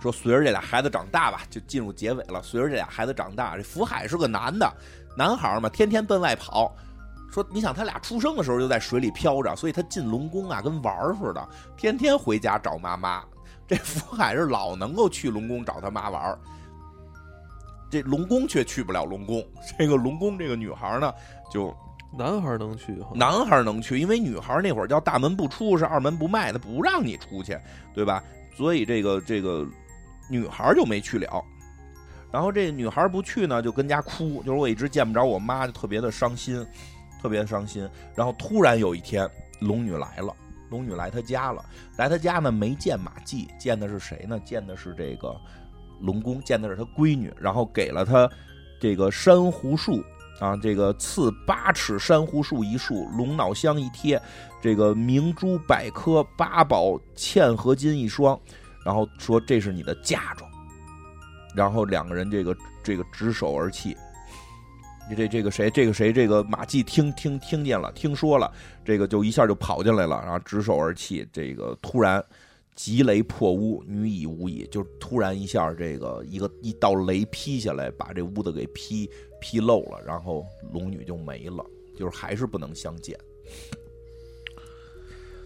[0.00, 2.40] 说随着这俩孩子长大吧，就进入结尾了。
[2.42, 4.72] 随着这俩孩子长大，这福海是个男的，
[5.16, 6.72] 男孩嘛，天天奔外跑。
[7.34, 13.24] 说你想他俩出生的时候就在水里漂着，所以他进龙宫啊跟玩儿似的，天天回家找妈妈。
[13.66, 16.38] 这福海是老能够去龙宫找他妈玩儿，
[17.90, 19.44] 这龙宫却去不了龙宫。
[19.76, 21.12] 这个龙宫这个女孩呢，
[21.50, 21.74] 就
[22.16, 27.58] 男孩能去，男孩能去，因为女孩那会儿叫大门不出，是二门不迈，他不让你出去，
[27.92, 28.22] 对吧？
[28.54, 29.66] 所以这个这个
[30.30, 31.42] 女孩就没去了。
[32.30, 36.64] 然后这女孩不去呢，就跟家哭，就是我一直见不着我妈，就特别的伤心。
[37.24, 39.26] 特别伤心，然后突然有一天，
[39.60, 40.36] 龙女来了。
[40.68, 41.64] 龙女来他家了，
[41.96, 44.38] 来他家呢没见马季，见的是谁呢？
[44.44, 45.34] 见的是这个
[46.00, 48.28] 龙宫，见的是他闺女，然后给了他
[48.78, 50.04] 这个珊瑚树
[50.38, 54.20] 啊，这个刺八尺珊瑚树一束，龙脑香一贴，
[54.60, 58.38] 这个明珠百颗，八宝嵌合金一双，
[58.84, 60.50] 然后说这是你的嫁妆，
[61.54, 63.96] 然后两个人这个这个执手而泣。
[65.16, 68.50] 这这个谁，这个谁，这个马季听听听见了，听说了，
[68.84, 71.26] 这个就一下就跑进来了，然后执手而泣。
[71.32, 72.24] 这个突然
[72.74, 79.08] 急雷破屋，女已无已，就突然一下，这个一个一道雷劈下来，把这屋子给劈
[79.40, 81.64] 劈漏了，然后龙女就没了，
[81.96, 83.18] 就是还是不能相见。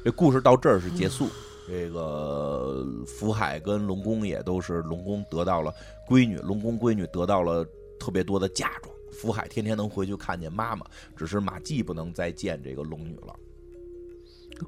[0.04, 1.28] 这故事到这儿是结束。
[1.66, 5.70] 这个福海跟龙宫也都是龙宫得到了
[6.08, 7.62] 闺女，龙宫闺女得到了
[8.00, 8.97] 特别多的嫁妆。
[9.18, 10.86] 福海天天能回去看见妈妈，
[11.16, 13.34] 只是马季不能再见这个龙女了。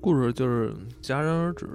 [0.00, 1.68] 故事就是戛然而止，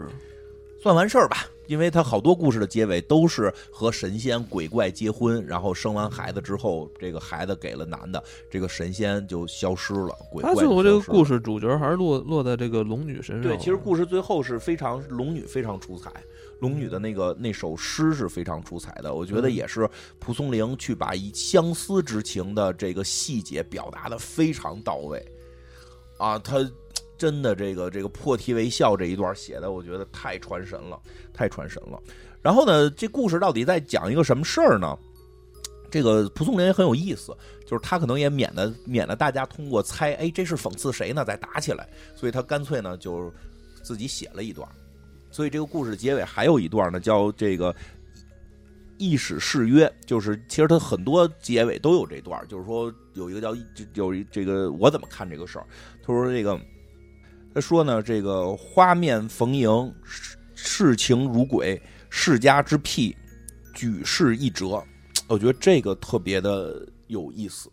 [0.84, 1.46] 算完事儿吧。
[1.68, 10.16] 因为他好多故事的结尾都是和神仙鬼怪结婚，然后生完孩子之后，这个孩子给了男的，这个神仙就消失了。
[10.32, 13.42] 鬼怪最后这个故事主角还是落落在这个龙女身上。
[13.42, 16.12] 对，其实故事最后是非常龙女非常出彩。
[16.60, 25.24] 龙女的那个那首诗是非常出彩的，我觉得也是蒲松龄去把一相思之情的这个细节表达的非常到位，
[26.18, 26.58] 啊，他
[27.18, 31.00] 真的这个这个破涕为笑这一段写的，我觉得太传神了，
[31.34, 32.02] 太传神了。
[32.42, 34.98] 然后呢，这故事到底在讲一个什么事儿呢？
[35.92, 41.24] 这个蒲松龄也很有意思，就是他可能也免得免得大家通过猜，哎，这是讽刺谁呢？
[41.24, 43.32] 再打起来，所以他干脆呢就
[43.82, 44.68] 自己写了一段。
[45.36, 47.76] 所以这个故事结尾还有一段呢，叫这个
[48.98, 53.54] “一史誓约”，就是其实它很多结尾都有这段，就是说有一个叫
[53.96, 55.68] 有一这个我怎么看这个事儿？
[56.02, 56.58] 他说这个
[57.54, 59.94] 他说呢，这个花面逢迎，
[60.56, 63.14] 视情如鬼，世家之癖，
[63.74, 64.82] 举世一折。
[65.28, 67.70] 我觉得这个特别的有意思，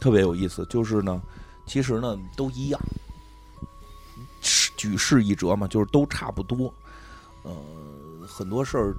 [0.00, 0.64] 特别有意思。
[0.70, 1.20] 就是呢，
[1.66, 2.80] 其实呢都一样。
[4.78, 6.72] 举世一辙嘛，就是都差不多。
[7.42, 7.52] 呃，
[8.26, 8.96] 很多事儿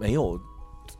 [0.00, 0.36] 没有，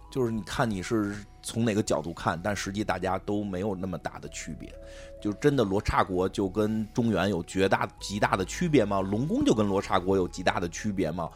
[0.09, 4.73] 就是你看你是从哪个角度看，但实际大家都没有那么大的区别。
[5.21, 9.01] 就真的罗刹国就跟中原有绝大极大的区别吗？
[9.01, 11.29] 龙宫就跟罗刹国有极大的区别吗？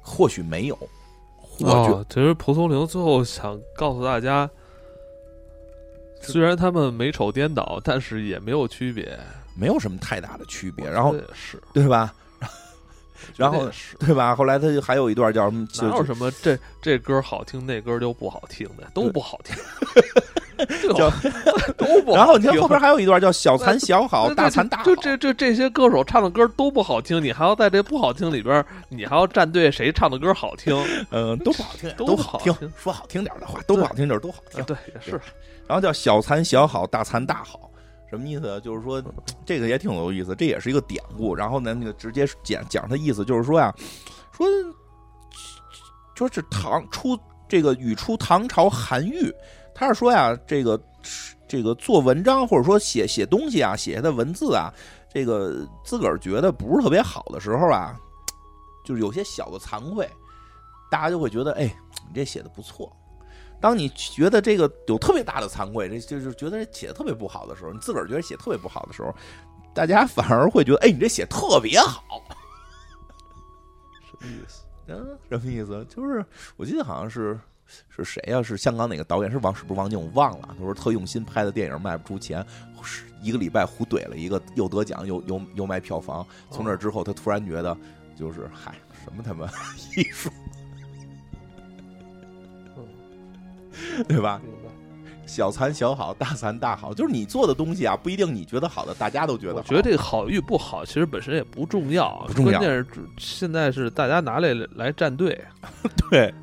[0.00, 0.78] 或许没有。
[1.60, 4.48] 哦，其实蒲松龄最后想告诉大家，
[6.20, 9.18] 虽然他们美丑颠倒，但是也没有区别。
[9.54, 12.12] 没有什么太大的区别，然后是对吧？
[13.36, 14.34] 然后对吧？
[14.34, 15.66] 后来他就还有一段叫什么？
[15.82, 19.54] 哪有什么这这歌好听，那歌就不好听的，都不好听。
[20.94, 21.10] 叫
[21.78, 22.14] 都不。
[22.14, 24.84] 然后你看后边还有一段叫“小残小好，大残大好”。
[24.88, 30.76] 就这这这些歌手唱的歌都不好听，你还要在这不好听里边，你还要站队谁唱的歌好听？
[31.12, 32.54] 嗯，都不好听，都好听。
[32.76, 34.62] 说好听点的话，都不好听就是都好听。
[34.64, 35.12] 对，也是。
[35.66, 37.69] 然后叫“小残小好，大残大好”。
[38.10, 38.60] 什么意思？
[38.60, 39.00] 就是说，
[39.46, 41.32] 这个也挺有意思，这也是一个典故。
[41.32, 43.72] 然后呢，那个直接讲讲他意思，就是说呀，
[44.32, 44.46] 说
[46.16, 47.16] 说是唐初
[47.48, 49.32] 这个语出唐朝韩愈，
[49.74, 50.78] 他是说呀，这个
[51.48, 54.74] 这个做文章或者说写写东西啊，写下的文字啊，
[55.14, 57.96] 这个自个儿觉得不是特别好的时候啊，
[58.84, 60.08] 就是有些小的惭愧，
[60.90, 61.72] 大家就会觉得，哎，
[62.08, 62.90] 你这写的不错。
[63.60, 69.14] 当你觉得这个有特别大的惭愧，这就是觉得写的特别不好的时候，你自个儿觉得写特别不好的时候，
[69.74, 72.22] 大家反而会觉得，哎，你这写特别好，
[74.10, 74.62] 什么意思？
[74.86, 75.86] 嗯，什么意思？
[75.94, 76.24] 就是
[76.56, 77.38] 我记得好像是
[77.88, 78.42] 是谁呀？
[78.42, 79.30] 是香港哪个导演？
[79.30, 80.00] 是王是不是王晶？
[80.00, 80.48] 我忘了。
[80.58, 82.44] 他说特用心拍的电影卖不出钱，
[83.22, 86.26] 一个礼拜胡怼了一个，又得奖又又又卖票房。
[86.50, 87.76] 从那之后，他突然觉得，
[88.16, 88.74] 就是嗨，
[89.04, 89.46] 什么他妈
[89.96, 90.30] 艺术。
[94.08, 94.40] 对吧？
[95.26, 99.54] 小残小好，大残大好，就是你做的东西啊，不一定你觉得好的，大家都觉得。
[99.54, 102.58] 我觉得这个好与不好，其实本身也不重要，不重要。
[102.58, 102.86] 关键是
[103.16, 105.40] 现在是大家拿来来站队，
[106.10, 106.34] 对，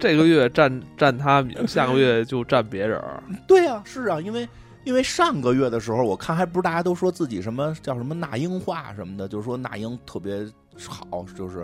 [0.00, 2.98] 这个月站站他，下个月就站别人。
[3.46, 4.48] 对呀，是啊，因为
[4.84, 10.48] 因为上个月的时候，我看还不是大家都说自己什么叫什么那英话什么的，就是说那英特别
[10.88, 11.62] 好，就是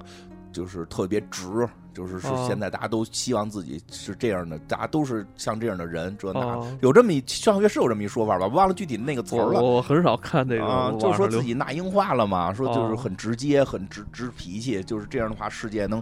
[0.52, 1.68] 就是特别直。
[1.94, 8.46] 就是是，现在大家都希望自己是这样的，大家都是像这样的人，这那有这么一上个月是有这么一说法吧？
[8.46, 9.60] 忘了具体的那个词儿了。
[9.60, 16.00] 我很少看这个，就说自己那英化了嘛，说就是很直接，很直直脾气，就是这样的话，世界能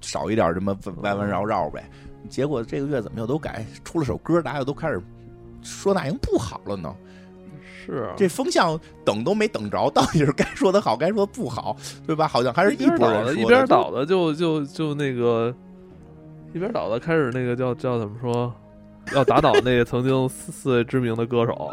[0.00, 1.90] 少一点什么弯弯绕绕呗。
[2.30, 5.02] 结果这个月怎么又都改出了首歌，大家又都开始
[5.60, 6.96] 说那英不好了呢？
[7.84, 11.76] 是啊这风向等都没等着，到底是该说的好，该说不好，
[12.06, 12.28] 对吧？
[12.28, 15.54] 好像还是一波人一边倒的，就就就那个
[16.52, 18.52] 一边倒的开始那个叫叫怎么说？
[19.14, 21.72] 要打倒那个曾经四四位知名的歌手。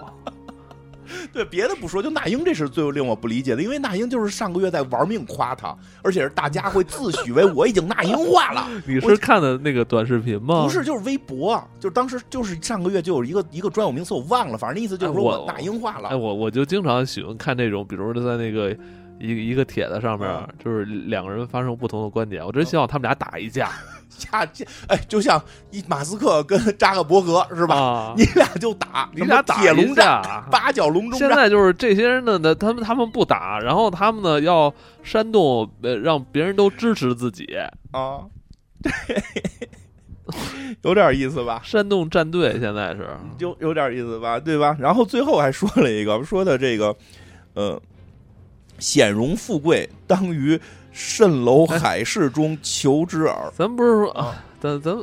[1.32, 8.68] 对，别的不说，就那英这是最令我不理解的，因为那英就是上个月在玩命夸他，而且是大家会自诩为我已经那英化了。
[8.88, 10.64] 你是看的那个短视频吗？
[10.64, 16.10] 不是，就是微博，就是当时就是上个月就有一个一个专有名词，我忘了，反正那意思就是说我那英化了。
[16.10, 18.76] 哎，我我就经常喜欢看那种，比如说在那个
[19.20, 20.30] 一一个帖子上面，
[20.64, 23.70] 就是两个人发生不同的观点，我真希望他们俩打一架。
[24.10, 25.40] 下架，哎，就像
[25.70, 28.16] 一马斯克跟扎克伯格是吧？
[28.18, 31.22] 你俩就打，你俩打铁笼战、八角笼中战。
[31.30, 34.74] 现在就是这些人呢，他们他们不打，然后他们呢要
[35.04, 37.46] 煽动，呃，让别人都支持自己
[37.92, 38.22] 啊。
[40.82, 41.62] 有点意思吧？
[41.64, 43.08] 煽动战队现在是
[43.38, 44.40] 有有点意思吧？
[44.40, 44.76] 对吧？
[44.80, 46.96] 然后最后还说了一个，说的这个，
[47.54, 47.80] 呃，
[48.80, 50.60] 显荣富贵当于。
[51.00, 53.54] 蜃楼海市中求之耳。
[53.56, 54.98] 咱不是说啊，咱咱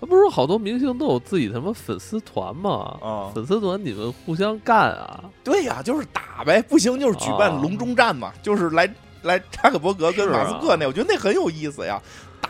[0.00, 2.96] 咱不是说好多明星都有自己什么粉丝团吗？
[3.02, 5.24] 啊，粉丝团你们互相干啊？
[5.42, 8.88] 对呀，就是打呗，不行就是举办隆中战嘛，就是来
[9.22, 12.00] 来扎克伯格跟马斯克那，我觉得那很有意思呀，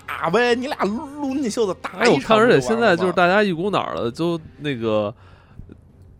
[0.06, 2.12] 打呗，你俩撸你袖子打一场。
[2.12, 5.14] 我看而且现在就是大家一股脑的就那个，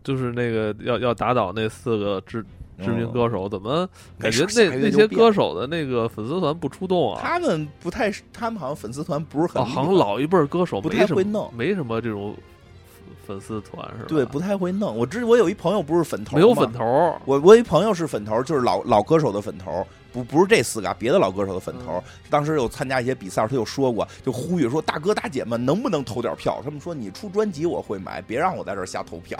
[0.03, 2.43] 就是那个要要打倒那四个知。
[2.83, 3.87] 知名歌手怎么
[4.19, 7.19] 感觉那那些歌手的那个粉丝团不出动啊？
[7.21, 12.35] 他们不太，他们好像粉丝团不是很，好像老一辈歌手不太会弄，没什么这种
[13.25, 14.05] 粉丝团是吧？
[14.07, 14.95] 对，不太会弄。
[14.95, 17.15] 我之我有一朋友不是粉头，没有粉头。
[17.25, 22.03] 我我一朋友是粉头，就是老老歌手的粉头，不不是这四个，别的老歌手的粉头。
[22.29, 26.61] 当时有参加一些比赛，他就说过，就呼吁说大哥大姐们能不能投点票？
[26.63, 29.37] 他们说你出专辑我会买，别让我在这瞎投票。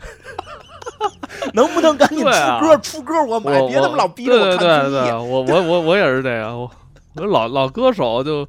[1.54, 2.76] 能不能赶紧出歌？
[2.78, 5.10] 出歌我买，别他妈老逼着我看综艺。
[5.10, 6.70] 我我我我也是这样，我
[7.14, 8.46] 我老老歌手就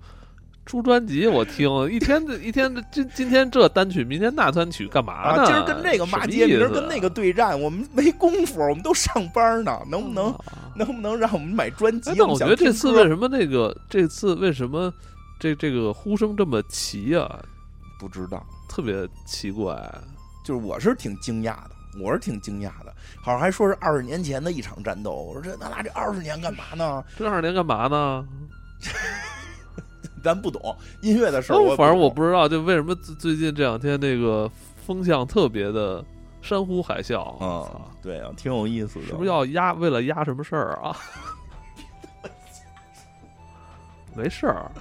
[0.66, 5.46] 出专辑，我听一天一天今今天这单曲，明天那单曲，干嘛呢？
[5.46, 9.80] 今儿跟这个骂街，明儿跟那个对战，我们没功夫，我们都上班呢。
[9.90, 10.34] 能不能
[10.76, 12.12] 能不能让我们买专辑？
[12.16, 14.94] 那我觉得这次为什么那个这次为什么
[15.40, 17.40] 这这个呼声这么齐啊？
[18.00, 19.76] 不知道，特别奇怪。
[20.44, 21.72] 就是我是挺惊讶的。
[22.00, 25.12] 我是挺惊讶的，好像还说是二十年前的一场战斗。
[25.12, 27.04] 我说这那那这二十年干嘛呢？
[27.18, 28.28] 这二十年干嘛呢？
[30.24, 31.76] 咱不懂音乐的事儿。
[31.76, 34.50] 反正我不知道，就为什么最近这两天那个
[34.86, 36.04] 风向特别的
[36.42, 37.82] 山呼海啸啊？
[38.02, 39.06] 对啊，挺有意思的。
[39.08, 39.74] 是不是要压？
[39.74, 40.96] 为了压什么事儿啊？
[44.16, 44.72] 没事儿。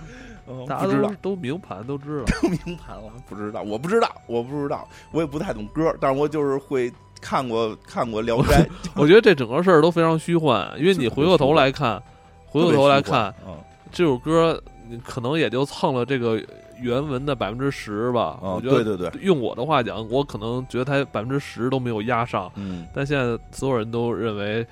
[0.66, 8.62] 大家都都明盘都知道，都明盘了，不知道，我不知道，我不知道，我也不太懂歌，但是我就是会看过看过《聊斋》。
[8.96, 12.02] 我觉得这整个事儿都非常虚幻，因为你回过头来看，
[12.46, 13.34] 回过头来看，
[13.92, 14.62] 这首歌
[15.04, 16.42] 可能也就蹭了这个
[16.80, 18.38] 原文的百分之十吧。
[18.40, 22.50] 我觉得，对对对，用我的话讲，我可能觉得它百分之十都没有压上。
[22.56, 24.66] 嗯，但现在所有人都认为，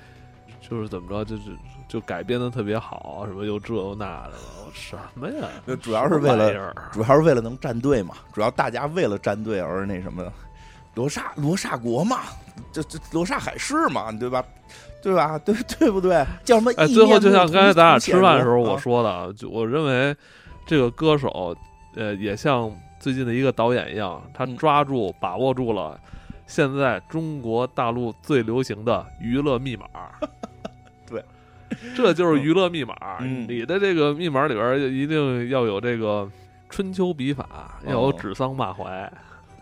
[0.59, 1.43] 就是怎么着，就是
[1.89, 4.33] 就改编的特别好，什么又这又那的。
[4.71, 5.47] 什么呀？
[5.81, 8.13] 主要是为了，主要是为了能站队嘛。
[8.31, 10.31] 主要大家为了站队而那什么，
[10.93, 12.19] 罗刹罗刹国嘛，
[12.71, 14.45] 这这罗刹海市嘛，对吧？
[15.01, 15.39] 对吧？
[15.43, 16.23] 对对不对？
[16.45, 16.71] 叫什么？
[16.77, 20.15] 哎，最后就像刚才咱俩吃饭的时候我说的，就我认为
[20.67, 21.55] 这个歌手，
[21.95, 25.99] 呃，也像最近的一个导演一样，他抓住把握住了
[26.45, 29.85] 现在中国大陆最流行的娱乐密码。
[31.95, 32.95] 这就是娱乐密码。
[33.19, 36.29] 你的这个密码里边一定要有这个
[36.69, 39.11] 春秋笔法，要有指桑骂槐。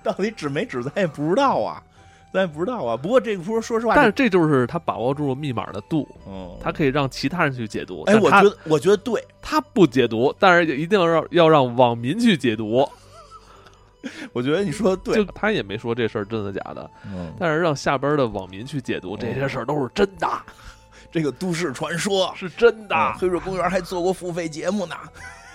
[0.03, 1.83] 到底指没指，咱也不知道啊，
[2.31, 2.95] 咱也不知道啊。
[2.95, 6.07] 不过这个说说实话，但是这就是他把握住了密码的度。
[6.25, 8.03] 嗯，他可以让其他人去解读。
[8.03, 12.87] 哎，我觉得我觉得对，他不解读，但是一定要让要让网民去解读。
[14.31, 16.89] 我觉得你说的对，他也没说这事儿真的假的。
[17.05, 20.29] 嗯，但是让下边的网民去解读这些事儿都是真的。
[21.11, 24.95] 这个都市传说是真的，黑水公园还做过付费节目呢。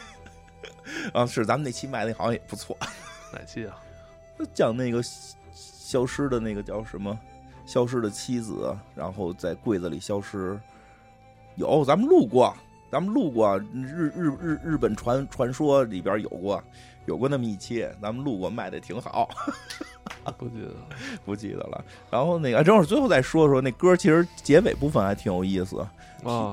[1.15, 2.77] 啊，是咱们那期卖的好像也不错。
[3.33, 3.77] 哪期啊？
[4.53, 5.03] 讲那个
[5.55, 7.17] 消失的那个叫什么？
[7.65, 10.59] 消失的妻子，然后在柜子里消失。
[11.55, 12.55] 有，咱们录过，
[12.91, 16.63] 咱们录过日日日日本传传说里边有过。
[17.07, 19.29] 有过那么一期，咱们录过，卖的挺好。
[20.39, 20.69] 不记得，
[21.25, 21.85] 不记得了。
[22.11, 25.85] 然后那个，正好最后再说说那歌，其实结尾部分还挺有意思。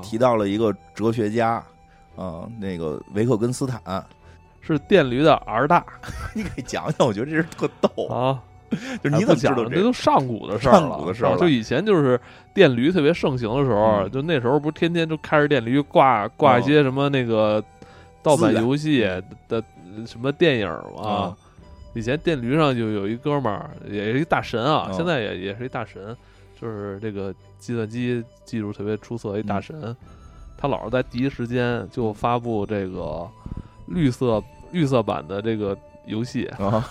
[0.01, 1.63] 提到了一个哲学家，
[2.15, 4.03] 啊，那个维克根斯坦，
[4.61, 5.85] 是电驴的儿大。
[6.33, 8.41] 你给讲讲，我觉得这是特逗啊。
[9.03, 10.79] 就你怎么知道这都上古的事儿了？
[10.79, 12.19] 上古的事儿就以前就是
[12.53, 17.63] 电驴特别盛行的时候，就那时候不是天天就开着电驴挂挂一些什么那个
[18.23, 19.07] 盗版游戏
[19.47, 19.63] 的。
[20.05, 21.35] 什么电影嘛？
[21.95, 26.15] 以前电驴上就有一哥们儿，也是一大神啊，哦现在也也是一大神，
[26.59, 29.95] 就是这个计算机技术特别出色一大神。
[30.55, 33.27] 他老是在第一时间就发布这个
[33.87, 36.87] 绿色绿色版的这个游戏，啊，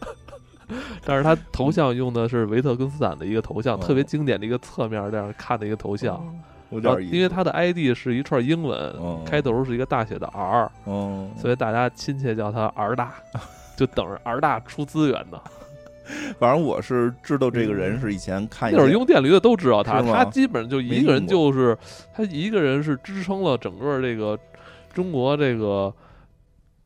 [1.06, 6.22] 但是他头像用的是维特根斯坦的一个头像，哦特别经典的一个侧面这样看的一个头像。
[6.72, 13.14] 有然后点意思，因为他的 ID 是一串英文，嗯开头是一个大写的 R，嗯，所以大家亲切叫他 R 大，
[13.76, 15.38] 就等着 R 大出资源呢。
[16.38, 21.78] 反正我是知道这个人是以前看一那会儿用电驴的都知道他，他基本上就一个人就是
[22.12, 24.36] 他一个人是支撑了整个这个
[24.92, 25.94] 中国这个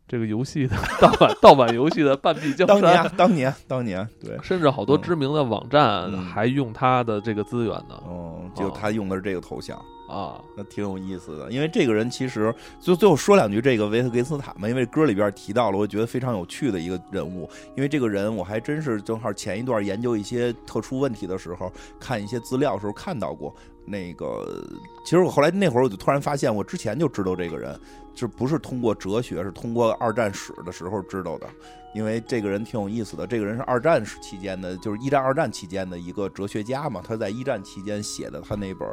[0.08, 8.00] 这个游戏的盗版盗版游戏的半壁江山当年山， 当年当年对，甚至好多嗯知名的网站嗯还用他的这个资源呢。
[8.08, 9.76] 嗯，就他用的是这个头像。
[10.08, 17.50] 啊，那挺有意思的，因为这个人其实就最后说两句这个维特根斯坦嘛，因为歌里边提到了，我觉得非常有趣的一个人物。
[17.74, 23.52] 因为这个人我还真是正好前一段研究一些特殊问题的时候，看一些资料的时候看到过。
[23.84, 24.64] 那个，
[25.04, 27.76] 其实我后来那会儿我就突然发现，我之前就知道这个人，
[28.16, 31.46] 就不是通过哲学，是通过二战史的时候知道的。
[31.94, 37.00] 因为这个人挺有意思的，这个人是二战时期间的，就是一战、二战期间的一个哲学家嘛。
[37.02, 38.86] 他在一战期间写的他那本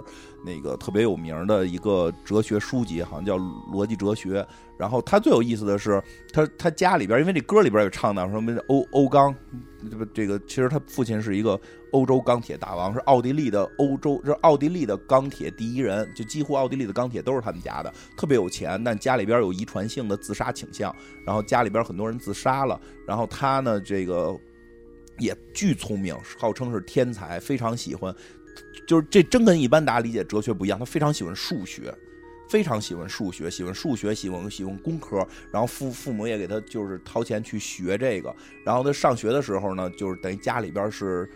[0.45, 3.37] 那个特别有名的一个哲学书籍，好像叫
[3.73, 4.41] 《逻辑哲学》。
[4.77, 6.01] 然后他最有意思的是，
[6.31, 9.33] 他他家里边，因为这歌里边有唱到什么欧欧钢，
[9.89, 11.59] 这个这个其实他父亲是一个
[11.91, 20.93] 欧洲钢铁大王，是奥地利的欧洲，是奥地利的钢铁第一人，就几乎奥地利的钢铁都是他们家的，特别有钱，但家里边有遗传性的自杀倾向，
[21.25, 24.35] 然后家里边很多人自杀了，然后他呢这个
[25.19, 28.13] 也巨聪明，号称是天才，非常喜欢。
[28.85, 31.93] 就是这真跟一般大家理解哲学不一样，他非常喜欢数学，
[32.53, 38.31] 非常喜欢数学，喜欢数学，喜欢喜欢工科，然后父父母也给他就是掏钱去学这个，
[38.63, 41.27] 然后他上学的时候呢，就是等于家里边是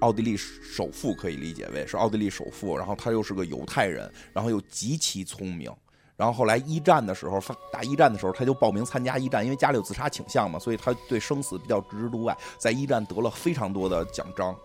[0.00, 5.70] 奥地利首富，可以理解为是奥地利首富，然后他又是个犹太人，然后又极其聪明。
[6.16, 14.56] 然后后来一战的时候，发打一战的时候，他就报名参加一战，因为家里有自杀倾向嘛，所以他对生死比较置之度外，在一战得了非常多的奖章。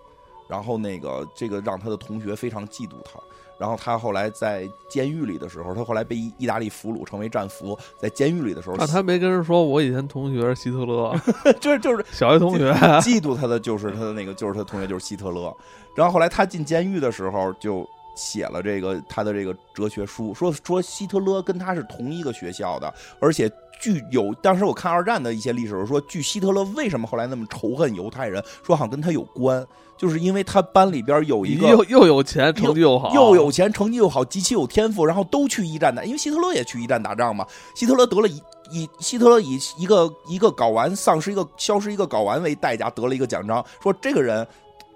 [0.48, 3.20] 然后那个这个让他的同学非常嫉妒他。
[3.60, 7.78] 然后他后来在监狱里的时候，他后来被意意大利俘虏，成为战俘。
[8.00, 11.16] 在监狱里的时候，那他没跟人说我以前同学是希特勒，
[11.60, 12.72] 就是就 是小学同学，
[13.02, 15.56] 嫉妒他的就是他的那个就是他同学就是希特勒。
[15.96, 23.52] 然后后来他进监狱的时候就写了这个他的这个哲学书，说说希特勒跟他是同一个学校的，而且
[23.82, 29.66] 据有当时我看二战的一些历史说，据希特勒为什么后来那么仇恨犹太人，说好像跟他有关，
[29.98, 37.46] 就是因为他班里边有一个又又有钱，成绩又好，又有钱，成绩又好，极其有天赋，然后都去一战打，因为希特勒也去一战打仗嘛。
[37.76, 38.42] 希特勒得了一
[38.72, 44.48] 以希特勒以一个一个睾丸丧失一个消失一个睾丸为代价得了一个奖章，说这个人。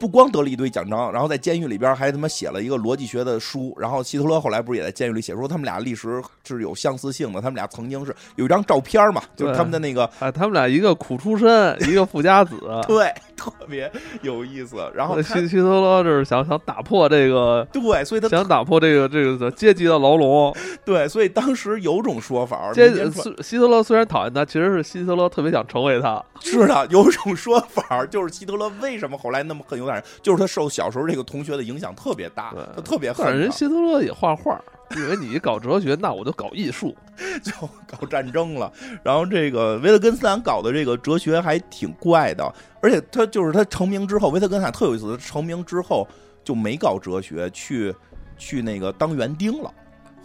[0.02, 3.72] 不光得了一堆奖章，然后在监狱里边还他妈写了一个逻辑学的书。
[3.78, 12.56] 然后希特勒后来不是也在监狱里写说他们俩历史是有相似性的，他们俩曾经是有一张照片嘛，就是他们的那个啊，他们俩一个苦出身，一个富家子，
[12.88, 13.92] 对，特别
[14.24, 14.78] 有意思。
[14.96, 20.52] 然后希希特勒就是想想打破这个，对，所以他想打破这个这个阶级的牢笼。
[20.84, 26.20] 对，所以当时有种说法，这民间传希特勒虽然讨厌他，其实是希特勒特别想成为他。
[26.40, 34.60] 是的，有种说法就是希特勒为什么后来那么恨犹太人，就是他受小时候这个同学的影响特别大对，他特别恨但是人，希特勒也画画，
[34.96, 36.96] 以为你搞哲学，那我就搞艺术。
[37.44, 37.52] 就
[37.86, 38.72] 搞战争了。
[39.04, 46.08] 然后这个维特根斯坦搞的这个哲学还挺怪的，而且他就是他成名之后，维特根斯坦特有意思，他成名之后
[46.44, 47.94] 就没搞哲学，去
[48.38, 49.72] 去那个当园丁了，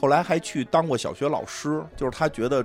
[0.00, 2.64] 后来还去当过小学老师，就是他觉得。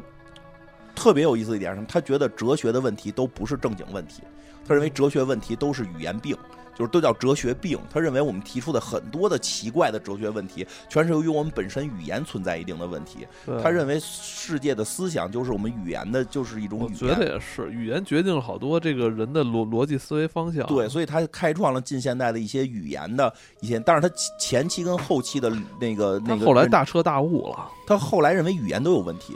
[0.94, 1.88] 特别有意思一点是什么？
[1.90, 4.22] 他觉得哲学的问题都不是正经问题，
[4.68, 6.38] 他认为哲学问题都是语言病，
[6.82, 7.78] 就是都叫哲学病。
[7.92, 13.28] 他认为我们提出的很多的奇怪的哲学问题，全是由于我们本身语言存在一定的问题。
[13.62, 17.16] 他认为世界的思想就是我们语言的，就是一种语言我觉。
[17.16, 20.66] 得也是，语言决定了好多这个人的逻逻辑思维方向。
[20.66, 24.10] 对，所以他开创了近现代的一些语言的一些，但是他
[24.40, 27.70] 前前期跟后期的那个那个，后来大彻大悟了。
[27.86, 29.36] 他后来认为语言都有问题。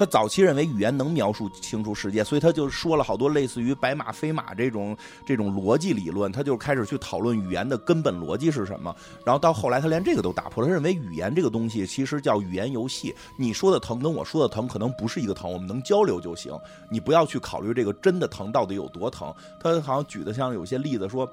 [0.00, 4.96] 他早期认为语言能描述清楚世界，所以他就说了好多类似于白马非马这种
[5.26, 8.96] 这种逻辑理论，他就开始去讨论语言的根本逻辑是什么。
[9.26, 16.58] 然后到后来，他连这个都打破了，他认为语言这个东西其实叫语言游戏，你说的疼跟我说的疼可能不是一个疼，我们能交流就行，
[16.90, 19.30] 你不要去考虑这个真的疼到底有多疼。
[19.62, 21.30] 他好像举的像有些例子说，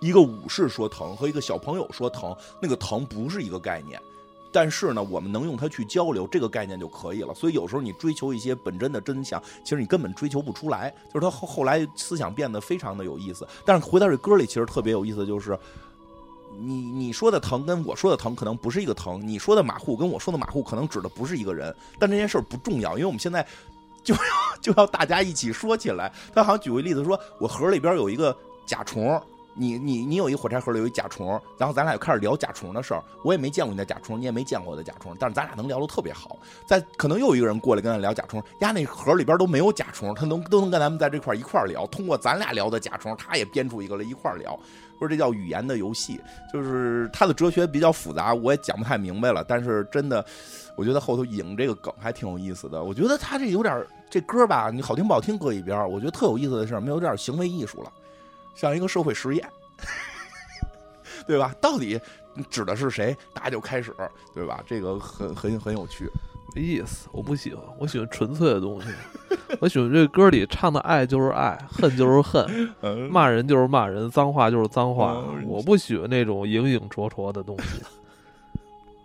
[0.00, 4.00] 一个武士说疼和一个小朋友说疼，那个疼不是一个概念。
[4.60, 7.32] 但是呢，我们能用它去交流，这个概念就可以了。
[7.32, 10.92] 所以有时候你追求一些本真的真相，其实你根本追求不出来。
[11.14, 13.46] 就是他后后来思想变得非常的有意思。
[13.64, 15.56] 但是回到这歌里，其实特别有意思，就是
[16.58, 21.72] 你你说的疼跟我说的疼可能不是一个疼，你说的马虎跟我说的马虎可能指的不是一个人。
[21.96, 23.46] 但这件事儿不重要，因为我们现在
[24.02, 24.20] 就要
[24.60, 26.12] 就要大家一起说起来。
[26.34, 28.36] 他好像举个例子说，我盒里边有一个
[28.66, 29.22] 甲虫。
[29.58, 33.02] 你你你有一火柴盒里有一甲虫，然后咱俩就开始聊甲虫的事儿。
[33.24, 36.38] 我也没见过你的甲虫，你也没见过我的甲虫，但是咱俩能聊得特别好。
[36.66, 41.86] 再可能又有一个人过来跟咱聊甲虫，呀，那盒里边都没有甲虫，他能都能跟咱们在这块一块聊。
[41.88, 44.58] 通过咱俩聊的甲虫，他也编出一个来一块聊。
[44.98, 46.20] 说这叫语言的游戏，
[46.52, 49.44] 就是他的哲学比较复杂，我也讲不太明白了。
[49.46, 50.24] 但是真的，
[50.76, 52.82] 我觉得后头引这个梗还挺有意思的。
[52.82, 57.92] 我觉得他这有点这歌吧，你好听不好听搁一边我觉得特有意思的是，没有点行为艺术了。
[58.58, 59.48] 像一个社会实验，
[61.26, 61.54] 对吧？
[61.60, 62.00] 到底
[62.50, 63.16] 指的是谁？
[63.32, 63.94] 大家就开始，
[64.34, 64.60] 对吧？
[64.66, 66.10] 这个很很很有趣，
[66.56, 67.08] 没意思。
[67.12, 68.88] 我不喜欢，我喜欢纯粹的东西。
[69.60, 72.74] 我喜欢这歌里唱的爱就是爱，恨就是恨，
[73.10, 75.22] 骂人就是骂人，脏话就是脏话。
[75.44, 77.80] 我不喜欢那种影影绰绰的东西。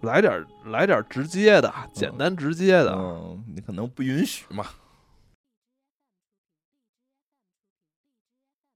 [0.01, 2.91] 来点来点直接的，简单直接的。
[2.93, 4.65] 嗯，你可能不允许嘛。